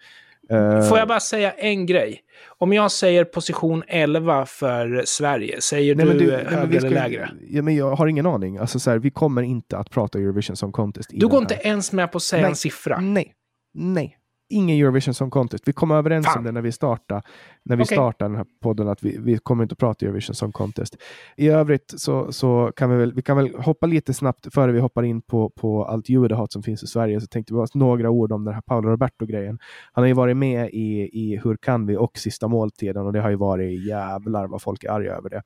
Får 0.90 0.98
jag 0.98 1.08
bara 1.08 1.20
säga 1.20 1.52
en 1.52 1.86
grej? 1.86 2.22
Om 2.58 2.74
jag 2.74 2.92
säger 2.92 3.26
position 3.26 3.84
11 3.88 4.46
för 4.46 5.04
Sverige, 5.06 5.62
säger 5.62 5.96
nej, 5.96 6.06
du, 6.06 6.14
du 6.14 6.32
högre 6.32 6.78
eller 6.78 6.90
lägre? 6.90 7.30
Ja, 7.50 7.62
men 7.62 7.76
jag 7.76 7.96
har 7.96 8.08
ingen 8.08 8.26
aning. 8.26 8.58
Alltså, 8.58 8.80
så 8.80 8.90
här, 8.90 8.98
vi 8.98 9.12
kommer 9.12 9.42
inte 9.42 9.78
att 9.78 9.90
prata 9.90 10.20
Eurovision 10.20 10.56
Song 10.56 10.72
Contest. 10.72 11.10
Du 11.14 11.28
går 11.28 11.42
inte 11.42 11.56
ens 11.56 11.92
med 11.92 12.12
på 12.12 12.18
att 12.18 12.24
säga 12.24 12.42
nej, 12.42 12.50
en 12.50 12.56
siffra? 12.56 13.00
Nej, 13.00 13.34
nej 13.74 14.18
ingen 14.50 14.78
Eurovision 14.78 15.14
Song 15.14 15.30
Contest. 15.30 15.68
Vi 15.68 15.74
kom 15.74 15.92
överens 15.92 16.26
Fan. 16.26 16.38
om 16.38 16.44
det 16.44 16.52
när 16.52 16.62
vi 16.62 16.72
startade, 16.72 17.22
när 17.64 17.76
vi 17.76 17.84
okay. 17.84 17.96
startade 17.96 18.30
den 18.30 18.36
här 18.36 18.46
podden, 18.62 18.88
att 18.88 19.04
vi, 19.04 19.18
vi 19.20 19.38
kommer 19.38 19.64
inte 19.64 19.74
att 19.74 19.80
prata 19.80 20.06
Eurovision 20.06 20.36
Song 20.36 20.52
Contest. 20.52 20.98
I 21.38 21.48
övrigt 21.48 21.94
så, 21.98 22.32
så 22.32 22.72
kan 22.76 22.90
vi 22.90 22.98
väl, 22.98 23.14
vi 23.14 23.22
kan 23.22 23.38
väl 23.38 23.56
hoppa 23.56 23.88
lite 23.88 24.14
snabbt 24.14 24.54
före 24.54 24.72
vi 24.72 24.80
hoppar 24.80 25.04
in 25.04 25.22
på, 25.22 25.50
på 25.50 25.86
allt 25.86 26.10
judehat 26.10 26.52
som 26.52 26.64
finns 26.64 26.84
i 26.84 26.88
Sverige, 26.88 27.22
så 27.22 27.28
tänkte 27.28 27.54
vi 27.54 27.58
bara 27.58 27.68
några 27.74 28.10
ord 28.10 28.32
om 28.32 28.46
den 28.46 28.54
här 28.54 28.62
Paolo 28.62 28.90
Roberto-grejen. 28.90 29.60
Han 29.94 30.02
har 30.02 30.08
ju 30.08 30.14
varit 30.14 30.38
med 30.38 30.70
i, 30.70 31.10
i 31.14 31.40
Hur 31.44 31.58
kan 31.58 31.86
vi 31.86 31.98
och 31.98 32.18
Sista 32.18 32.48
måltiden 32.48 33.06
och 33.06 33.14
det 33.14 33.22
har 33.22 33.30
ju 33.30 33.36
varit 33.36 33.88
jävlar 33.88 34.48
vad 34.48 34.62
folk 34.62 34.84
är 34.84 34.90
arga 34.90 35.12
över 35.12 35.30
det. 35.30 35.42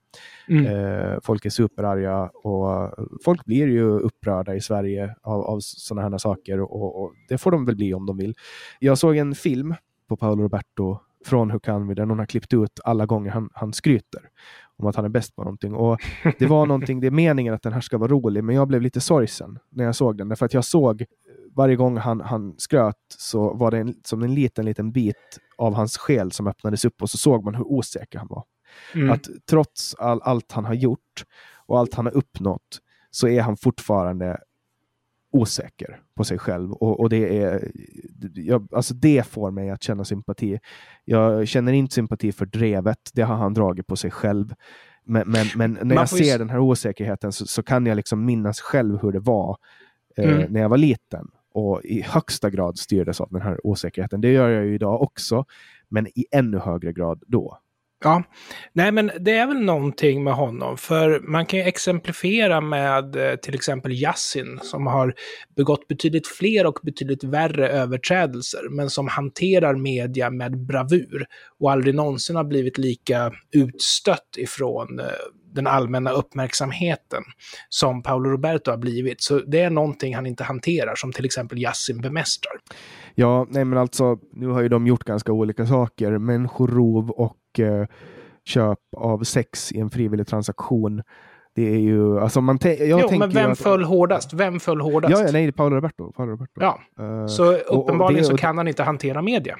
Mm. 0.49 0.65
Eh, 0.65 1.17
folk 1.23 1.45
är 1.45 1.49
superarga 1.49 2.29
och 2.43 2.91
folk 3.25 3.45
blir 3.45 3.67
ju 3.67 3.89
upprörda 3.89 4.55
i 4.55 4.61
Sverige 4.61 5.15
av, 5.21 5.41
av 5.41 5.59
sådana 5.61 6.09
här 6.09 6.17
saker 6.17 6.61
och, 6.61 7.03
och, 7.03 7.13
det 7.29 7.37
får 7.37 7.51
de 7.51 7.65
väl 7.65 7.75
bli 7.75 7.93
om 7.93 8.05
de 8.05 8.17
vill. 8.17 8.33
Jag 8.79 8.90
såg 8.99 9.17
en 9.17 9.35
film 9.35 9.75
på 10.07 10.17
Paolo 10.17 10.43
Roberto 10.43 10.99
från 11.25 11.51
Hur 11.51 11.59
kan 11.59 11.87
vi, 11.87 11.93
där 11.93 12.05
någon 12.05 12.19
har 12.19 12.25
klippt 12.25 12.53
ut 12.53 12.79
alla 12.83 13.05
gånger 13.05 13.31
han, 13.31 13.49
han 13.53 13.73
skryter 13.73 14.21
om 14.77 14.87
att 14.87 14.95
han 14.95 15.05
är 15.05 15.09
bäst 15.09 15.35
på 15.35 15.43
någonting. 15.43 15.73
Och 15.73 15.99
det 16.39 16.45
var 16.45 16.65
någonting, 16.65 16.99
det 16.99 17.07
är 17.07 17.11
meningen 17.11 17.53
att 17.53 17.61
den 17.61 17.73
här 17.73 17.81
ska 17.81 17.97
vara 17.97 18.11
rolig, 18.11 18.43
men 18.43 18.55
jag 18.55 18.67
blev 18.67 18.81
lite 18.81 19.01
sorgsen 19.01 19.59
när 19.69 19.83
jag 19.83 19.95
såg 19.95 20.17
den. 20.17 20.29
Därför 20.29 20.45
att 20.45 20.53
jag 20.53 20.65
såg 20.65 21.05
varje 21.55 21.75
gång 21.75 21.97
han, 21.97 22.21
han 22.21 22.55
skröt 22.57 22.95
så 23.17 23.53
var 23.53 23.71
det 23.71 23.77
en, 23.77 23.95
som 24.03 24.23
en 24.23 24.33
liten, 24.33 24.65
liten 24.65 24.91
bit 24.91 25.39
av 25.57 25.73
hans 25.73 25.97
själ 25.97 26.31
som 26.31 26.47
öppnades 26.47 26.85
upp 26.85 27.01
och 27.01 27.09
så 27.09 27.17
såg 27.17 27.43
man 27.43 27.55
hur 27.55 27.67
osäker 27.67 28.19
han 28.19 28.27
var. 28.27 28.43
Mm. 28.95 29.11
Att 29.11 29.27
trots 29.49 29.95
all, 29.95 30.21
allt 30.21 30.51
han 30.51 30.65
har 30.65 30.73
gjort 30.73 31.23
och 31.65 31.79
allt 31.79 31.93
han 31.93 32.05
har 32.05 32.13
uppnått 32.13 32.79
så 33.11 33.27
är 33.27 33.41
han 33.41 33.57
fortfarande 33.57 34.37
osäker 35.31 35.99
på 36.15 36.23
sig 36.23 36.37
själv. 36.37 36.71
Och, 36.71 36.99
och 36.99 37.09
det, 37.09 37.37
är, 37.43 37.71
jag, 38.35 38.67
alltså 38.71 38.93
det 38.93 39.27
får 39.27 39.51
mig 39.51 39.69
att 39.69 39.83
känna 39.83 40.05
sympati. 40.05 40.59
Jag 41.05 41.47
känner 41.47 41.73
inte 41.73 41.95
sympati 41.95 42.31
för 42.31 42.45
drevet, 42.45 42.97
det 43.13 43.21
har 43.21 43.35
han 43.35 43.53
dragit 43.53 43.87
på 43.87 43.95
sig 43.95 44.11
själv. 44.11 44.53
Men, 45.05 45.29
men, 45.31 45.47
men 45.55 45.79
när 45.83 45.95
jag 45.95 46.09
ser 46.09 46.39
den 46.39 46.49
här 46.49 46.59
osäkerheten 46.59 47.31
så, 47.31 47.45
så, 47.45 47.63
kan 47.63 47.85
jag 47.85 47.95
liksom 47.95 48.25
minnas 48.25 48.59
själv 48.59 49.01
hur 49.01 49.11
det 49.11 49.19
var 49.19 49.57
eh, 50.17 50.33
mm. 50.33 50.53
när 50.53 50.61
jag 50.61 50.69
var 50.69 50.77
liten 50.77 51.27
och 51.53 51.81
i 51.83 52.01
högsta 52.01 52.49
grad 52.49 52.77
styrdes 52.77 53.21
av 53.21 53.27
den 53.31 53.41
här 53.41 53.67
osäkerheten. 53.67 54.21
Det 54.21 54.31
gör 54.31 54.49
jag 54.49 54.65
ju 54.65 54.75
idag 54.75 55.01
också, 55.01 55.45
men 55.89 56.07
i 56.07 56.25
ännu 56.31 56.57
högre 56.57 56.93
grad 56.93 57.23
då. 57.27 57.57
Ja, 58.03 58.23
nej 58.73 58.91
men 58.91 59.11
det 59.19 59.31
är 59.31 59.47
väl 59.47 59.59
någonting 59.59 60.23
med 60.23 60.33
honom, 60.33 60.77
för 60.77 61.19
man 61.19 61.45
kan 61.45 61.59
ju 61.59 61.65
exemplifiera 61.65 62.61
med 62.61 63.15
eh, 63.15 63.35
till 63.35 63.55
exempel 63.55 63.91
Yassin 63.91 64.59
som 64.63 64.87
har 64.87 65.13
begått 65.55 65.87
betydligt 65.87 66.27
fler 66.27 66.65
och 66.65 66.79
betydligt 66.83 67.23
värre 67.23 67.69
överträdelser, 67.69 68.69
men 68.69 68.89
som 68.89 69.07
hanterar 69.07 69.75
media 69.75 70.29
med 70.29 70.65
bravur 70.65 71.25
och 71.59 71.71
aldrig 71.71 71.95
någonsin 71.95 72.35
har 72.35 72.43
blivit 72.43 72.77
lika 72.77 73.31
utstött 73.51 74.37
ifrån 74.37 74.99
eh, 74.99 75.05
den 75.53 75.67
allmänna 75.67 76.11
uppmärksamheten 76.11 77.23
som 77.69 78.03
Paolo 78.03 78.29
Roberto 78.29 78.71
har 78.71 78.77
blivit. 78.77 79.21
Så 79.21 79.39
det 79.39 79.61
är 79.61 79.69
någonting 79.69 80.15
han 80.15 80.25
inte 80.25 80.43
hanterar, 80.43 80.95
som 80.95 81.11
till 81.11 81.25
exempel 81.25 81.57
Yassin 81.57 82.01
bemästrar. 82.01 82.53
Ja, 83.15 83.47
nej 83.49 83.65
men 83.65 83.77
alltså, 83.77 84.17
nu 84.33 84.47
har 84.47 84.61
ju 84.61 84.69
de 84.69 84.87
gjort 84.87 85.03
ganska 85.03 85.31
olika 85.31 85.65
saker. 85.65 86.17
Människorov 86.17 87.09
och 87.09 87.37
eh, 87.59 87.85
köp 88.45 88.79
av 88.97 89.23
sex 89.23 89.71
i 89.71 89.79
en 89.79 89.89
frivillig 89.89 90.27
transaktion. 90.27 91.01
Det 91.55 91.75
är 91.75 91.79
ju, 91.79 92.19
alltså 92.19 92.41
man 92.41 92.59
jag 92.61 92.87
jo, 92.87 93.17
men 93.17 93.29
vem 93.29 93.51
att, 93.51 93.59
föll 93.59 93.83
hårdast? 93.83 94.33
Vem 94.33 94.59
föll 94.59 94.81
hårdast? 94.81 95.23
Ja, 95.25 95.31
nej, 95.31 95.51
Paolo 95.51 95.75
Roberto. 95.75 96.11
Paolo 96.11 96.31
Roberto. 96.31 96.61
Ja, 96.61 96.79
uh, 96.99 97.27
så 97.27 97.53
uppenbarligen 97.53 98.01
och, 98.01 98.07
och 98.07 98.13
det, 98.13 98.23
så 98.23 98.37
kan 98.37 98.57
han 98.57 98.67
inte 98.67 98.83
hantera 98.83 99.21
media. 99.21 99.57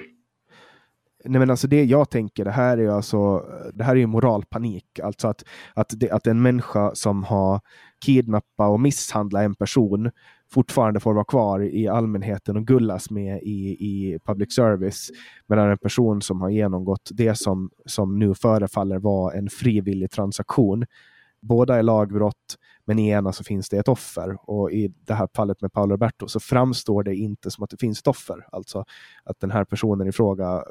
Nej, 1.24 1.38
men 1.38 1.50
alltså 1.50 1.68
det 1.68 1.84
jag 1.84 2.10
tänker, 2.10 2.44
det 2.44 2.50
här 2.50 2.78
är 2.78 2.88
alltså, 2.88 3.44
det 3.74 3.84
här 3.84 3.92
är 3.92 4.00
ju 4.00 4.06
moralpanik. 4.06 4.98
Alltså 5.02 5.28
att, 5.28 5.44
att, 5.74 5.92
det, 5.96 6.10
att 6.10 6.26
en 6.26 6.42
människa 6.42 6.94
som 6.94 7.24
har 7.24 7.60
kidnappat 8.04 8.70
och 8.70 8.80
misshandlat 8.80 9.42
en 9.42 9.54
person 9.54 10.10
fortfarande 10.52 11.00
får 11.00 11.14
vara 11.14 11.24
kvar 11.24 11.62
i 11.62 11.88
allmänheten 11.88 12.56
och 12.56 12.66
gullas 12.66 13.10
med 13.10 13.42
i, 13.42 13.76
i 13.80 14.18
public 14.24 14.54
service. 14.54 15.10
Medan 15.46 15.70
en 15.70 15.78
person 15.78 16.22
som 16.22 16.40
har 16.40 16.50
genomgått 16.50 17.10
det 17.12 17.34
som, 17.34 17.70
som 17.86 18.18
nu 18.18 18.34
förefaller 18.34 18.98
vara 18.98 19.34
en 19.34 19.48
frivillig 19.48 20.10
transaktion. 20.10 20.84
Båda 21.40 21.78
är 21.78 21.82
lagbrott, 21.82 22.58
men 22.84 22.98
i 22.98 23.08
ena 23.08 23.32
så 23.32 23.44
finns 23.44 23.68
det 23.68 23.78
ett 23.78 23.88
offer. 23.88 24.50
Och 24.50 24.72
i 24.72 24.94
det 25.06 25.14
här 25.14 25.28
fallet 25.36 25.60
med 25.60 25.72
Paolo 25.72 25.92
Roberto 25.92 26.28
så 26.28 26.40
framstår 26.40 27.02
det 27.02 27.14
inte 27.14 27.50
som 27.50 27.64
att 27.64 27.70
det 27.70 27.80
finns 27.80 28.00
ett 28.00 28.06
offer. 28.06 28.46
Alltså 28.52 28.84
att 29.24 29.40
den 29.40 29.50
här 29.50 29.64
personen 29.64 30.08
i 30.08 30.12
fråga, 30.12 30.64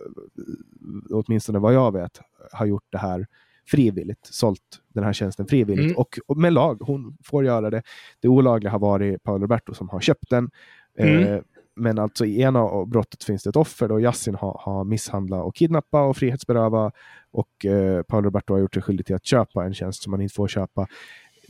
åtminstone 1.10 1.60
vad 1.60 1.74
jag 1.74 1.92
vet, 1.92 2.22
har 2.52 2.66
gjort 2.66 2.86
det 2.90 2.98
här 2.98 3.28
frivilligt, 3.68 4.26
sålt 4.26 4.62
den 4.94 5.04
här 5.04 5.14
tjänsten 5.14 5.48
frivilligt 5.48 5.86
mm. 5.86 5.98
och, 5.98 6.20
och, 6.28 6.38
med 6.38 6.54
lag. 6.54 6.78
Hon 6.82 7.18
får 7.24 7.46
göra 7.46 7.70
det. 7.70 7.84
Det 8.22 8.28
olagliga 8.28 8.72
har 8.72 8.80
varit 8.80 9.24
Paolo 9.24 9.44
Roberto 9.44 9.74
som 9.74 9.90
har 9.90 10.00
köpt 10.00 10.30
den. 10.30 10.50
Mm. 10.98 11.24
Eh, 11.24 11.42
men 11.76 12.00
alltså 12.00 12.26
i 12.26 12.42
ena 12.42 12.86
brottet 12.86 13.24
finns 13.24 13.44
det 13.44 13.50
ett 13.50 13.56
offer 13.56 13.88
då 13.88 14.00
Yassin 14.00 14.36
har, 14.36 14.62
har 14.64 14.84
misshandlat 14.84 15.44
och 15.44 15.56
kidnappat 15.56 16.10
och 16.10 16.18
frihetsberövat 16.18 16.94
och 17.32 17.66
eh, 17.66 18.04
Paolo 18.04 18.26
Roberto 18.26 18.54
har 18.54 18.60
gjort 18.60 18.74
sig 18.74 18.84
skyldig 18.84 19.06
till 19.06 19.16
att 19.16 19.26
köpa 19.26 19.66
en 19.66 19.74
tjänst 19.74 20.04
som 20.04 20.12
man 20.12 20.22
inte 20.22 20.36
får 20.36 20.48
köpa 20.48 20.88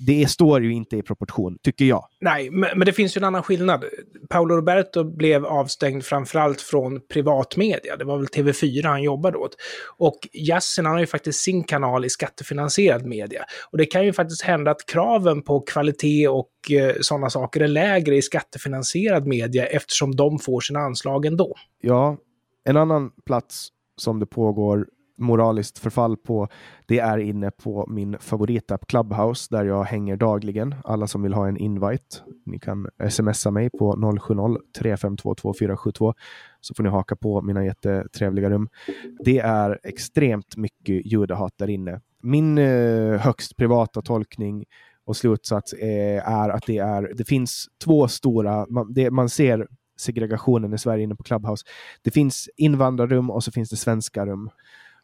det 0.05 0.29
står 0.29 0.63
ju 0.63 0.73
inte 0.73 0.97
i 0.97 1.01
proportion, 1.01 1.57
tycker 1.63 1.85
jag. 1.85 2.05
Nej, 2.21 2.49
men, 2.51 2.69
men, 2.77 2.85
det 2.85 2.93
finns 2.93 3.17
ju 3.17 3.19
en 3.19 3.23
annan 3.23 3.43
skillnad. 3.43 3.85
Paolo 4.29 4.55
Roberto 4.55 5.03
blev 5.03 5.45
avstängd 5.45 6.05
framförallt 6.05 6.61
från 6.61 7.01
privatmedia. 7.13 7.95
Det 7.97 8.05
var 8.05 8.17
väl 8.17 8.27
TV4 8.27 8.87
han 8.87 9.03
jobbade 9.03 9.37
åt. 9.37 9.55
Och 9.97 10.17
Yasin 10.33 10.85
han 10.85 10.93
har 10.93 10.99
ju 10.99 11.07
faktiskt 11.07 11.43
sin 11.43 11.63
kanal 11.63 12.05
i 12.05 12.09
skattefinansierad 12.09 13.05
media. 13.05 13.45
Och 13.71 13.77
det 13.77 13.85
kan 13.85 14.05
ju 14.05 14.13
faktiskt 14.13 14.41
hända 14.41 14.71
att 14.71 14.85
kraven 14.85 15.41
på 15.41 15.59
kvalitet 15.59 16.27
och 16.27 16.51
eh, 16.71 16.95
sådana 17.01 17.29
saker 17.29 17.61
är 17.61 17.67
lägre 17.67 18.15
i 18.15 18.21
skattefinansierad 18.21 19.27
media 19.27 19.65
eftersom 19.65 20.15
de 20.15 20.39
får 20.39 20.59
sina 20.59 20.79
anslag 20.79 21.25
ändå. 21.25 21.55
Ja, 21.81 22.17
en 22.63 22.77
annan 22.77 23.11
plats 23.25 23.67
som 23.97 24.19
det 24.19 24.25
pågår 24.25 24.87
moraliskt 25.21 25.79
förfall 25.79 26.17
på, 26.17 26.47
det 26.88 26.99
är 26.99 27.17
inne 27.17 27.51
på 27.51 27.86
min 27.89 28.17
favoritapp 28.19 28.88
Clubhouse 28.88 29.55
där 29.55 29.65
jag 29.65 29.84
hänger 29.84 30.17
dagligen. 30.17 30.75
Alla 30.84 31.07
som 31.07 31.21
vill 31.21 31.34
ha 31.34 31.47
en 31.47 31.57
invite, 31.57 32.17
ni 32.45 32.60
kan 32.60 32.88
smsa 33.10 33.51
mig 33.51 33.69
på 33.69 33.95
070-3522472 33.95 36.13
så 36.62 36.73
får 36.73 36.84
ni 36.84 36.89
haka 36.89 37.15
på 37.15 37.41
mina 37.41 37.65
jättetrevliga 37.65 38.49
rum. 38.49 38.69
Det 39.19 39.39
är 39.39 39.79
extremt 39.84 40.57
mycket 40.57 41.05
judehat 41.05 41.53
där 41.57 41.69
inne. 41.69 42.01
Min 42.23 42.57
eh, 42.57 43.19
högst 43.19 43.55
privata 43.55 44.01
tolkning 44.01 44.65
och 45.05 45.17
slutsats 45.17 45.73
är, 45.73 46.21
är, 46.21 46.49
att 46.49 46.63
det, 46.67 46.77
är, 46.77 47.12
det 47.15 47.25
finns 47.25 47.67
två 47.84 48.07
stora, 48.07 48.65
man, 48.69 48.93
det, 48.93 49.12
man 49.12 49.29
ser 49.29 49.67
segregationen 50.01 50.73
i 50.73 50.77
Sverige 50.77 51.03
inne 51.03 51.15
på 51.15 51.23
Clubhouse. 51.23 51.65
Det 52.01 52.12
finns 52.12 52.49
invandrarrum 52.57 53.29
och 53.29 53.43
så 53.43 53.51
finns 53.51 53.69
det 53.69 53.75
svenska 53.75 54.25
rum. 54.25 54.49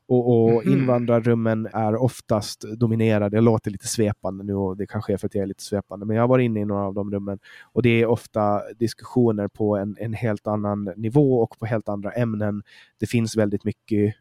Och, 0.07 0.29
och 0.29 0.63
mm. 0.65 0.79
invandrarrummen 0.79 1.67
är 1.73 1.95
oftast 1.95 2.61
dominerade. 2.77 3.37
Jag 3.37 3.43
låter 3.43 3.71
lite 3.71 3.87
svepande 3.87 4.43
nu 4.43 4.53
och 4.53 4.77
det 4.77 4.87
kanske 4.87 5.13
är 5.13 5.17
för 5.17 5.27
att 5.27 5.35
jag 5.35 5.43
är 5.43 5.47
lite 5.47 5.63
svepande, 5.63 6.05
men 6.05 6.15
jag 6.15 6.23
har 6.23 6.27
varit 6.27 6.45
inne 6.45 6.59
i 6.59 6.65
några 6.65 6.85
av 6.85 6.93
de 6.93 7.11
rummen 7.11 7.39
och 7.63 7.81
det 7.81 8.01
är 8.01 8.05
ofta 8.05 8.61
diskussioner 8.73 9.47
på 9.47 9.77
en, 9.77 9.95
en 9.99 10.13
helt 10.13 10.47
annan 10.47 10.83
nivå 10.95 11.39
och 11.41 11.59
på 11.59 11.65
helt 11.65 11.89
andra 11.89 12.11
ämnen. 12.11 12.63
Det 12.99 13.07
finns 13.07 13.37
väldigt 13.37 13.63
mycket 13.63 14.15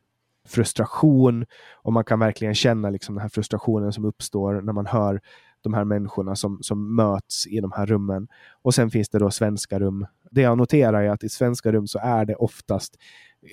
frustration 0.47 1.47
och 1.75 1.93
man 1.93 2.05
kan 2.05 2.19
verkligen 2.19 2.55
känna 2.55 2.91
liksom 2.91 3.15
den 3.15 3.23
här 3.23 3.29
frustrationen 3.29 3.93
som 3.93 4.05
uppstår 4.05 4.61
när 4.61 4.73
man 4.73 4.87
hör 4.87 5.21
de 5.61 5.75
här 5.75 5.85
människorna 5.85 6.37
som, 6.37 6.59
som 6.63 6.97
möts 6.97 7.47
i 7.47 7.61
de 7.61 7.73
här 7.73 7.87
rummen. 7.87 8.29
Och 8.63 8.75
sen 8.75 8.91
finns 8.91 9.09
det 9.09 9.19
då 9.19 9.31
svenska 9.31 9.79
rum. 9.79 10.07
Det 10.31 10.41
jag 10.41 10.59
noterar 10.59 11.03
är 11.03 11.11
att 11.11 11.25
i 11.25 11.29
svenska 11.29 11.73
rum 11.73 11.87
så 11.87 11.99
är 11.99 12.25
det 12.25 12.35
oftast 12.35 12.97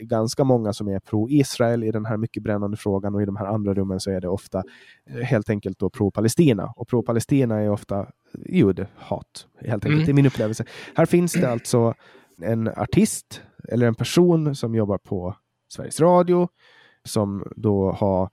ganska 0.01 0.43
många 0.43 0.73
som 0.73 0.88
är 0.88 0.99
pro-Israel 0.99 1.84
i 1.84 1.91
den 1.91 2.06
här 2.06 2.17
mycket 2.17 2.43
brännande 2.43 2.77
frågan 2.77 3.15
och 3.15 3.21
i 3.21 3.25
de 3.25 3.36
här 3.36 3.45
andra 3.45 3.73
rummen 3.73 3.99
så 3.99 4.12
är 4.12 4.21
det 4.21 4.27
ofta 4.27 4.63
eh, 5.10 5.15
helt 5.15 5.49
enkelt 5.49 5.79
då 5.79 5.89
pro-Palestina. 5.89 6.73
Och 6.75 6.88
pro-Palestina 6.88 7.62
är 7.62 7.69
ofta 7.69 8.08
judehat, 8.49 9.47
helt 9.62 9.86
enkelt. 9.86 9.93
Mm. 9.93 10.06
Det 10.06 10.12
är 10.12 10.13
min 10.13 10.25
upplevelse. 10.25 10.65
Här 10.95 11.06
finns 11.06 11.34
det 11.34 11.51
alltså 11.51 11.93
en 12.41 12.67
artist 12.67 13.41
eller 13.69 13.88
en 13.88 13.95
person 13.95 14.56
som 14.56 14.75
jobbar 14.75 14.97
på 14.97 15.36
Sveriges 15.67 15.99
Radio 15.99 16.47
som 17.06 17.43
då 17.56 17.91
har 17.91 18.29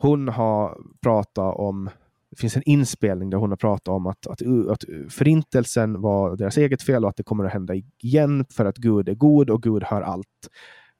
hon 0.00 0.28
har 0.28 0.78
pratat 1.02 1.56
om 1.56 1.90
det 2.30 2.40
finns 2.40 2.56
en 2.56 2.62
inspelning 2.66 3.30
där 3.30 3.38
hon 3.38 3.50
har 3.50 3.56
pratat 3.56 3.88
om 3.88 4.06
att, 4.06 4.26
att, 4.26 4.42
att 4.70 4.84
förintelsen 5.10 6.00
var 6.00 6.36
deras 6.36 6.56
eget 6.56 6.82
fel 6.82 7.04
och 7.04 7.10
att 7.10 7.16
det 7.16 7.22
kommer 7.22 7.44
att 7.44 7.52
hända 7.52 7.74
igen 8.02 8.44
för 8.50 8.64
att 8.64 8.76
Gud 8.76 9.08
är 9.08 9.14
god 9.14 9.50
och 9.50 9.62
Gud 9.62 9.82
hör 9.82 10.02
allt. 10.02 10.48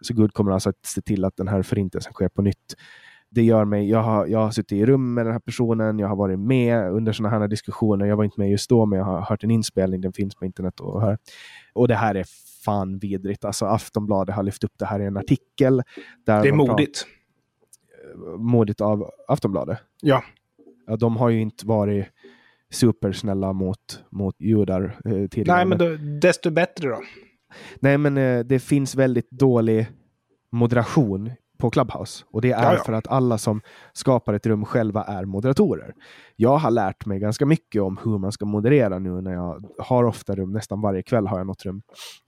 Så 0.03 0.15
Gud 0.15 0.33
kommer 0.33 0.53
alltså 0.53 0.69
att 0.69 0.87
se 0.87 1.01
till 1.01 1.25
att 1.25 1.37
den 1.37 1.49
här 1.49 1.63
förintelsen 1.63 2.13
sker 2.13 2.29
på 2.29 2.43
nytt. 2.43 2.75
Det 3.31 3.43
gör 3.43 3.65
mig, 3.65 3.91
jag 3.91 4.03
har, 4.03 4.27
jag 4.27 4.39
har 4.39 4.51
suttit 4.51 4.73
i 4.73 4.87
rum 4.87 5.15
med 5.15 5.27
den 5.27 5.33
här 5.33 5.41
personen, 5.41 5.99
jag 5.99 6.09
har 6.09 6.17
varit 6.17 6.39
med 6.39 6.91
under 6.91 7.13
sådana 7.13 7.39
här 7.39 7.49
diskussioner. 7.49 8.07
Jag 8.07 8.17
var 8.17 8.25
inte 8.25 8.41
med 8.41 8.51
just 8.51 8.71
då, 8.71 8.87
men 8.87 8.99
jag 8.99 9.07
har 9.07 9.21
hört 9.21 9.45
en 9.45 9.51
inspelning, 9.51 10.01
den 10.01 10.13
finns 10.13 10.35
på 10.35 10.45
internet. 10.45 10.81
Och, 10.81 11.03
hör. 11.03 11.19
och 11.73 11.89
det 11.89 11.95
här 11.95 12.15
är 12.15 12.25
fan 12.65 12.99
vidrigt. 12.99 13.45
Alltså 13.45 13.67
Aftonbladet 13.67 14.35
har 14.35 14.43
lyft 14.43 14.65
upp 14.65 14.73
det 14.79 14.87
här 14.87 15.01
i 15.01 15.05
en 15.05 15.17
artikel. 15.17 15.83
Där 16.27 16.43
det 16.43 16.49
är 16.49 16.53
modigt. 16.53 17.07
Modigt 18.39 18.81
av 18.81 19.11
Aftonbladet? 19.29 19.79
Ja. 20.01 20.25
ja. 20.87 20.97
De 20.97 21.17
har 21.17 21.29
ju 21.29 21.41
inte 21.41 21.67
varit 21.67 22.07
supersnälla 22.71 23.53
mot, 23.53 24.05
mot 24.11 24.41
judar 24.41 24.99
eh, 25.05 25.29
tidigare. 25.29 25.57
Nej, 25.57 25.67
men 25.67 25.79
då, 25.79 25.97
desto 26.21 26.51
bättre 26.51 26.89
då. 26.89 27.01
Nej, 27.81 27.99
men 27.99 28.19
eh, 28.19 28.41
det 28.41 28.59
finns 28.59 28.95
väldigt 28.95 29.31
dålig 29.31 29.87
moderation 30.53 31.31
på 31.59 31.71
Clubhouse. 31.71 32.25
Och 32.31 32.41
det 32.41 32.53
är 32.53 32.63
Jaja. 32.63 32.85
för 32.85 32.93
att 32.93 33.07
alla 33.07 33.39
som 33.39 33.61
skapar 33.93 34.35
ett 34.35 34.47
rum 34.47 34.65
själva 34.65 35.05
är 35.05 35.25
moderatorer. 35.25 35.95
Jag 36.37 36.57
har 36.57 36.71
lärt 36.71 37.07
mig 37.07 37.19
ganska 37.19 37.47
mycket 37.47 37.83
om 37.83 37.99
hur 38.05 38.19
man 38.19 38.33
ska 38.33 38.45
moderera 38.45 38.99
nu 38.99 39.21
när 39.21 39.33
jag 39.33 39.65
har 39.79 40.05
ofta 40.05 40.35
rum. 40.35 40.53
Nästan 40.53 40.81
varje 40.81 41.03
kväll 41.03 41.27
har 41.27 41.39
jag 41.39 41.47
något 41.47 41.65
rum. 41.65 41.83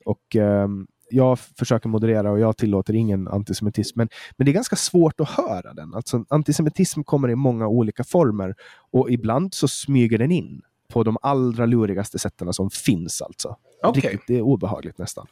Och 0.04 0.36
eh, 0.36 0.68
jag 1.10 1.38
försöker 1.38 1.88
moderera 1.88 2.30
och 2.30 2.38
jag 2.38 2.56
tillåter 2.56 2.94
ingen 2.94 3.28
antisemitism. 3.28 3.98
Men, 3.98 4.08
men 4.36 4.44
det 4.44 4.50
är 4.50 4.54
ganska 4.54 4.76
svårt 4.76 5.20
att 5.20 5.28
höra 5.28 5.74
den. 5.74 5.94
Alltså, 5.94 6.24
antisemitism 6.28 7.02
kommer 7.02 7.30
i 7.30 7.36
många 7.36 7.68
olika 7.68 8.04
former 8.04 8.54
och 8.92 9.10
ibland 9.10 9.54
så 9.54 9.68
smyger 9.68 10.18
den 10.18 10.30
in 10.30 10.62
på 10.92 11.02
de 11.02 11.16
allra 11.22 11.66
lurigaste 11.66 12.18
sätten 12.18 12.52
som 12.52 12.70
finns. 12.70 13.22
alltså. 13.22 13.56
Okay. 13.84 14.02
Riktigt, 14.02 14.26
det 14.26 14.36
är 14.36 14.40
obehagligt 14.40 14.98
nästan. 14.98 15.26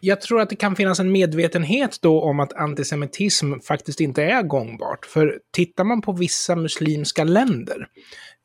Jag 0.00 0.20
tror 0.20 0.40
att 0.40 0.50
det 0.50 0.56
kan 0.56 0.76
finnas 0.76 1.00
en 1.00 1.12
medvetenhet 1.12 1.98
då 2.02 2.22
om 2.22 2.40
att 2.40 2.52
antisemitism 2.52 3.58
faktiskt 3.58 4.00
inte 4.00 4.22
är 4.22 4.42
gångbart. 4.42 5.06
För 5.06 5.40
tittar 5.52 5.84
man 5.84 6.02
på 6.02 6.12
vissa 6.12 6.56
muslimska 6.56 7.24
länder, 7.24 7.88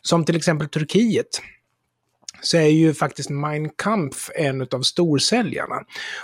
som 0.02 0.26
till 0.26 0.36
exempel 0.36 0.70
Turkiet, 0.70 1.42
så 2.44 2.58
är 2.58 2.68
ju 2.68 2.94
faktiskt 2.94 3.30
Mein 3.30 3.70
Kampf 3.70 4.30
en 4.36 4.62
av 4.62 4.82
storsäljarna. 4.82 5.76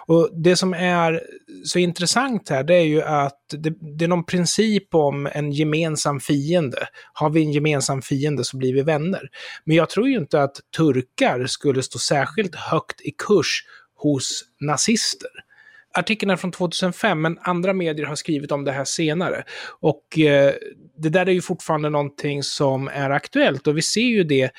Och 0.05 0.29
det 0.33 0.55
som 0.55 0.73
är 0.73 1.21
så 1.63 1.79
intressant 1.79 2.49
här, 2.49 2.63
det 2.63 2.75
är 2.75 2.85
ju 2.85 3.01
att 3.01 3.39
det, 3.51 3.73
det, 3.97 4.05
är 4.05 4.09
någon 4.09 4.25
princip 4.25 4.95
om 4.95 5.29
en 5.33 5.51
gemensam 5.51 6.19
fiende. 6.19 6.87
Har 7.13 7.29
vi 7.29 7.41
en 7.41 7.51
gemensam 7.51 8.01
fiende 8.01 8.43
så 8.43 8.57
blir 8.57 8.73
vi 8.73 8.81
vänner. 8.81 9.29
Men 9.63 9.75
jag 9.75 9.89
tror 9.89 10.09
ju 10.09 10.17
inte 10.17 10.43
att 10.43 10.55
turkar 10.77 11.45
skulle 11.45 11.83
stå 11.83 11.99
särskilt 11.99 12.55
högt 12.55 13.01
i 13.01 13.11
kurs 13.11 13.63
hos 13.95 14.43
nazister. 14.59 15.29
Artikeln 15.93 16.29
är 16.29 16.35
från 16.35 16.51
2005, 16.51 17.21
men 17.21 17.37
andra 17.41 17.73
medier 17.73 18.05
har 18.05 18.15
skrivit 18.15 18.51
om 18.51 18.65
det 18.65 18.71
här 18.71 18.85
senare. 18.85 19.43
Och 19.79 20.19
eh, 20.19 20.53
det 20.97 21.09
där 21.09 21.25
är 21.25 21.31
ju 21.31 21.41
fortfarande 21.41 21.89
någonting 21.89 22.43
som 22.43 22.87
är 22.87 23.09
aktuellt 23.09 23.67
och 23.67 23.77
vi 23.77 23.81
ser 23.81 24.01
ju 24.01 24.23
det 24.23 24.51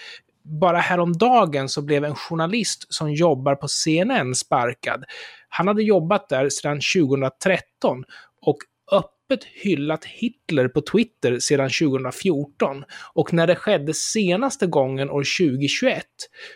bara 0.61 0.79
häromdagen 0.79 1.69
så 1.69 1.83
blev 1.83 2.05
en 2.05 2.15
journalist 2.15 2.95
som 2.95 3.13
jobbar 3.13 3.55
på 3.55 3.69
CNN 3.69 4.35
sparkad. 4.35 5.05
Han 5.49 5.69
hade 5.69 5.83
jobbat 5.83 6.29
där 6.29 6.49
sedan 6.49 6.81
2013 6.95 8.05
och 8.47 8.57
öppet 8.93 9.45
hyllat 9.45 10.05
Hitler 10.05 10.69
på 10.69 10.81
Twitter 10.81 11.39
sedan 11.39 11.71
2014. 11.71 12.85
Och 13.15 13.33
när 13.33 13.47
det 13.47 13.57
skedde 13.57 13.95
senaste 13.95 14.67
gången 14.67 15.11
år 15.11 15.25
2021 15.39 16.05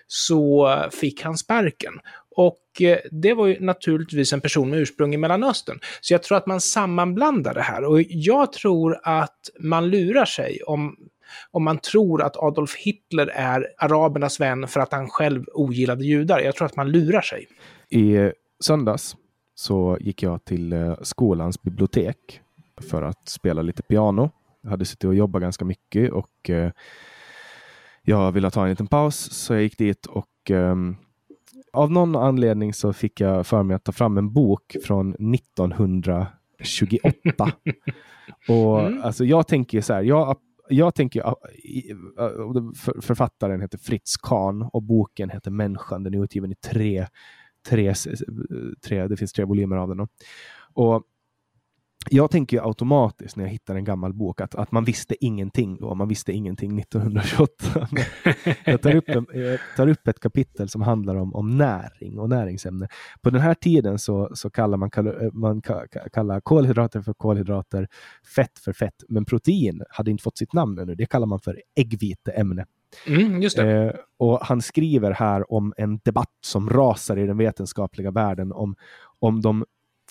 så 0.06 0.68
fick 0.92 1.22
han 1.22 1.36
sparken. 1.36 1.92
Och 2.36 2.82
eh, 2.82 2.98
det 3.10 3.34
var 3.34 3.46
ju 3.46 3.60
naturligtvis 3.60 4.32
en 4.32 4.40
person 4.40 4.70
med 4.70 4.78
ursprung 4.78 5.14
i 5.14 5.16
Mellanöstern. 5.16 5.78
Så 6.00 6.14
jag 6.14 6.22
tror 6.22 6.38
att 6.38 6.46
man 6.46 6.60
sammanblandar 6.60 7.54
det 7.54 7.62
här. 7.62 7.84
Och 7.84 8.02
jag 8.08 8.52
tror 8.52 9.00
att 9.02 9.40
man 9.60 9.88
lurar 9.90 10.24
sig 10.24 10.62
om 10.62 10.96
om 11.50 11.64
man 11.64 11.78
tror 11.78 12.22
att 12.22 12.36
Adolf 12.36 12.76
Hitler 12.76 13.26
är 13.26 13.66
arabernas 13.78 14.40
vän 14.40 14.68
för 14.68 14.80
att 14.80 14.92
han 14.92 15.08
själv 15.08 15.44
ogillade 15.52 16.04
judar. 16.04 16.40
Jag 16.40 16.54
tror 16.54 16.66
att 16.66 16.76
man 16.76 16.90
lurar 16.90 17.20
sig. 17.20 17.46
I 17.90 18.30
söndags 18.60 19.16
så 19.54 19.98
gick 20.00 20.22
jag 20.22 20.44
till 20.44 20.72
eh, 20.72 20.94
skolans 21.02 21.62
bibliotek 21.62 22.40
för 22.90 23.02
att 23.02 23.28
spela 23.28 23.62
lite 23.62 23.82
piano. 23.82 24.30
Jag 24.62 24.70
hade 24.70 24.84
suttit 24.84 25.04
och 25.04 25.14
jobbat 25.14 25.42
ganska 25.42 25.64
mycket 25.64 26.12
och 26.12 26.50
eh, 26.50 26.70
jag 28.02 28.32
ville 28.32 28.50
ta 28.50 28.62
en 28.62 28.70
liten 28.70 28.86
paus 28.86 29.16
så 29.16 29.54
jag 29.54 29.62
gick 29.62 29.78
dit 29.78 30.06
och 30.06 30.50
ehm, 30.50 30.96
Av 31.72 31.90
någon 31.90 32.16
anledning 32.16 32.74
så 32.74 32.92
fick 32.92 33.20
jag 33.20 33.46
för 33.46 33.62
mig 33.62 33.76
att 33.76 33.84
ta 33.84 33.92
fram 33.92 34.18
en 34.18 34.32
bok 34.32 34.76
från 34.84 35.34
1928. 35.34 37.52
och 38.48 38.80
mm. 38.80 39.02
alltså 39.02 39.24
jag 39.24 39.48
tänker 39.48 39.80
så 39.80 39.94
här, 39.94 40.02
jag, 40.02 40.36
jag 40.68 40.94
tänker, 40.94 41.34
författaren 43.02 43.60
heter 43.60 43.78
Fritz 43.78 44.16
Kahn 44.16 44.62
och 44.62 44.82
boken 44.82 45.30
heter 45.30 45.50
Människan. 45.50 46.02
Den 46.02 46.14
är 46.14 46.24
utgiven 46.24 46.52
i 46.52 46.54
tre, 46.54 47.06
tre, 47.68 47.94
tre 48.86 49.08
det 49.08 49.16
finns 49.16 49.32
tre 49.32 49.44
volymer 49.44 49.76
av 49.76 49.88
den. 49.88 50.08
Och 50.74 51.02
jag 52.10 52.30
tänker 52.30 52.66
automatiskt 52.68 53.36
när 53.36 53.44
jag 53.44 53.50
hittar 53.50 53.74
en 53.74 53.84
gammal 53.84 54.12
bok 54.12 54.40
att, 54.40 54.54
att 54.54 54.72
man 54.72 54.84
visste 54.84 55.24
ingenting 55.24 55.76
då. 55.80 55.94
Man 55.94 56.08
visste 56.08 56.32
ingenting 56.32 56.78
1928. 56.78 57.88
jag 58.64 58.82
tar 58.82 58.96
upp, 58.96 59.08
en, 59.08 59.26
jag 59.32 59.58
tar 59.76 59.88
upp 59.88 60.08
ett 60.08 60.20
kapitel 60.20 60.68
som 60.68 60.82
handlar 60.82 61.14
om, 61.14 61.34
om 61.34 61.56
näring 61.56 62.18
och 62.18 62.28
näringsämne. 62.28 62.88
På 63.22 63.30
den 63.30 63.40
här 63.40 63.54
tiden 63.54 63.98
så, 63.98 64.30
så 64.34 64.50
kallar 64.50 64.78
man, 64.78 64.90
man 65.32 65.62
kallar 66.12 66.40
kolhydrater 66.40 67.02
för 67.02 67.12
kolhydrater, 67.12 67.88
fett 68.36 68.58
för 68.58 68.72
fett, 68.72 69.04
men 69.08 69.24
protein 69.24 69.82
hade 69.88 70.10
inte 70.10 70.22
fått 70.22 70.38
sitt 70.38 70.52
namn 70.52 70.78
ännu. 70.78 70.94
Det 70.94 71.06
kallar 71.06 71.26
man 71.26 71.40
för 71.40 71.62
äggviteämne. 71.76 72.66
Mm, 73.06 73.42
eh, 73.42 73.92
och 74.16 74.38
han 74.42 74.62
skriver 74.62 75.10
här 75.10 75.52
om 75.52 75.74
en 75.76 76.00
debatt 76.04 76.32
som 76.44 76.70
rasar 76.70 77.16
i 77.16 77.26
den 77.26 77.38
vetenskapliga 77.38 78.10
världen 78.10 78.52
om, 78.52 78.76
om 79.18 79.40
de 79.40 79.64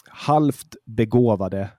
halvt 0.10 0.76
begåvade 0.86 1.70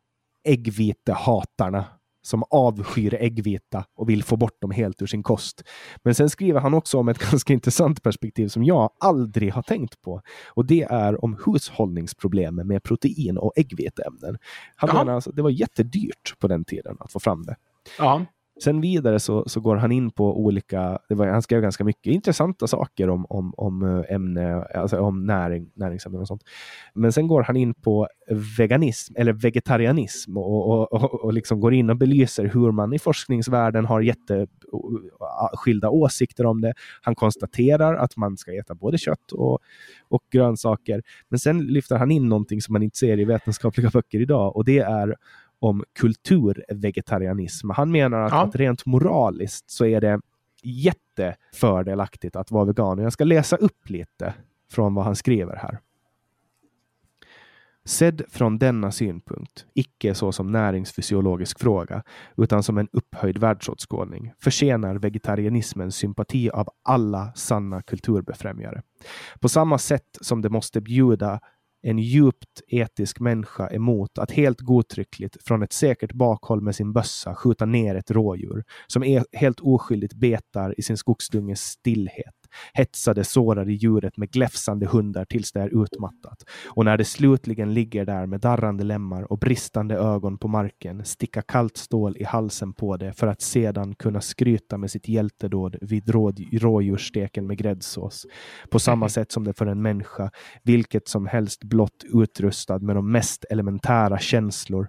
äggvitehatarna 0.45 1.85
som 2.23 2.45
avskyr 2.51 3.15
äggvita 3.15 3.85
och 3.97 4.09
vill 4.09 4.23
få 4.23 4.37
bort 4.37 4.61
dem 4.61 4.71
helt 4.71 5.03
ur 5.03 5.07
sin 5.07 5.23
kost. 5.23 5.63
Men 6.03 6.15
sen 6.15 6.31
skriver 6.31 6.61
han 6.61 6.75
också 6.75 6.99
om 6.99 7.09
ett 7.09 7.19
ganska 7.31 7.53
intressant 7.53 8.03
perspektiv 8.03 8.49
som 8.49 8.65
jag 8.65 8.91
aldrig 9.01 9.53
har 9.53 9.63
tänkt 9.63 10.03
på. 10.03 10.21
Och 10.49 10.67
det 10.67 10.83
är 10.83 11.25
om 11.25 11.39
hushållningsproblemen 11.47 12.67
med 12.67 12.83
protein 12.83 13.39
och 13.39 13.53
äggviteämnen. 13.57 14.39
Han 14.77 14.89
Jaha. 14.89 14.99
menar 14.99 15.15
alltså, 15.15 15.33
det 15.33 15.43
var 15.43 15.51
jättedyrt 15.51 16.39
på 16.39 16.49
den 16.49 16.65
tiden 16.65 16.97
att 17.01 17.13
få 17.13 17.21
fram 17.21 17.43
det. 17.43 17.57
Ja. 17.99 18.25
Sen 18.63 18.81
vidare 18.81 19.21
så, 19.21 19.45
så 19.47 19.61
går 19.61 19.77
han 19.77 19.93
in 19.93 20.11
på 20.11 20.41
olika, 20.41 20.99
det 21.09 21.15
var, 21.15 21.27
han 21.27 21.43
skrev 21.43 21.63
ganska 21.63 21.85
mycket 21.85 22.13
intressanta 22.13 22.67
saker 22.67 23.11
om, 23.11 23.27
om, 23.29 23.55
om 23.57 23.83
eh, 23.83 24.15
ämne, 24.15 24.65
alltså 24.65 25.01
om 25.01 25.27
näring, 25.27 25.71
näringsämnen 25.75 26.21
och 26.21 26.29
sånt. 26.29 26.43
Men 26.95 27.13
sen 27.13 27.29
går 27.29 27.43
han 27.43 27.57
in 27.57 27.75
på 27.75 28.09
veganism 28.59 29.15
eller 29.17 29.33
vegetarianism 29.33 30.37
och, 30.37 30.71
och, 30.71 30.93
och, 30.93 31.25
och 31.25 31.33
liksom 31.33 31.61
går 31.61 31.75
in 31.75 31.91
och 31.91 31.97
belyser 31.97 32.45
hur 32.45 32.73
man 32.73 32.93
i 32.93 32.99
forskningsvärlden 32.99 33.85
har 33.85 34.01
jätteskilda 34.01 35.91
åsikter 35.91 36.47
om 36.47 36.61
det. 36.61 36.75
Han 37.03 37.15
konstaterar 37.15 37.95
att 37.95 38.17
man 38.17 38.37
ska 38.37 38.53
äta 38.53 38.75
både 38.75 38.99
kött 38.99 39.33
och, 39.33 39.59
och 40.09 40.23
grönsaker. 40.31 41.03
Men 41.29 41.39
sen 41.39 41.67
lyfter 41.67 41.97
han 41.97 42.11
in 42.11 42.29
någonting 42.29 42.61
som 42.61 42.73
man 42.73 42.83
inte 42.83 42.99
ser 42.99 43.21
i 43.21 43.25
vetenskapliga 43.25 43.91
böcker 43.91 44.21
idag 44.21 44.57
och 44.57 44.65
det 44.65 44.79
är 44.79 45.17
om 45.65 45.85
kulturvegetarianism. 45.99 47.71
Han 47.71 47.91
menar 47.91 48.21
att, 48.21 48.33
ja. 48.33 48.43
att 48.43 48.57
rent 48.57 48.87
moraliskt 48.87 49.71
så 49.71 49.87
är 49.87 50.01
det 50.01 50.21
jättefördelaktigt 50.63 52.37
att 52.37 52.51
vara 52.51 52.65
vegan. 52.65 52.99
Jag 52.99 53.13
ska 53.13 53.25
läsa 53.25 53.57
upp 53.57 53.91
lite 53.91 54.35
från 54.71 54.95
vad 54.95 55.05
han 55.05 55.17
skriver 55.17 55.57
här. 55.57 55.79
Sedd 57.85 58.23
från 58.29 58.59
denna 58.59 58.93
synpunkt, 58.93 59.67
icke 59.75 60.15
så 60.15 60.33
som 60.33 60.53
näringsfysiologisk 60.53 61.61
fråga, 61.61 62.03
utan 62.37 62.63
som 62.63 62.79
en 62.79 62.89
upphöjd 62.93 63.39
världsåskådning, 63.39 64.33
förtjänar 64.39 64.95
vegetarianismens 64.95 65.97
sympati 65.97 66.51
av 66.51 66.69
alla 66.83 67.33
sanna 67.35 67.83
kulturbefrämjare. 67.83 68.83
På 69.41 69.49
samma 69.49 69.79
sätt 69.79 70.19
som 70.21 70.43
det 70.43 70.51
måste 70.51 70.81
bjuda 70.81 71.41
en 71.85 71.99
djupt 71.99 72.63
etisk 72.69 73.21
människa 73.21 73.69
emot 73.69 74.19
att 74.19 74.31
helt 74.31 74.61
godtryckligt 74.61 75.37
från 75.45 75.63
ett 75.63 75.73
säkert 75.73 76.13
bakhåll 76.13 76.61
med 76.61 76.75
sin 76.75 76.93
bössa 76.93 77.35
skjuta 77.35 77.65
ner 77.65 77.95
ett 77.95 78.11
rådjur 78.11 78.65
som 78.87 79.05
är 79.05 79.25
helt 79.33 79.61
oskyldigt 79.61 80.15
betar 80.15 80.75
i 80.79 80.83
sin 80.83 80.97
skogsdunges 80.97 81.61
stillhet 81.61 82.35
hetsade 82.73 83.25
sårade 83.25 83.73
djuret 83.73 84.17
med 84.17 84.31
gläfsande 84.31 84.87
hundar 84.87 85.25
tills 85.25 85.53
det 85.53 85.61
är 85.61 85.83
utmattat. 85.83 86.45
Och 86.67 86.85
när 86.85 86.97
det 86.97 87.05
slutligen 87.05 87.75
ligger 87.75 88.05
där 88.05 88.27
med 88.27 88.41
darrande 88.41 88.85
lemmar 88.85 89.33
och 89.33 89.39
bristande 89.39 89.95
ögon 89.95 90.39
på 90.39 90.49
marken, 90.49 91.05
sticka 91.05 91.43
kallt 91.43 91.77
stål 91.77 92.17
i 92.17 92.25
halsen 92.25 92.73
på 92.73 92.97
det 92.97 93.13
för 93.13 93.27
att 93.27 93.41
sedan 93.41 93.95
kunna 93.95 94.21
skryta 94.21 94.79
med 94.79 94.91
sitt 94.91 95.09
hjältedåd 95.09 95.77
vid 95.81 96.09
rådjurssteken 96.53 97.47
med 97.47 97.59
gräddsås. 97.59 98.27
På 98.71 98.79
samma 98.79 99.09
sätt 99.15 99.33
som 99.33 99.45
det 99.45 99.53
för 99.53 99.67
en 99.67 99.83
människa, 99.83 100.31
vilket 100.63 101.09
som 101.09 101.27
helst 101.27 101.65
blott 101.65 102.05
utrustad 102.13 102.79
med 102.79 102.97
de 102.97 103.13
mest 103.13 103.45
elementära 103.51 104.19
känslor 104.19 104.89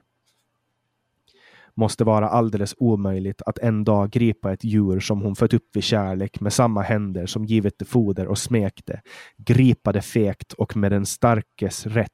måste 1.75 2.03
vara 2.03 2.29
alldeles 2.29 2.75
omöjligt 2.77 3.41
att 3.45 3.57
en 3.57 3.83
dag 3.83 4.09
gripa 4.09 4.53
ett 4.53 4.63
djur 4.63 4.99
som 4.99 5.21
hon 5.21 5.35
fött 5.35 5.53
upp 5.53 5.69
vid 5.73 5.83
kärlek 5.83 6.39
med 6.39 6.53
samma 6.53 6.81
händer 6.81 7.25
som 7.25 7.45
givit 7.45 7.79
det 7.79 7.85
foder 7.85 8.27
och 8.27 8.37
smekte, 8.37 9.01
gripa 9.37 9.91
det 9.91 10.01
fekt 10.01 10.53
och 10.53 10.77
med 10.77 10.91
den 10.91 11.05
starkes 11.05 11.85
rätt, 11.85 12.11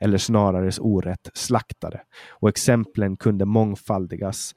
eller 0.00 0.18
snarare 0.18 0.70
orätt, 0.80 1.30
slaktade. 1.34 2.00
Och 2.30 2.48
exemplen 2.48 3.16
kunde 3.16 3.44
mångfaldigas, 3.44 4.54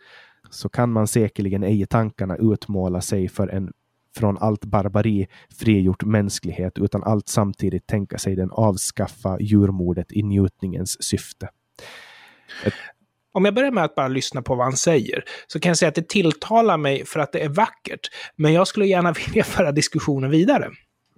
så 0.50 0.70
kan 0.70 0.92
man 0.92 1.08
säkerligen 1.08 1.64
ej 1.64 1.82
i 1.82 1.86
tankarna 1.86 2.38
utmåla 2.38 3.02
sig 3.02 3.30
för 3.30 3.48
en 3.48 3.72
från 4.18 4.38
allt 4.38 4.66
barbari 4.66 5.28
frigjort 5.60 6.04
mänsklighet 6.04 6.78
utan 6.78 7.04
allt 7.04 7.28
samtidigt 7.28 7.88
tänka 7.88 8.18
sig 8.18 8.36
den 8.36 8.52
avskaffa 8.52 9.40
djurmordet 9.40 10.12
i 10.12 10.24
njutningens 10.24 11.04
syfte. 11.04 11.50
Ett 12.66 12.74
om 13.34 13.46
jag 13.46 13.54
börjar 13.54 13.72
med 13.72 13.84
att 13.84 13.96
bara 13.96 14.08
lyssna 14.08 14.42
på 14.42 14.56
vad 14.56 14.66
han 14.66 14.78
säger, 14.78 15.24
så 15.48 15.60
kan 15.60 15.70
jag 15.70 15.78
säga 15.78 15.90
att 15.90 15.96
det 15.96 16.10
tilltalar 16.10 16.78
mig 16.78 17.06
för 17.06 17.20
att 17.20 17.32
det 17.32 17.40
är 17.40 17.50
vackert. 17.50 18.10
Men 18.36 18.54
jag 18.54 18.68
skulle 18.68 18.86
gärna 18.86 19.12
vilja 19.28 19.44
föra 19.44 19.72
diskussionen 19.72 20.30
vidare. 20.30 20.70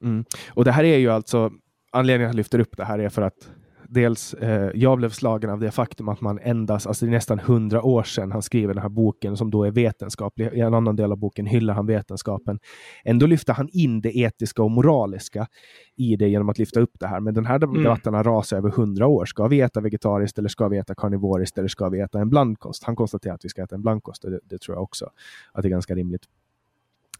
Mm. 0.01 0.25
Och 0.49 0.65
det 0.65 0.71
här 0.71 0.83
är 0.83 0.97
ju 0.97 1.09
alltså, 1.11 1.51
anledningen 1.91 2.29
att 2.29 2.33
jag 2.33 2.37
lyfter 2.37 2.59
upp 2.59 2.77
det 2.77 2.85
här 2.85 2.99
är 2.99 3.09
för 3.09 3.21
att 3.21 3.49
dels 3.93 4.33
eh, 4.33 4.71
jag 4.75 4.97
blev 4.97 5.09
slagen 5.09 5.49
av 5.49 5.59
det 5.59 5.71
faktum 5.71 6.09
att 6.09 6.21
man 6.21 6.39
endast, 6.39 6.87
alltså 6.87 7.05
det 7.05 7.09
är 7.09 7.13
nästan 7.13 7.39
hundra 7.39 7.83
år 7.83 8.03
sedan 8.03 8.31
han 8.31 8.41
skriver 8.41 8.73
den 8.73 8.81
här 8.81 8.89
boken 8.89 9.37
som 9.37 9.51
då 9.51 9.63
är 9.63 9.71
vetenskaplig. 9.71 10.49
I 10.53 10.59
en 10.59 10.73
annan 10.73 10.95
del 10.95 11.11
av 11.11 11.17
boken 11.17 11.45
hyllar 11.45 11.73
han 11.73 11.85
vetenskapen. 11.85 12.59
Ändå 13.03 13.25
lyfter 13.25 13.53
han 13.53 13.69
in 13.71 14.01
det 14.01 14.17
etiska 14.17 14.63
och 14.63 14.71
moraliska 14.71 15.47
i 15.95 16.15
det 16.15 16.29
genom 16.29 16.49
att 16.49 16.57
lyfta 16.57 16.79
upp 16.79 16.99
det 16.99 17.07
här. 17.07 17.19
Men 17.19 17.33
den 17.33 17.45
här 17.45 17.63
mm. 17.63 17.83
debatten 17.83 18.13
har 18.13 18.23
rasat 18.23 18.57
över 18.57 18.69
hundra 18.69 19.07
år. 19.07 19.25
Ska 19.25 19.47
vi 19.47 19.61
äta 19.61 19.81
vegetariskt 19.81 20.37
eller 20.37 20.49
ska 20.49 20.67
vi 20.67 20.77
äta 20.77 20.95
karnivoriskt 20.95 21.57
eller 21.57 21.67
ska 21.67 21.89
vi 21.89 21.99
äta 21.99 22.19
en 22.19 22.29
blandkost? 22.29 22.83
Han 22.83 22.95
konstaterar 22.95 23.35
att 23.35 23.45
vi 23.45 23.49
ska 23.49 23.63
äta 23.63 23.75
en 23.75 23.81
blandkost 23.81 24.23
och 24.23 24.31
det, 24.31 24.39
det 24.43 24.61
tror 24.61 24.75
jag 24.75 24.83
också 24.83 25.09
att 25.51 25.61
det 25.61 25.67
är 25.67 25.71
ganska 25.71 25.95
rimligt. 25.95 26.23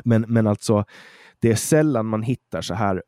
Men, 0.04 0.26
men 0.28 0.48
alltså, 0.48 0.86
det 1.40 1.52
är 1.52 1.56
sällan 1.56 2.06
man 2.06 2.24
hittar 2.24 2.62
så 2.62 2.74
här 2.74 3.04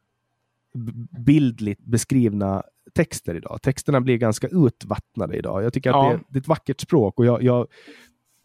bildligt 1.25 1.81
beskrivna 1.85 2.63
texter 2.95 3.35
idag. 3.35 3.59
Texterna 3.61 4.01
blir 4.01 4.17
ganska 4.17 4.47
utvattnade 4.47 5.37
idag. 5.37 5.63
Jag 5.63 5.73
tycker 5.73 5.89
att 5.89 5.95
ja. 5.95 6.09
det, 6.09 6.13
är, 6.13 6.19
det, 6.29 6.37
är 6.37 6.41
ett 6.41 6.47
vackert 6.47 6.81
språk 6.81 7.19
och 7.19 7.25
jag, 7.25 7.43
jag, 7.43 7.67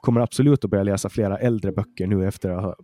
kommer 0.00 0.20
absolut 0.20 0.64
att 0.64 0.70
börja 0.70 0.84
läsa 0.84 1.08
flera 1.08 1.38
äldre 1.38 1.72
böcker 1.72 2.06
nu 2.06 2.28
efter 2.28 2.50
att 2.50 2.62
ha, 2.62 2.76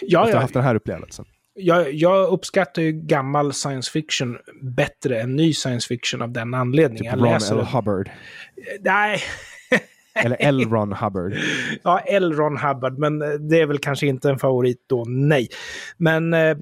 ja, 0.00 0.24
efter 0.24 0.36
ja. 0.36 0.40
haft 0.40 0.54
den 0.54 0.62
här 0.62 0.74
upplevelsen. 0.74 1.24
Jag, 1.54 1.92
jag, 1.92 2.28
uppskattar 2.28 2.82
ju 2.82 2.92
gammal 2.92 3.52
science 3.52 3.90
fiction 3.90 4.38
bättre 4.62 5.20
än 5.20 5.36
ny 5.36 5.52
science 5.52 5.88
fiction 5.88 6.22
av 6.22 6.32
den 6.32 6.54
anledningen. 6.54 7.14
Typ 7.14 7.22
Ron 7.22 7.32
läser... 7.32 7.58
L. 7.58 7.66
Hubbard. 7.72 8.10
Nej. 8.80 9.20
Eller 10.24 10.36
L. 10.40 10.60
Ron 10.70 10.92
Hubbard. 10.92 11.34
ja, 11.82 11.98
L. 11.98 12.32
Ron 12.32 12.56
Hubbard, 12.56 12.98
men 12.98 13.18
det 13.48 13.60
är 13.60 13.66
väl 13.66 13.78
kanske 13.78 14.06
inte 14.06 14.30
en 14.30 14.38
favorit 14.38 14.84
då, 14.86 15.04
nej. 15.08 15.48
Men 15.96 16.34
eh, 16.34 16.56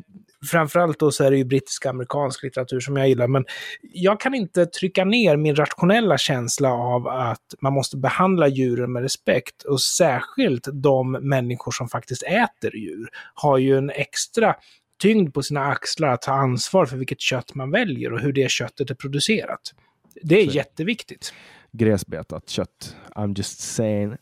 framförallt 0.46 0.98
då 0.98 1.10
så 1.10 1.24
är 1.24 1.30
det 1.30 1.36
ju 1.36 1.44
brittisk 1.44 1.86
amerikansk 1.86 2.42
litteratur 2.42 2.80
som 2.80 2.96
jag 2.96 3.08
gillar, 3.08 3.28
men 3.28 3.44
jag 3.82 4.20
kan 4.20 4.34
inte 4.34 4.66
trycka 4.66 5.04
ner 5.04 5.36
min 5.36 5.56
rationella 5.56 6.18
känsla 6.18 6.72
av 6.72 7.08
att 7.08 7.54
man 7.60 7.72
måste 7.72 7.96
behandla 7.96 8.48
djuren 8.48 8.92
med 8.92 9.02
respekt 9.02 9.62
och 9.62 9.80
särskilt 9.80 10.68
de 10.72 11.12
människor 11.12 11.72
som 11.72 11.88
faktiskt 11.88 12.22
äter 12.22 12.76
djur 12.76 13.08
har 13.34 13.58
ju 13.58 13.78
en 13.78 13.90
extra 13.90 14.54
tyngd 15.02 15.34
på 15.34 15.42
sina 15.42 15.64
axlar 15.64 16.08
att 16.08 16.22
ta 16.22 16.32
ansvar 16.32 16.86
för 16.86 16.96
vilket 16.96 17.20
kött 17.20 17.54
man 17.54 17.70
väljer 17.70 18.12
och 18.12 18.20
hur 18.20 18.32
det 18.32 18.50
köttet 18.50 18.90
är 18.90 18.94
producerat. 18.94 19.60
Det 20.22 20.40
är 20.40 20.46
så. 20.46 20.56
jätteviktigt. 20.56 21.34
Gräsbetat 21.72 22.48
kött. 22.48 22.96
I'm 23.14 23.36
just 23.36 23.60
saying. 23.60 24.16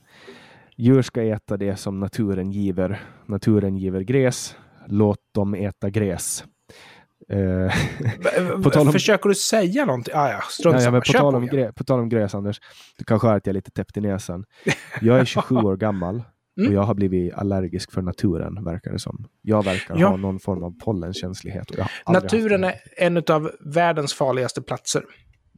Djur 0.77 1.03
ska 1.03 1.23
äta 1.23 1.57
det 1.57 1.77
som 1.77 2.01
naturen 2.01 2.51
giver. 2.53 3.03
Naturen 3.27 3.77
giver 3.77 4.01
gräs 4.01 4.57
låt 4.93 5.18
dem 5.34 5.55
äta 5.55 5.90
gräs. 5.90 6.45
Eh, 7.28 8.76
om, 8.80 8.93
Försöker 8.93 9.28
du 9.28 9.34
säga 9.34 9.84
någonting? 9.84 10.14
Ah, 10.16 10.30
ja, 10.30 10.40
strunt 10.51 10.76
nej, 10.76 10.90
men 10.90 11.01
på, 11.01 11.12
tal 11.12 11.34
om 11.34 11.47
grä, 11.47 11.72
på 11.72 11.84
tal 11.84 12.01
om 12.01 12.09
gräs, 12.09 12.34
Anders. 12.34 12.61
Du 12.99 13.05
kanske 13.05 13.28
hör 13.28 13.36
att 13.36 13.47
jag 13.47 13.53
är 13.53 13.55
lite 13.55 13.70
täppt 13.70 13.97
i 13.97 14.01
näsan. 14.01 14.45
Jag 15.01 15.18
är 15.18 15.24
27 15.24 15.57
år 15.57 15.76
gammal. 15.76 16.22
Mm. 16.59 16.68
Och 16.68 16.74
jag 16.74 16.82
har 16.82 16.95
blivit 16.95 17.34
allergisk 17.34 17.93
för 17.93 18.03
naturen, 18.03 18.64
verkar 18.64 18.93
det 18.93 18.99
som. 18.99 19.26
Jag 19.43 19.64
verkar 19.64 19.97
ja. 19.99 20.09
ha 20.09 20.16
någon 20.16 20.40
form 20.40 20.62
av 20.62 20.78
pollenkänslighet. 20.78 21.66
naturen 22.09 22.64
är 22.64 22.74
en 22.97 23.16
av 23.16 23.51
världens 23.61 24.14
farligaste 24.14 24.62
platser. 24.62 25.03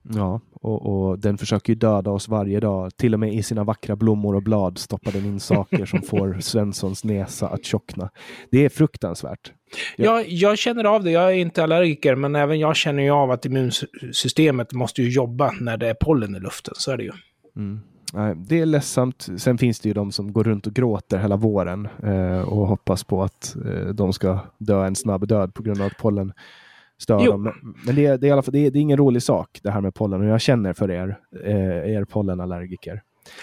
Ja, 0.09 0.41
och, 0.53 0.87
och, 0.87 1.19
den 1.19 1.39
försöker 1.39 1.73
ju 1.73 1.79
döda 1.79 2.11
oss 2.11 2.29
varje 2.29 2.61
dag. 2.61 2.97
Till 2.97 3.15
och 3.15 3.21
med 3.21 3.35
i 3.35 3.43
sina 3.43 3.65
vackra 3.65 3.97
blommor 3.97 4.35
och 4.37 4.43
blad 4.43 4.79
stoppar 4.79 5.13
den 5.13 5.25
in 5.25 5.41
saker 5.41 5.87
som 5.87 6.03
får 6.03 6.37
Svenssons 6.41 7.05
näsa 7.05 7.49
att 7.49 7.65
tjockna. 7.65 8.11
Det 8.51 8.65
är 8.65 8.69
fruktansvärt. 8.69 9.53
Jag... 9.97 10.21
Ja, 10.21 10.25
jag 10.29 10.59
känner 10.59 10.85
av 10.85 11.05
det. 11.05 11.11
Jag 11.11 11.33
är 11.33 11.37
inte 11.37 11.63
allergiker, 11.63 12.15
men 12.15 12.37
även 12.37 12.59
jag 12.59 12.77
känner 12.77 13.03
ju 13.03 13.11
av 13.11 13.31
att 13.31 13.47
immunsystemet 13.47 14.73
måste 14.73 15.03
ju 15.03 15.11
jobba 15.11 15.53
när 15.61 15.77
det 15.77 15.89
är 15.89 15.95
pollen 15.95 16.37
i 16.37 16.41
luften. 16.41 16.75
Så 16.77 16.91
är 16.91 16.97
det 16.97 17.05
ju. 17.05 17.13
Mm. 17.57 17.81
Det 18.37 18.61
är 18.61 18.67
ledsamt. 18.67 19.29
Sen 19.37 19.59
finns 19.59 19.81
det 19.81 19.89
ju 19.89 19.93
de 19.93 20.13
som 20.13 20.33
går 20.33 20.45
runt 20.45 20.67
och 20.67 20.73
gråter 20.75 21.19
hela 21.19 21.37
våren 21.37 21.89
eh, 22.03 22.41
och 22.41 22.67
hoppas 22.67 23.05
på 23.05 23.23
att 23.23 23.57
eh, 23.67 23.89
de 23.89 24.13
ska 24.13 24.39
dö 24.59 24.87
en 24.87 24.97
snabb 24.97 25.29
död 25.29 25.55
på 25.55 25.63
grund 25.63 25.81
av 25.81 25.87
att 25.87 25.99
pollen 25.99 26.33
stör 26.99 27.26
dem. 27.26 27.42
Men, 27.42 27.53
men 27.86 27.95
det, 27.95 28.07
är, 28.07 28.18
det, 28.18 28.26
är 28.26 28.28
i 28.28 28.32
alla 28.32 28.42
fall, 28.42 28.53
det, 28.53 28.66
är, 28.66 28.70
det 28.70 28.78
är 28.78 28.80
ingen 28.80 28.99
rolig 28.99 29.22
sak 29.22 29.61
det 29.62 29.70
här 29.70 29.80
med 29.80 29.95
pollen 29.95 30.20
och 30.20 30.28
jag 30.28 30.40
känner 30.40 30.72
för 30.72 30.90
er, 30.90 31.18
eh, 31.45 31.95
er 31.95 32.05
pollenallergiker. 32.05 33.03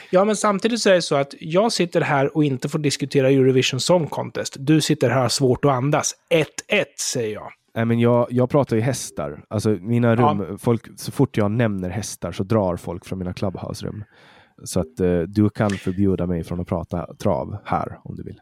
Ja, 0.09 0.25
men 0.25 0.35
samtidigt 0.35 0.81
så 0.81 0.89
är 0.89 0.93
det 0.93 1.01
så 1.01 1.15
att 1.15 1.33
jag 1.39 1.71
sitter 1.71 2.01
här 2.01 2.37
och 2.37 2.43
inte 2.43 2.69
får 2.69 2.79
diskutera 2.79 3.29
Eurovision 3.29 3.79
Song 3.79 4.07
Contest. 4.07 4.55
Du 4.59 4.81
sitter 4.81 5.09
här 5.09 5.15
och 5.15 5.21
har 5.21 5.29
svårt 5.29 5.65
att 5.65 5.71
andas. 5.71 6.15
1-1 6.29 6.45
säger 7.13 7.33
jag. 7.33 7.51
Nej, 7.75 7.85
men 7.85 7.99
jag, 7.99 8.27
jag 8.29 8.49
pratar 8.49 8.75
ju 8.75 8.81
hästar. 8.81 9.43
Alltså 9.47 9.69
mina 9.69 10.15
rum, 10.15 10.45
ja. 10.49 10.57
folk, 10.57 10.99
så 10.99 11.11
fort 11.11 11.37
jag 11.37 11.51
nämner 11.51 11.89
hästar 11.89 12.31
så 12.31 12.43
drar 12.43 12.77
folk 12.77 13.05
från 13.05 13.19
mina 13.19 13.33
clubhouse-rum. 13.33 14.03
Så 14.63 14.79
att 14.79 14.99
eh, 14.99 15.19
du 15.19 15.49
kan 15.49 15.69
förbjuda 15.69 16.27
mig 16.27 16.43
från 16.43 16.59
att 16.59 16.67
prata 16.67 17.15
trav 17.15 17.57
här 17.65 17.99
om 18.03 18.15
du 18.15 18.23
vill. 18.23 18.41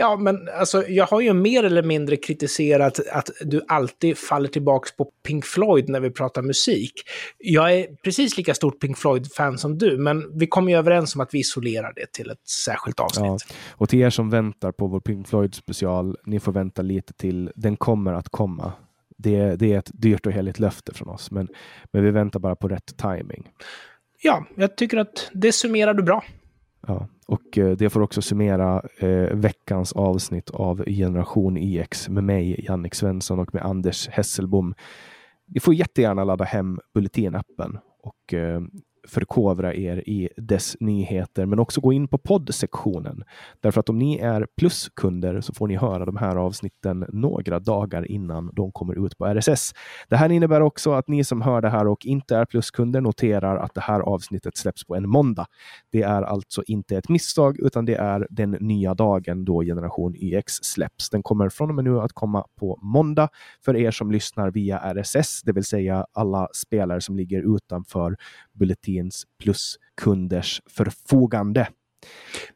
Ja, 0.00 0.16
men 0.16 0.48
alltså, 0.48 0.88
jag 0.88 1.06
har 1.06 1.20
ju 1.20 1.32
mer 1.32 1.64
eller 1.64 1.82
mindre 1.82 2.16
kritiserat 2.16 3.00
att 3.12 3.30
du 3.40 3.62
alltid 3.68 4.18
faller 4.18 4.48
tillbaka 4.48 4.88
på 4.96 5.10
Pink 5.26 5.44
Floyd 5.44 5.88
när 5.88 6.00
vi 6.00 6.10
pratar 6.10 6.42
musik. 6.42 6.92
Jag 7.38 7.74
är 7.74 7.86
precis 8.04 8.36
lika 8.36 8.54
stort 8.54 8.80
Pink 8.80 8.98
Floyd-fan 8.98 9.58
som 9.58 9.78
du, 9.78 9.98
men 9.98 10.38
vi 10.38 10.46
kommer 10.46 10.72
ju 10.72 10.78
överens 10.78 11.14
om 11.14 11.20
att 11.20 11.34
vi 11.34 11.38
isolerar 11.38 11.92
det 11.96 12.12
till 12.12 12.30
ett 12.30 12.48
särskilt 12.48 13.00
avsnitt. 13.00 13.26
Ja, 13.26 13.54
och 13.70 13.88
till 13.88 14.00
er 14.00 14.10
som 14.10 14.30
väntar 14.30 14.72
på 14.72 14.86
vår 14.86 15.00
Pink 15.00 15.28
Floyd-special, 15.28 16.16
ni 16.26 16.40
får 16.40 16.52
vänta 16.52 16.82
lite 16.82 17.12
till. 17.12 17.50
Den 17.54 17.76
kommer 17.76 18.12
att 18.12 18.28
komma. 18.28 18.72
Det, 19.16 19.56
det 19.56 19.72
är 19.72 19.78
ett 19.78 19.90
dyrt 19.92 20.26
och 20.26 20.32
heligt 20.32 20.58
löfte 20.58 20.94
från 20.94 21.08
oss, 21.08 21.30
men, 21.30 21.48
men 21.92 22.04
vi 22.04 22.10
väntar 22.10 22.40
bara 22.40 22.56
på 22.56 22.68
rätt 22.68 22.96
timing. 22.96 23.48
Ja, 24.22 24.46
jag 24.56 24.76
tycker 24.76 24.96
att 24.96 25.30
det 25.32 25.52
summerar 25.52 25.94
du 25.94 26.02
bra. 26.02 26.24
Ja, 26.88 27.08
och 27.26 27.58
eh, 27.58 27.76
det 27.76 27.90
får 27.90 28.00
också 28.00 28.22
summera 28.22 28.82
eh, 28.98 29.36
veckans 29.36 29.92
avsnitt 29.92 30.50
av 30.50 30.84
Generation 30.86 31.56
IX 31.56 32.08
med 32.08 32.24
mig, 32.24 32.64
Jannik 32.68 32.94
Svensson 32.94 33.38
och 33.38 33.54
med 33.54 33.62
Anders 33.62 34.08
Hesselbom. 34.08 34.74
Ni 35.46 35.60
får 35.60 35.74
jättegärna 35.74 36.24
ladda 36.24 36.44
hem 36.44 36.80
Bulletin-appen 36.94 37.78
och 38.02 38.34
eh, 38.34 38.60
förkovra 39.08 39.74
er 39.74 39.96
i 39.96 40.28
dess 40.36 40.76
nyheter, 40.80 41.46
men 41.46 41.58
också 41.58 41.80
gå 41.80 41.92
in 41.92 42.08
på 42.08 42.18
poddsektionen. 42.18 43.24
Därför 43.60 43.80
att 43.80 43.88
om 43.88 43.98
ni 43.98 44.18
är 44.18 44.46
pluskunder 44.56 45.40
så 45.40 45.54
får 45.54 45.68
ni 45.68 45.76
höra 45.76 46.04
de 46.04 46.16
här 46.16 46.36
avsnitten 46.36 47.06
några 47.08 47.58
dagar 47.58 48.10
innan 48.10 48.50
de 48.54 48.72
kommer 48.72 49.06
ut 49.06 49.18
på 49.18 49.26
RSS. 49.26 49.74
Det 50.08 50.16
här 50.16 50.28
innebär 50.28 50.60
också 50.60 50.92
att 50.92 51.08
ni 51.08 51.24
som 51.24 51.42
hör 51.42 51.60
det 51.60 51.70
här 51.70 51.86
och 51.86 52.06
inte 52.06 52.36
är 52.36 52.44
pluskunder 52.44 53.00
noterar 53.00 53.56
att 53.56 53.74
det 53.74 53.80
här 53.80 54.00
avsnittet 54.00 54.56
släpps 54.56 54.84
på 54.84 54.96
en 54.96 55.08
måndag. 55.08 55.46
Det 55.92 56.02
är 56.02 56.22
alltså 56.22 56.62
inte 56.66 56.96
ett 56.96 57.08
misstag, 57.08 57.58
utan 57.58 57.84
det 57.84 57.94
är 57.94 58.26
den 58.30 58.50
nya 58.50 58.94
dagen 58.94 59.44
då 59.44 59.62
Generation 59.62 60.14
YX 60.16 60.52
släpps. 60.52 61.10
Den 61.10 61.22
kommer 61.22 61.48
från 61.48 61.68
och 61.68 61.74
med 61.74 61.84
nu 61.84 62.00
att 62.00 62.12
komma 62.12 62.44
på 62.60 62.78
måndag 62.82 63.28
för 63.64 63.76
er 63.76 63.90
som 63.90 64.10
lyssnar 64.10 64.50
via 64.50 64.78
RSS, 64.78 65.42
det 65.42 65.52
vill 65.52 65.64
säga 65.64 66.06
alla 66.12 66.48
spelare 66.54 67.00
som 67.00 67.16
ligger 67.16 67.56
utanför 67.56 68.16
Bulletin 68.52 68.97
Bulletins 68.98 69.26
pluskunders 69.42 70.62
förfogande. 70.66 71.68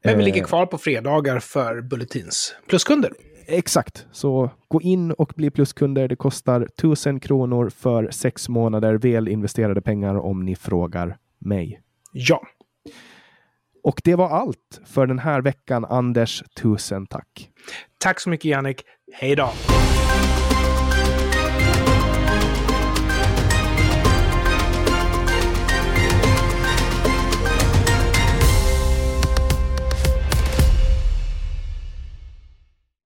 Men 0.05 0.19
vi 0.19 0.25
ligger 0.25 0.43
eh, 0.43 0.47
kvar 0.47 0.67
på 0.67 0.79
fredagar 0.79 1.39
för 1.39 1.81
Bulletins 1.81 2.55
pluskunder. 2.69 3.13
Exakt, 3.47 4.07
så 4.13 4.51
gå 4.69 4.81
in 4.81 5.13
och 5.13 5.33
bli 5.37 5.51
pluskunder. 5.51 6.09
Det 6.09 6.17
kostar 6.17 6.61
1000 6.61 7.21
kronor 7.21 7.71
för 7.71 8.11
sex 8.11 8.49
månader. 8.49 8.95
Väl 8.95 9.29
investerade 9.29 9.83
pengar 9.83 10.15
om 10.15 10.45
ni 10.45 10.57
frågar 10.57 11.17
mig. 11.39 11.81
Ja. 12.13 12.43
Och 13.85 14.01
det 14.05 14.15
var 14.15 14.29
allt 14.29 14.81
för 14.85 15.07
den 15.07 15.19
här 15.19 15.41
veckan. 15.43 15.85
Anders, 15.85 16.43
tusen 16.63 17.07
tack. 17.07 17.51
Tack 17.99 18.21
så 18.21 18.31
mycket 18.31 18.45
Jannik. 18.45 18.83
Hej 19.13 19.37
då! 19.37 19.53